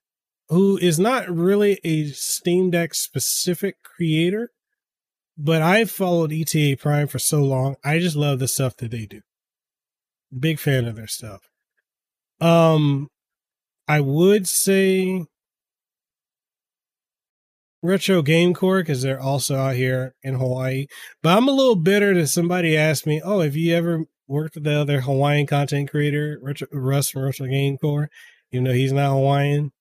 [0.48, 4.50] who is not really a steam deck specific creator
[5.38, 7.76] but I've followed ETA Prime for so long.
[7.84, 9.20] I just love the stuff that they do.
[10.36, 11.48] Big fan of their stuff.
[12.40, 13.08] Um,
[13.86, 15.24] I would say
[17.82, 20.86] Retro Game Core because they're also out here in Hawaii.
[21.22, 24.64] But I'm a little bitter that somebody asked me, "Oh, have you ever worked with
[24.64, 28.10] the other Hawaiian content creator, Retro, Russ from Retro Game Core?"
[28.50, 29.72] Even though he's not Hawaiian,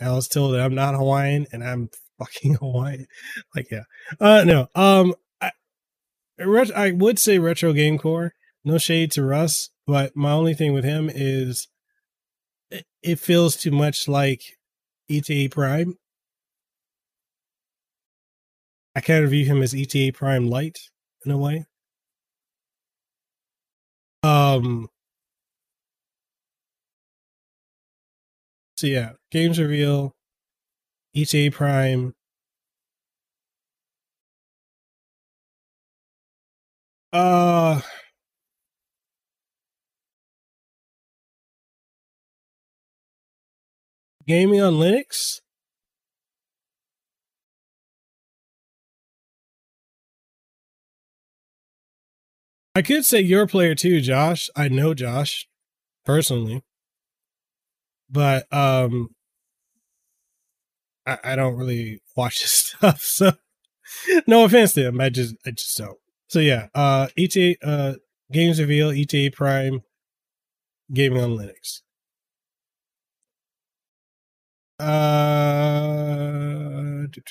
[0.00, 3.06] I was told that I'm not Hawaiian and I'm fucking Hawaiian.
[3.54, 3.84] Like, yeah.
[4.20, 4.68] Uh, no.
[4.74, 5.52] Um, I,
[6.38, 8.32] I would say retro game core.
[8.64, 11.68] No shade to Russ, but my only thing with him is
[12.70, 14.42] it, it feels too much like
[15.08, 15.96] ETA Prime.
[18.96, 20.78] I kind of view him as ETA Prime light
[21.24, 21.66] in a way.
[24.22, 24.88] Um.
[28.76, 30.14] So yeah, games reveal
[31.14, 32.14] ETA Prime.
[37.12, 37.80] Uh
[44.26, 45.40] gaming on Linux.
[52.76, 54.50] I could say your player too, Josh.
[54.54, 55.48] I know Josh
[56.04, 56.62] personally.
[58.10, 59.14] But um
[61.06, 63.32] I, I don't really watch this stuff, so
[64.26, 65.00] no offense to him.
[65.00, 65.96] I just I just don't.
[66.28, 67.94] So yeah, uh ETA uh
[68.30, 69.80] Games Reveal, ETA Prime,
[70.92, 71.80] Gaming on Linux.
[74.78, 77.22] Uh do,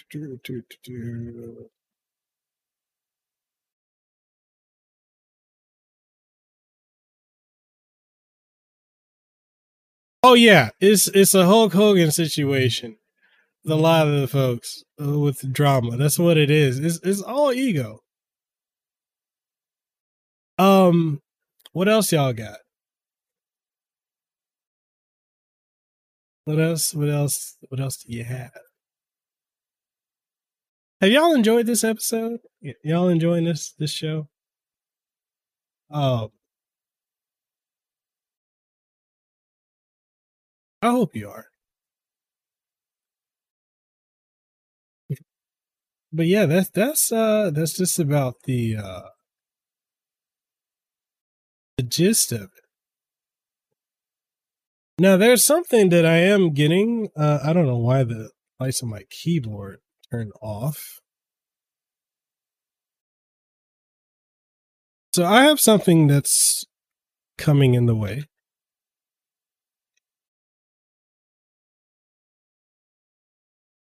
[0.44, 1.70] do, do,
[10.28, 12.98] Oh yeah, it's it's a Hulk Hogan situation
[13.68, 15.98] a lot of the folks uh, with drama.
[15.98, 16.80] That's what it is.
[16.80, 18.02] It's it's all ego.
[20.58, 21.22] Um,
[21.74, 22.58] what else y'all got?
[26.46, 26.96] What else?
[26.96, 27.58] What else?
[27.70, 28.52] What else do you have?
[31.02, 32.40] Have y'all enjoyed this episode?
[32.64, 34.28] Y- y'all enjoying this this show?
[35.92, 36.32] Oh,
[40.82, 41.48] I hope you are.
[46.12, 49.02] But yeah, that's that's uh that's just about the uh
[51.78, 52.66] the gist of it.
[54.98, 57.10] Now there's something that I am getting.
[57.18, 58.30] Uh I don't know why the
[58.60, 59.80] lights on my keyboard
[60.10, 61.00] turned off.
[65.14, 66.64] So I have something that's
[67.38, 68.24] coming in the way.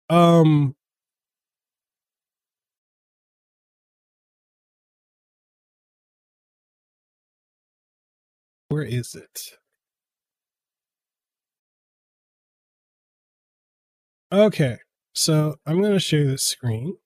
[0.10, 0.76] Um
[8.70, 9.58] where is it?
[14.32, 14.78] Okay.
[15.14, 16.98] So I'm going to share this screen.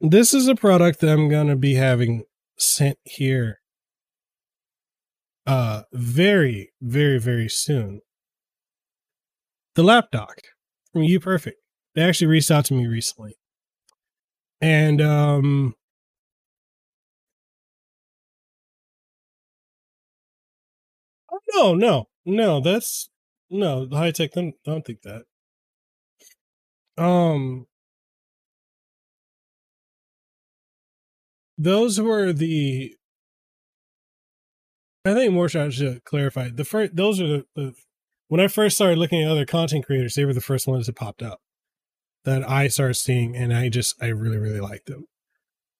[0.00, 2.24] This is a product that I'm going to be having
[2.56, 3.60] sent here
[5.46, 8.00] uh very very very soon.
[9.74, 10.42] The lap dock
[10.92, 11.52] from UPerfect.
[11.94, 13.36] They actually reached out to me recently.
[14.60, 15.74] And um
[21.32, 22.08] oh, no, no.
[22.26, 23.08] No, that's
[23.50, 25.24] no, the high tech don't don't think that.
[26.98, 27.66] Um
[31.56, 32.94] those were the
[35.04, 36.50] I think more should should clarify.
[36.50, 37.74] The first those are the, the
[38.28, 40.96] when I first started looking at other content creators, they were the first ones that
[40.96, 41.40] popped up
[42.24, 45.06] that I started seeing and I just I really, really liked them.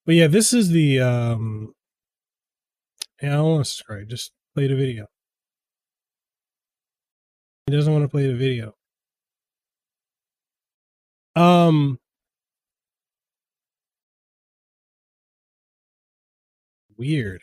[0.07, 1.75] But yeah, this is the um
[3.23, 5.07] yeah, I don't want to subscribe, just play the video.
[7.66, 8.75] He doesn't want to play the video.
[11.37, 11.99] Um
[16.97, 17.43] weird.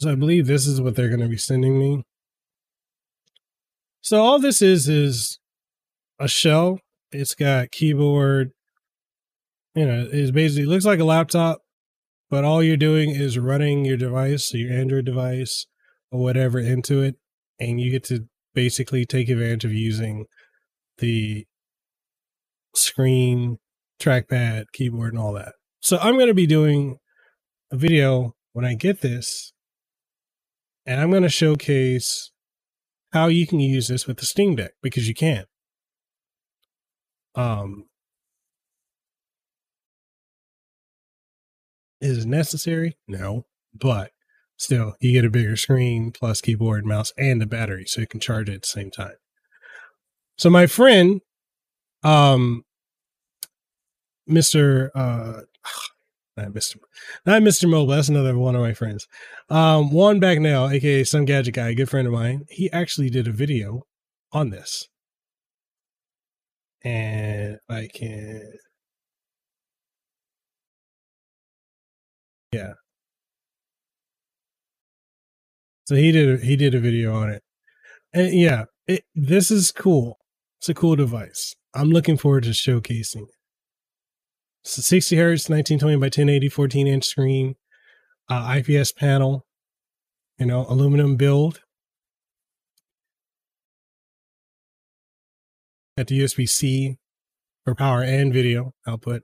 [0.00, 2.04] So I believe this is what they're going to be sending me.
[4.00, 5.38] So all this is is
[6.18, 6.80] a shell.
[7.12, 8.52] It's got keyboard.
[9.74, 11.58] You know, it's basically looks like a laptop,
[12.30, 15.66] but all you're doing is running your device, so your Android device
[16.10, 17.16] or whatever into it,
[17.60, 20.24] and you get to basically take advantage of using
[20.98, 21.46] the
[22.74, 23.58] screen,
[24.00, 25.52] trackpad, keyboard, and all that.
[25.80, 26.96] So I'm going to be doing
[27.70, 29.52] a video when I get this,
[30.90, 32.32] and I'm going to showcase
[33.12, 35.44] how you can use this with the Steam Deck because you can.
[37.36, 37.84] Um,
[42.00, 42.96] is it necessary?
[43.06, 44.10] No, but
[44.56, 48.18] still, you get a bigger screen plus keyboard, mouse, and the battery, so you can
[48.18, 49.14] charge it at the same time.
[50.38, 51.20] So my friend,
[52.02, 52.64] um,
[54.26, 55.42] Mister, uh,
[56.40, 56.78] not Mister,
[57.26, 57.94] not Mister Mobile.
[57.94, 59.06] That's another one of my friends.
[59.48, 62.46] Um, Juan Bagnell, aka Some Gadget Guy, good friend of mine.
[62.48, 63.82] He actually did a video
[64.32, 64.88] on this,
[66.84, 68.52] and I can,
[72.52, 72.72] yeah.
[75.86, 77.42] So he did he did a video on it,
[78.12, 80.18] and yeah, it, this is cool.
[80.60, 81.56] It's a cool device.
[81.74, 83.39] I'm looking forward to showcasing it.
[84.64, 87.54] A 60 hertz, 1920 by 1080, 14 inch screen,
[88.28, 89.46] uh, IPS panel,
[90.38, 91.62] you know, aluminum build.
[95.96, 96.96] At the USB C
[97.64, 99.22] for power and video output,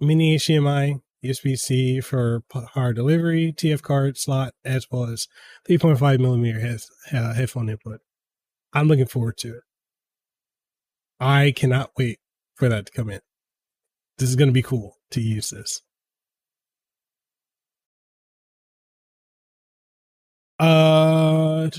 [0.00, 5.26] mini HDMI, USB C for power delivery, TF card slot, as well as
[5.68, 6.80] 3.5 millimeter head,
[7.12, 8.00] uh, headphone input.
[8.72, 9.62] I'm looking forward to it.
[11.18, 12.20] I cannot wait
[12.54, 13.20] for that to come in.
[14.18, 15.80] This is going to be cool to use this.
[20.58, 21.70] Uh,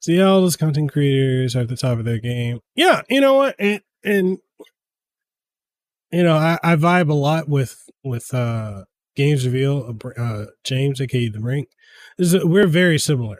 [0.00, 2.60] see all those content creators are at the top of their game.
[2.74, 4.38] Yeah, you know what, and and
[6.12, 8.84] you know I, I vibe a lot with with uh
[9.16, 11.68] games reveal uh James aka the Brink.
[12.18, 13.38] Is we're very similar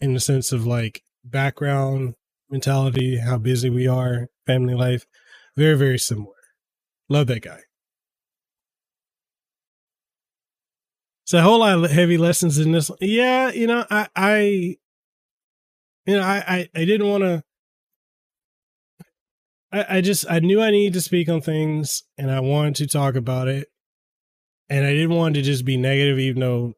[0.00, 2.14] in the sense of like background
[2.48, 5.06] mentality, how busy we are, family life,
[5.56, 6.34] very very similar.
[7.08, 7.60] Love that guy.
[11.24, 12.90] So a whole lot of heavy lessons in this.
[13.00, 14.40] Yeah, you know, I, I
[16.04, 17.44] you know, I, I, I didn't want to.
[19.72, 22.88] I, I just I knew I needed to speak on things, and I wanted to
[22.88, 23.68] talk about it,
[24.68, 26.74] and I didn't want to just be negative, even though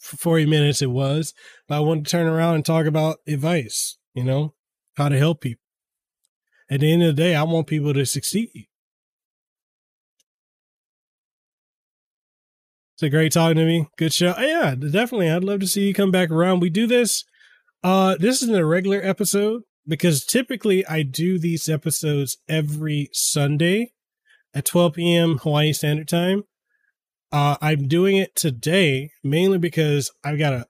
[0.00, 1.32] for 40 minutes it was.
[1.66, 4.54] But I wanted to turn around and talk about advice, you know,
[4.96, 5.65] how to help people.
[6.68, 8.66] At the end of the day, I want people to succeed.
[12.94, 13.88] It's a great talking to me.
[13.98, 14.34] Good show.
[14.36, 15.30] Oh, yeah, definitely.
[15.30, 16.60] I'd love to see you come back around.
[16.60, 17.24] We do this.
[17.84, 23.92] Uh, this isn't a regular episode because typically I do these episodes every Sunday
[24.54, 25.38] at 12 p.m.
[25.38, 26.44] Hawaii Standard Time.
[27.30, 30.66] Uh, I'm doing it today mainly because I've got a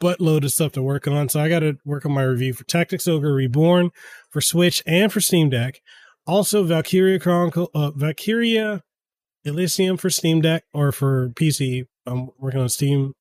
[0.00, 1.28] buttload of stuff to work on.
[1.28, 3.90] So I got to work on my review for Tactics Ogre Reborn
[4.30, 5.80] for Switch and for Steam Deck.
[6.26, 8.82] Also, Valkyria Chronicle, uh, Valkyria
[9.44, 11.84] Elysium for Steam Deck or for PC.
[12.06, 13.14] I'm working on Steam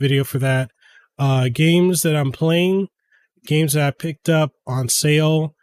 [0.00, 0.70] video for that.
[1.18, 2.88] Uh, games that I'm playing,
[3.46, 5.54] games that I picked up on sale,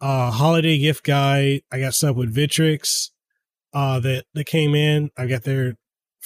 [0.00, 1.62] uh, holiday gift guide.
[1.72, 3.10] I got stuff with Victrix
[3.72, 5.10] uh, that, that came in.
[5.16, 5.74] I got their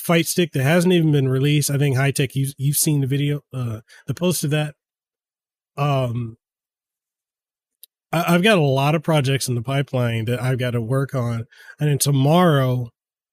[0.03, 1.71] fight stick that hasn't even been released.
[1.71, 4.75] I think high tech, you've, you've seen the video, uh, the post of that.
[5.77, 6.37] Um,
[8.13, 11.15] I, I've got a lot of projects in the pipeline that I've got to work
[11.15, 11.47] on.
[11.79, 12.91] And then tomorrow,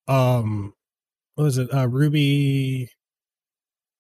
[0.08, 0.74] um,
[1.36, 1.74] what is it?
[1.74, 2.90] Uh, Ruby,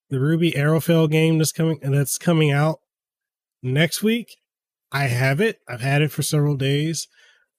[0.09, 2.79] the Ruby Aerophil game that's coming that's coming out
[3.63, 4.37] next week.
[4.91, 5.59] I have it.
[5.67, 7.07] I've had it for several days.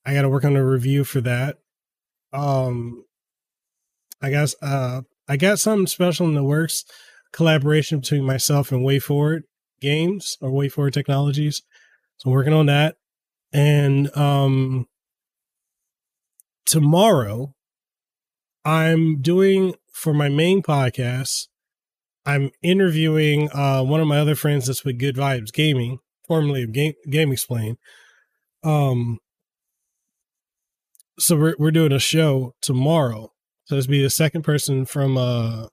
[0.05, 1.59] I got to work on a review for that.
[2.33, 3.05] Um,
[4.23, 6.85] I guess uh, I got something special in the works.
[7.33, 9.43] Collaboration between myself and WayForward
[9.81, 11.63] Games or WayForward Technologies.
[12.17, 12.97] So I'm working on that.
[13.53, 14.87] And um,
[16.67, 17.55] tomorrow
[18.65, 21.49] I'm doing for my main podcast,
[22.27, 26.73] I'm interviewing uh, one of my other friends that's with Good Vibes Gaming, formerly of
[26.73, 27.77] Game Game Explain.
[28.63, 29.19] Um,
[31.19, 33.33] so we're we're doing a show tomorrow.
[33.71, 35.69] So this be the second person from uh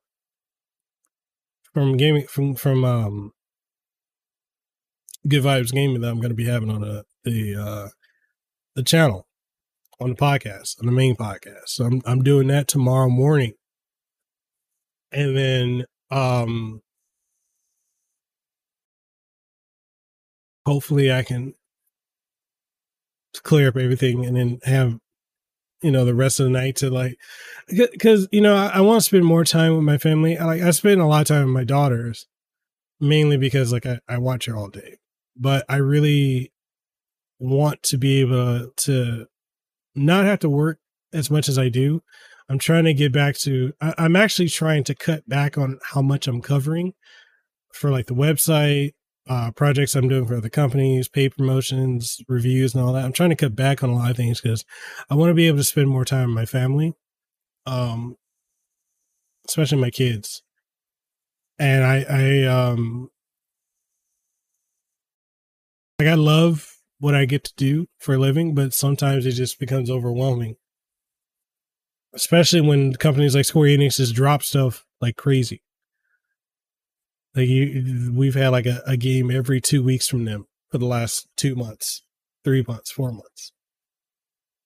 [1.74, 3.32] from gaming from from um
[5.28, 7.88] Good Vibes Gaming that I'm going to be having on a, the uh
[8.76, 9.26] the channel
[10.00, 11.70] on the podcast, on the main podcast.
[11.70, 13.54] So I'm I'm doing that tomorrow morning.
[15.12, 16.82] And then um
[20.68, 21.56] hopefully I can
[23.42, 25.00] clear up everything and then have
[25.82, 27.18] you know the rest of the night to like
[27.68, 30.38] because you know I, I want to spend more time with my family.
[30.38, 32.28] I, like I spend a lot of time with my daughters,
[33.00, 34.98] mainly because like I, I watch her all day.
[35.36, 36.52] But I really
[37.40, 39.28] want to be able to
[39.96, 40.80] not have to work
[41.14, 42.02] as much as I do.
[42.50, 46.02] I'm trying to get back to, I, I'm actually trying to cut back on how
[46.02, 46.94] much I'm covering
[47.74, 48.94] for like the website,
[49.28, 53.06] uh, projects I'm doing for other companies, pay promotions, reviews, and all that.
[53.06, 54.66] I'm trying to cut back on a lot of things because
[55.10, 56.94] I want to be able to spend more time with my family,
[57.66, 58.16] um,
[59.48, 60.44] especially my kids.
[61.60, 63.10] And I, I, um,
[66.00, 69.60] like I love what I get to do for a living, but sometimes it just
[69.60, 70.56] becomes overwhelming.
[72.14, 75.62] Especially when companies like Square Enix just drop stuff like crazy.
[77.38, 80.88] Like you, we've had like a, a game every two weeks from them for the
[80.88, 82.02] last two months,
[82.44, 83.52] three months, four months.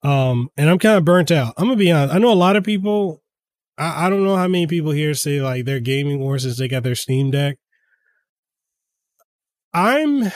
[0.04, 1.54] Um, and I'm kind of burnt out.
[1.58, 2.16] I'm gonna be honest.
[2.16, 3.22] I know a lot of people.
[3.78, 6.70] I, I don't know how many people here say like they're gaming more since they
[6.70, 7.58] got their Steam Deck.
[9.74, 10.32] I'm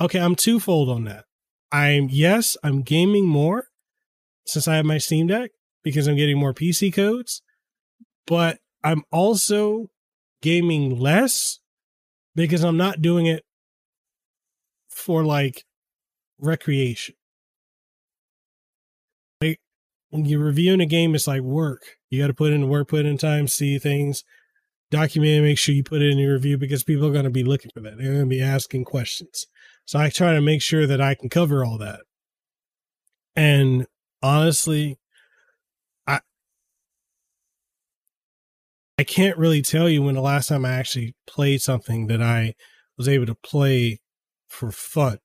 [0.00, 1.24] okay, I'm twofold on that.
[1.72, 3.66] I'm yes, I'm gaming more
[4.46, 5.50] since I have my Steam Deck
[5.82, 7.42] because I'm getting more PC codes,
[8.24, 9.90] but I'm also
[10.42, 11.58] gaming less
[12.34, 13.44] because I'm not doing it
[14.88, 15.64] for like
[16.38, 17.14] recreation.
[19.40, 19.60] Like
[20.10, 21.82] when you're reviewing a game, it's like work.
[22.10, 24.24] You got to put in work, put in time, see things,
[24.90, 27.44] document, make sure you put it in your review because people are going to be
[27.44, 27.98] looking for that.
[27.98, 29.46] They're going to be asking questions.
[29.84, 32.00] So I try to make sure that I can cover all that.
[33.34, 33.86] And
[34.22, 34.99] honestly,
[39.00, 42.52] I can't really tell you when the last time I actually played something that I
[42.98, 43.98] was able to play
[44.46, 45.20] for fun.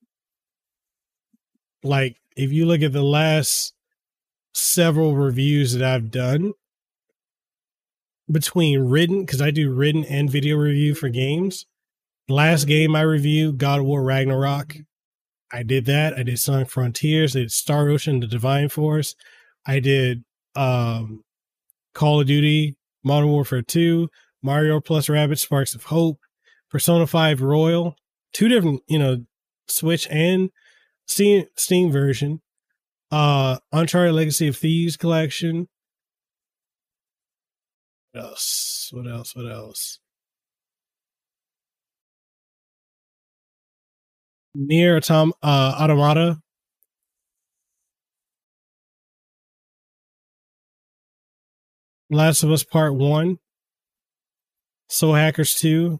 [1.83, 3.73] Like if you look at the last
[4.53, 6.53] several reviews that I've done
[8.31, 11.65] between written because I do written and video review for games
[12.29, 14.77] Last game I reviewed, God of War Ragnarok.
[15.51, 16.17] I did that.
[16.17, 17.35] I did Sonic Frontiers.
[17.35, 19.15] I did Star Ocean, The Divine Force.
[19.67, 20.23] I did
[20.55, 21.23] um,
[21.93, 24.09] Call of Duty, Modern Warfare 2,
[24.43, 26.19] Mario plus Rabbids Sparks of Hope,
[26.69, 27.95] Persona 5 Royal,
[28.33, 29.23] two different, you know,
[29.67, 30.49] Switch and
[31.07, 32.41] Steam Steam version.
[33.11, 35.67] Uh Uncharted Legacy of Thieves collection.
[38.11, 38.89] What else?
[38.91, 39.35] What else?
[39.35, 39.99] What else?
[44.55, 46.39] Nier Autom- uh, Automata.
[52.09, 53.37] Last of Us Part 1.
[54.89, 55.99] Soul Hackers 2.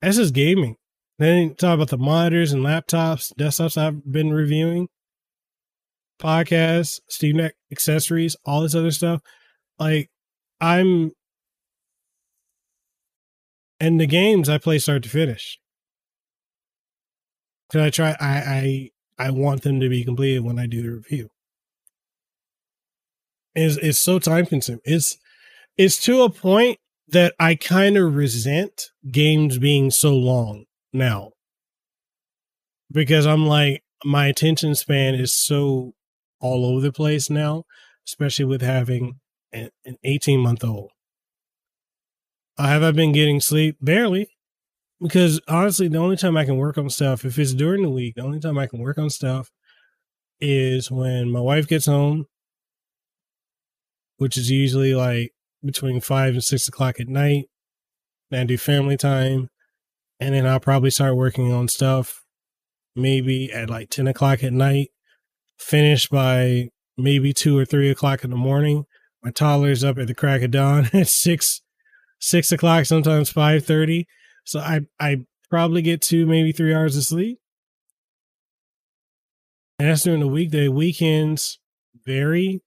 [0.00, 0.76] This is gaming.
[1.18, 4.88] Then talk about the monitors and laptops, desktops I've been reviewing,
[6.20, 9.22] podcasts, Steam Deck accessories, all this other stuff.
[9.78, 10.10] Like,
[10.60, 11.12] I'm.
[13.80, 15.58] And the games I play start to finish.
[17.72, 20.90] Cause I try, I, I, I want them to be completed when I do the
[20.90, 21.28] review.
[23.56, 24.82] It's, it's so time consuming.
[24.84, 25.16] It's,
[25.76, 26.78] it's to a point
[27.08, 31.32] that I kind of resent games being so long now.
[32.92, 35.94] Because I'm like, my attention span is so
[36.40, 37.64] all over the place now,
[38.06, 39.20] especially with having
[39.52, 39.70] an
[40.04, 40.90] 18 month old.
[42.58, 43.76] Have I been getting sleep?
[43.80, 44.30] Barely.
[45.00, 48.14] Because honestly, the only time I can work on stuff, if it's during the week,
[48.14, 49.50] the only time I can work on stuff
[50.40, 52.26] is when my wife gets home,
[54.18, 55.32] which is usually like
[55.64, 57.46] between five and six o'clock at night.
[58.30, 59.48] Then I do family time.
[60.18, 62.24] And then I'll probably start working on stuff
[62.96, 64.88] maybe at like 10 o'clock at night,
[65.58, 68.84] finish by maybe two or three o'clock in the morning.
[69.22, 71.60] My toddler's up at the crack of dawn at six,
[72.18, 74.06] six o'clock, sometimes 530.
[74.44, 75.18] So I, I
[75.50, 77.38] probably get two, maybe three hours of sleep.
[79.78, 80.68] And that's during the weekday.
[80.68, 81.58] Weekends
[82.06, 82.62] vary.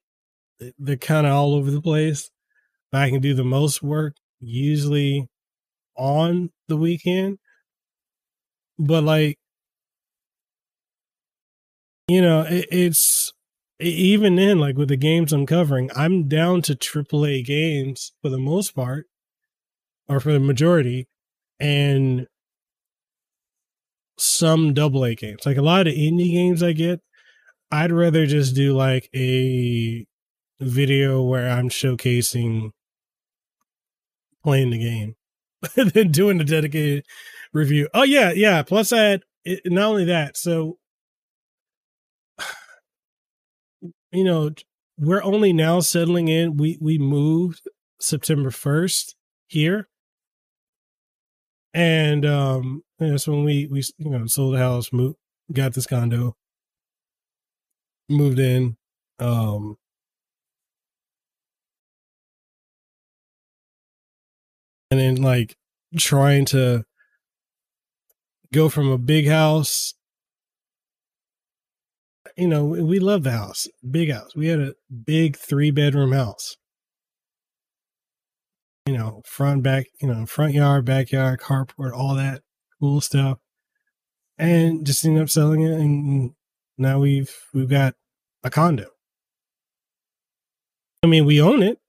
[0.77, 2.29] They're kind of all over the place.
[2.91, 5.27] But I can do the most work usually
[5.95, 7.37] on the weekend.
[8.77, 9.37] But like,
[12.07, 13.31] you know, it, it's
[13.79, 18.37] even then, like with the games I'm covering, I'm down to AAA games for the
[18.37, 19.05] most part,
[20.07, 21.07] or for the majority,
[21.59, 22.27] and
[24.17, 25.45] some double A games.
[25.45, 27.01] Like a lot of indie games I get,
[27.71, 30.05] I'd rather just do like a
[30.59, 32.71] video where I'm showcasing
[34.43, 35.15] playing the game
[35.75, 37.05] than doing a dedicated
[37.53, 37.87] review.
[37.93, 38.63] Oh yeah, yeah.
[38.63, 40.37] Plus, I had it, not only that.
[40.37, 40.77] So,
[44.11, 44.51] you know,
[44.97, 46.57] we're only now settling in.
[46.57, 47.61] We we moved
[47.99, 49.15] September first
[49.47, 49.87] here,
[51.73, 55.17] and um, that's when we we you know sold the house, moved,
[55.51, 56.35] got this condo,
[58.09, 58.77] moved in.
[59.19, 59.77] Um,
[64.91, 65.55] and then like
[65.97, 66.83] trying to
[68.53, 69.93] go from a big house
[72.39, 74.33] you know we love the house big house.
[74.35, 74.73] We had a
[75.05, 76.55] big three bedroom house.
[78.85, 82.41] You know front back you know front yard backyard carport all that
[82.79, 83.39] cool stuff.
[84.37, 86.31] And just ended up selling it and
[86.77, 87.95] now we've we've got
[88.43, 88.87] a condo.
[91.03, 91.79] I mean we own it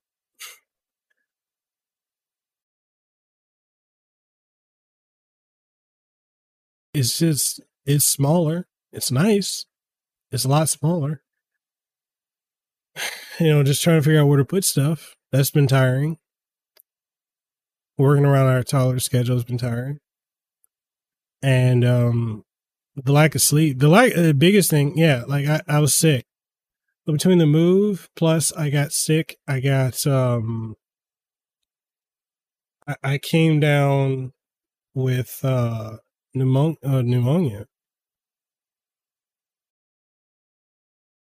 [6.92, 8.66] it's just it's smaller.
[8.92, 9.66] It's nice.
[10.30, 11.22] It's a lot smaller.
[13.38, 15.16] You know, just trying to figure out where to put stuff.
[15.32, 16.18] That's been tiring.
[17.96, 19.98] Working around our toddler schedule has been tiring.
[21.40, 22.44] And um
[22.96, 23.78] the lack of sleep.
[23.78, 26.26] The like the biggest thing, yeah, like I, I was sick.
[27.06, 30.76] But between the move plus I got sick, I got um
[32.86, 34.32] I, I came down
[34.94, 35.96] with uh
[36.34, 36.76] pneumonia.
[36.84, 37.66] Uh, pneumonia.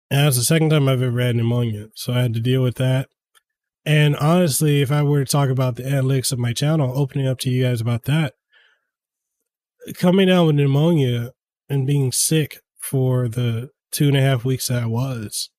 [0.10, 2.76] And that's the second time I've ever had pneumonia, so I had to deal with
[2.76, 3.10] that.
[3.86, 7.40] And honestly, if I were to talk about the analytics of my channel, opening up
[7.40, 8.34] to you guys about that,
[9.96, 11.32] coming down with pneumonia
[11.68, 15.50] and being sick for the two and a half weeks that I was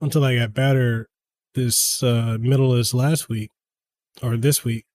[0.00, 1.08] until I got better
[1.54, 3.50] this uh, middle of this last week
[4.22, 4.86] or this week,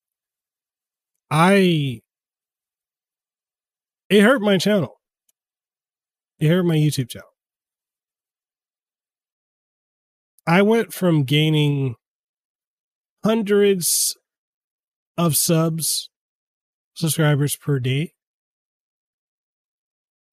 [1.30, 2.02] I
[4.10, 5.00] it hurt my channel.
[6.40, 7.30] It hurt my YouTube channel.
[10.48, 11.96] I went from gaining
[13.24, 14.16] hundreds
[15.18, 16.10] of subs,
[16.94, 18.14] subscribers per day,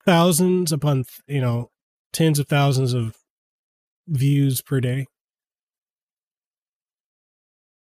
[0.04, 1.70] thousands upon, you know,
[2.12, 3.16] tens of thousands of
[4.06, 5.06] views per day,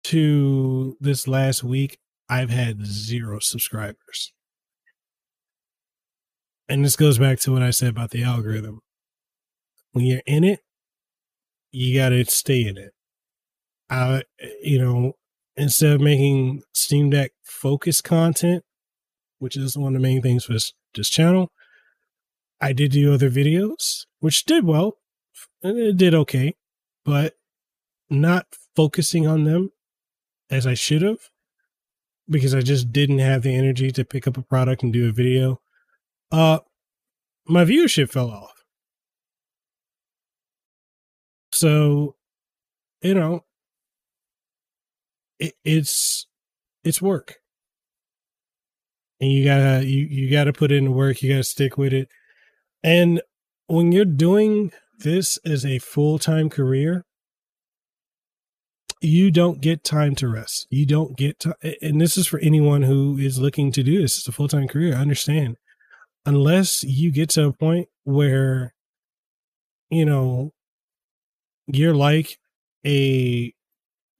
[0.05, 1.97] to this last week,
[2.29, 4.31] I've had zero subscribers
[6.67, 8.79] and this goes back to what I said about the algorithm.
[9.91, 10.59] When you're in it,
[11.71, 12.91] you got to stay in it.
[13.89, 14.23] I,
[14.61, 15.13] you know,
[15.55, 18.63] instead of making Steam Deck focused content,
[19.39, 21.51] which is one of the main things for this, this channel,
[22.59, 24.97] I did do other videos, which did well.
[25.61, 26.55] It did okay,
[27.03, 27.35] but
[28.09, 29.71] not focusing on them
[30.49, 31.19] as I should have
[32.29, 35.11] because I just didn't have the energy to pick up a product and do a
[35.11, 35.59] video.
[36.31, 36.59] Uh,
[37.47, 38.51] my viewership fell off.
[41.51, 42.15] So,
[43.01, 43.45] you know,
[45.39, 46.27] it, it's
[46.83, 47.35] it's work,
[49.21, 51.21] and you gotta you you gotta put in the work.
[51.21, 52.09] You gotta stick with it,
[52.83, 53.21] and
[53.67, 57.05] when you're doing this as a full time career,
[59.01, 60.67] you don't get time to rest.
[60.69, 64.17] You don't get time, and this is for anyone who is looking to do this.
[64.17, 64.95] It's a full time career.
[64.95, 65.57] I understand.
[66.25, 68.73] Unless you get to a point where,
[69.89, 70.51] you know,
[71.67, 72.37] you're like
[72.85, 73.53] a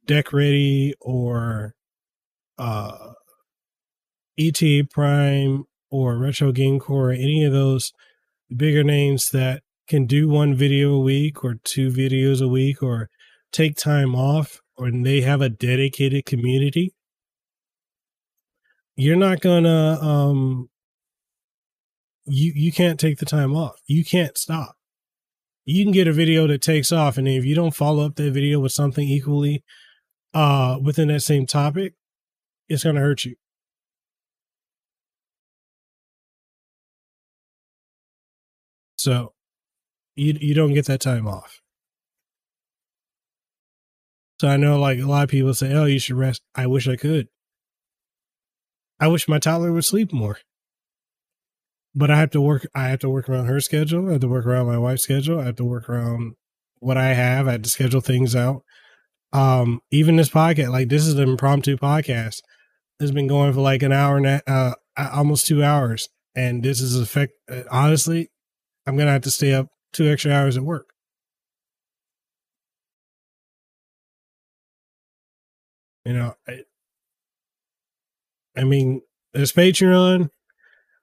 [0.05, 1.73] deck ready or
[2.57, 3.13] uh
[4.37, 7.93] ETA Prime or Retro Game Core or any of those
[8.55, 13.09] bigger names that can do one video a week or two videos a week or
[13.51, 16.93] take time off or they have a dedicated community,
[18.95, 20.69] you're not gonna um
[22.25, 23.79] you you can't take the time off.
[23.87, 24.75] You can't stop.
[25.65, 28.31] You can get a video that takes off, and if you don't follow up that
[28.31, 29.63] video with something equally
[30.33, 31.93] uh within that same topic,
[32.69, 33.35] it's gonna hurt you.
[38.97, 39.33] So
[40.15, 41.61] you you don't get that time off.
[44.41, 46.87] So I know like a lot of people say, "Oh, you should rest." I wish
[46.87, 47.27] I could.
[48.99, 50.39] I wish my toddler would sleep more.
[51.95, 54.09] But I have to work I have to work around her schedule.
[54.09, 55.39] I have to work around my wife's schedule.
[55.39, 56.35] I have to work around
[56.79, 57.47] what I have.
[57.47, 58.63] I have to schedule things out.
[59.31, 62.41] Um, even this podcast, like this is an impromptu podcast.
[62.99, 66.99] It's been going for like an hour and uh, almost two hours, and this is
[66.99, 67.33] effect.
[67.49, 68.29] Uh, honestly,
[68.85, 70.87] I'm gonna have to stay up two extra hours at work.
[76.05, 76.61] You know, I,
[78.55, 79.01] I mean,
[79.33, 80.29] there's Patreon,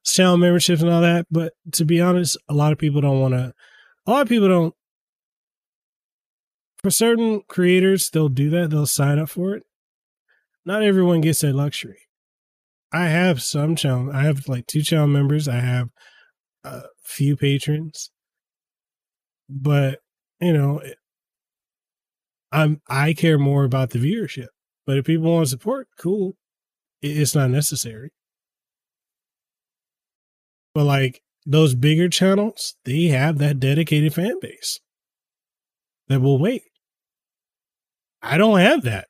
[0.04, 1.26] channel memberships, and all that.
[1.30, 3.52] But to be honest, a lot of people don't want to.
[4.06, 4.74] A lot of people don't.
[6.82, 8.70] For certain creators, they'll do that.
[8.70, 9.62] They'll sign up for it.
[10.64, 11.98] Not everyone gets that luxury.
[12.92, 14.10] I have some channel.
[14.12, 15.48] I have like two channel members.
[15.48, 15.88] I have
[16.64, 18.10] a few patrons,
[19.48, 20.00] but
[20.40, 20.82] you know,
[22.50, 24.48] I'm I care more about the viewership.
[24.86, 26.36] But if people want to support, cool.
[27.00, 28.10] It's not necessary.
[30.74, 34.80] But like those bigger channels, they have that dedicated fan base
[36.08, 36.62] that will wait.
[38.22, 39.08] I don't have that.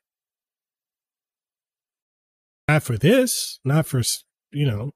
[2.67, 4.01] Not for this, not for,
[4.51, 4.91] you know,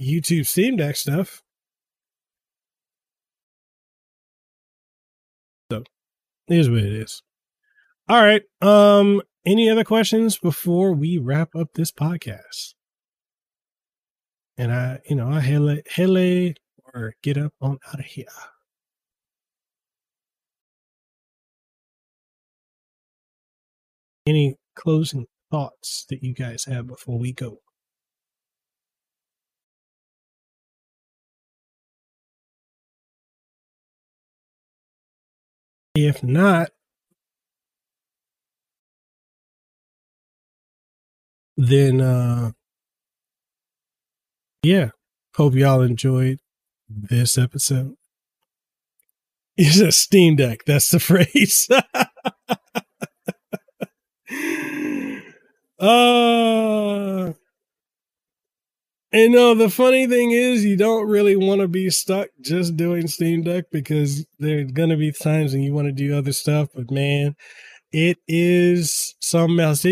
[0.00, 1.42] YouTube Steam Deck stuff.
[5.70, 5.84] So,
[6.48, 7.22] it is what it is.
[8.08, 8.42] All right.
[8.60, 12.74] Um, any other questions before we wrap up this podcast?
[14.60, 16.52] And I, you know, I hele hele
[16.92, 18.26] or get up on out of here.
[24.26, 27.60] Any closing thoughts that you guys have before we go?
[35.94, 36.70] If not,
[41.56, 42.52] then uh
[44.62, 44.90] yeah
[45.36, 46.38] hope y'all enjoyed
[46.88, 47.94] this episode
[49.56, 51.68] it's a steam deck that's the phrase
[55.80, 57.32] uh
[59.12, 63.08] and no, the funny thing is, you don't really want to be stuck just doing
[63.08, 66.68] Steam Deck because there's going to be times when you want to do other stuff.
[66.72, 67.34] But man,
[67.90, 69.84] it is something else.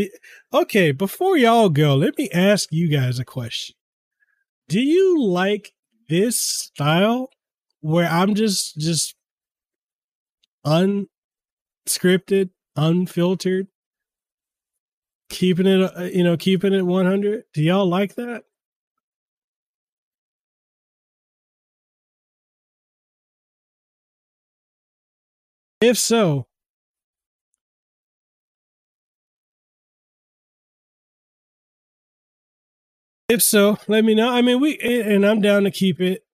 [0.55, 3.75] Okay, before y'all go, let me ask you guys a question.
[4.69, 5.73] Do you like
[6.09, 7.31] this style
[7.81, 9.15] where I'm just just
[10.67, 13.69] unscripted, unfiltered,
[15.31, 17.45] keeping it uh, you know, keeping it 100?
[17.55, 18.45] Do y'all like that?
[25.81, 26.47] If so,
[33.29, 34.31] If so, let me know.
[34.31, 36.25] I mean, we and I'm down to keep it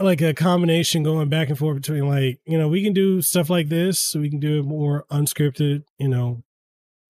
[0.00, 3.48] like a combination going back and forth between like you know we can do stuff
[3.48, 6.42] like this, so we can do it more unscripted, you know,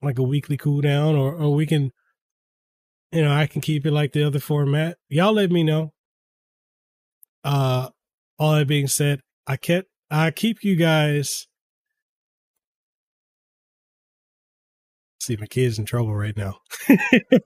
[0.03, 1.91] like a weekly cool down, or or we can,
[3.11, 4.99] you know, I can keep it like the other format.
[5.09, 5.95] Y'all let me know.
[7.43, 7.89] Uh,
[8.39, 11.48] all that being said, I kept I keep you guys
[15.29, 16.61] See, my kid's in trouble right now.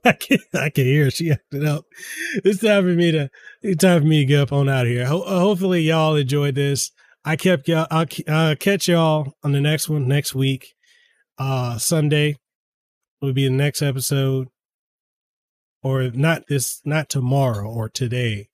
[0.04, 1.10] I can I can hear her.
[1.10, 1.84] she acting up.
[2.44, 3.28] It's time for me to
[3.60, 5.04] it's time for me to get up on out of here.
[5.04, 6.92] Ho- uh, hopefully, y'all enjoyed this.
[7.24, 7.88] I kept y'all.
[7.90, 10.74] I'll uh, catch y'all on the next one next week.
[11.38, 12.36] Uh, Sunday
[13.20, 14.46] will be the next episode,
[15.82, 18.48] or not this, not tomorrow or today,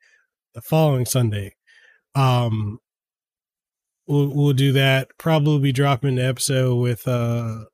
[0.55, 1.55] the following Sunday.
[2.15, 2.79] Um,
[4.07, 5.09] we'll we'll do that.
[5.19, 7.65] Probably be dropping the episode with uh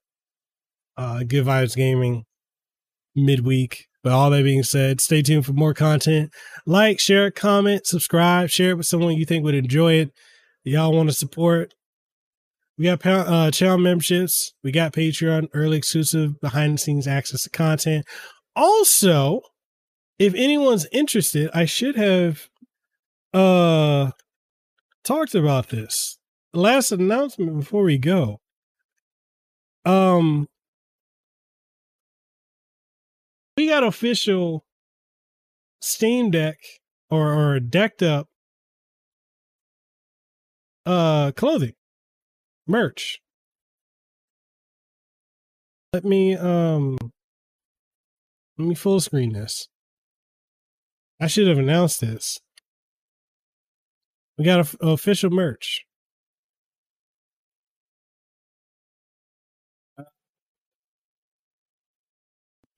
[0.96, 2.24] uh, Good Vibes Gaming
[3.14, 3.86] midweek.
[4.02, 6.30] But all that being said, stay tuned for more content.
[6.66, 10.12] Like, share, comment, subscribe, share it with someone you think would enjoy it.
[10.62, 11.72] Y'all want to support?
[12.76, 14.52] We got uh, channel memberships.
[14.62, 18.04] We got Patreon, early exclusive, behind the scenes access to content.
[18.56, 19.40] Also,
[20.18, 22.48] if anyone's interested, I should have
[23.32, 24.10] uh
[25.02, 26.18] talked about this.
[26.52, 28.40] Last announcement before we go.
[29.84, 30.48] Um,
[33.56, 34.64] we got official
[35.80, 36.58] Steam Deck
[37.10, 38.28] or, or decked up
[40.86, 41.72] uh clothing
[42.66, 43.20] merch.
[45.92, 46.96] Let me um
[48.58, 49.68] let me full screen this.
[51.20, 52.40] I should have announced this.
[54.36, 55.84] We got a, a official merch.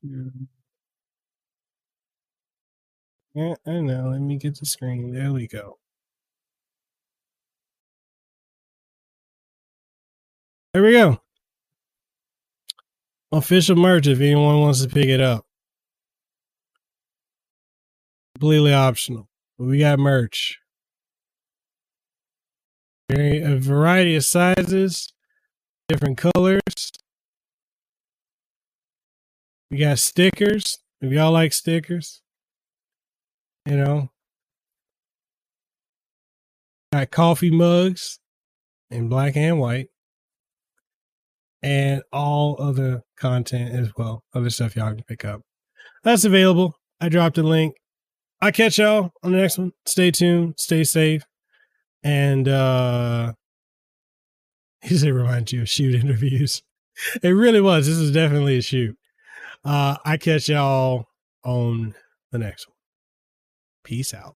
[0.02, 0.46] Yeah,
[3.36, 4.08] Eh, I know.
[4.12, 5.12] Let me get the screen.
[5.12, 5.78] There we go.
[10.72, 11.20] There we go.
[13.32, 15.44] Official merch if anyone wants to pick it up.
[18.34, 19.28] Completely optional.
[19.58, 20.58] But we got merch.
[23.10, 25.12] A variety of sizes,
[25.88, 26.60] different colors.
[29.70, 30.78] We got stickers.
[31.00, 32.22] If y'all like stickers,
[33.66, 34.08] you know,
[36.92, 38.20] got coffee mugs
[38.90, 39.88] in black and white,
[41.62, 45.42] and all other content as well, other stuff y'all can pick up.
[46.04, 46.74] That's available.
[47.00, 47.74] I dropped a link.
[48.40, 49.72] I'll catch y'all on the next one.
[49.86, 51.24] Stay tuned, stay safe,
[52.04, 53.32] and uh
[54.82, 56.62] he said remind you of shoot interviews.
[57.22, 57.86] It really was.
[57.86, 58.96] This is definitely a shoot.
[59.62, 61.04] Uh I catch y'all
[61.44, 61.94] on
[62.32, 62.75] the next one.
[63.86, 64.34] Peace out.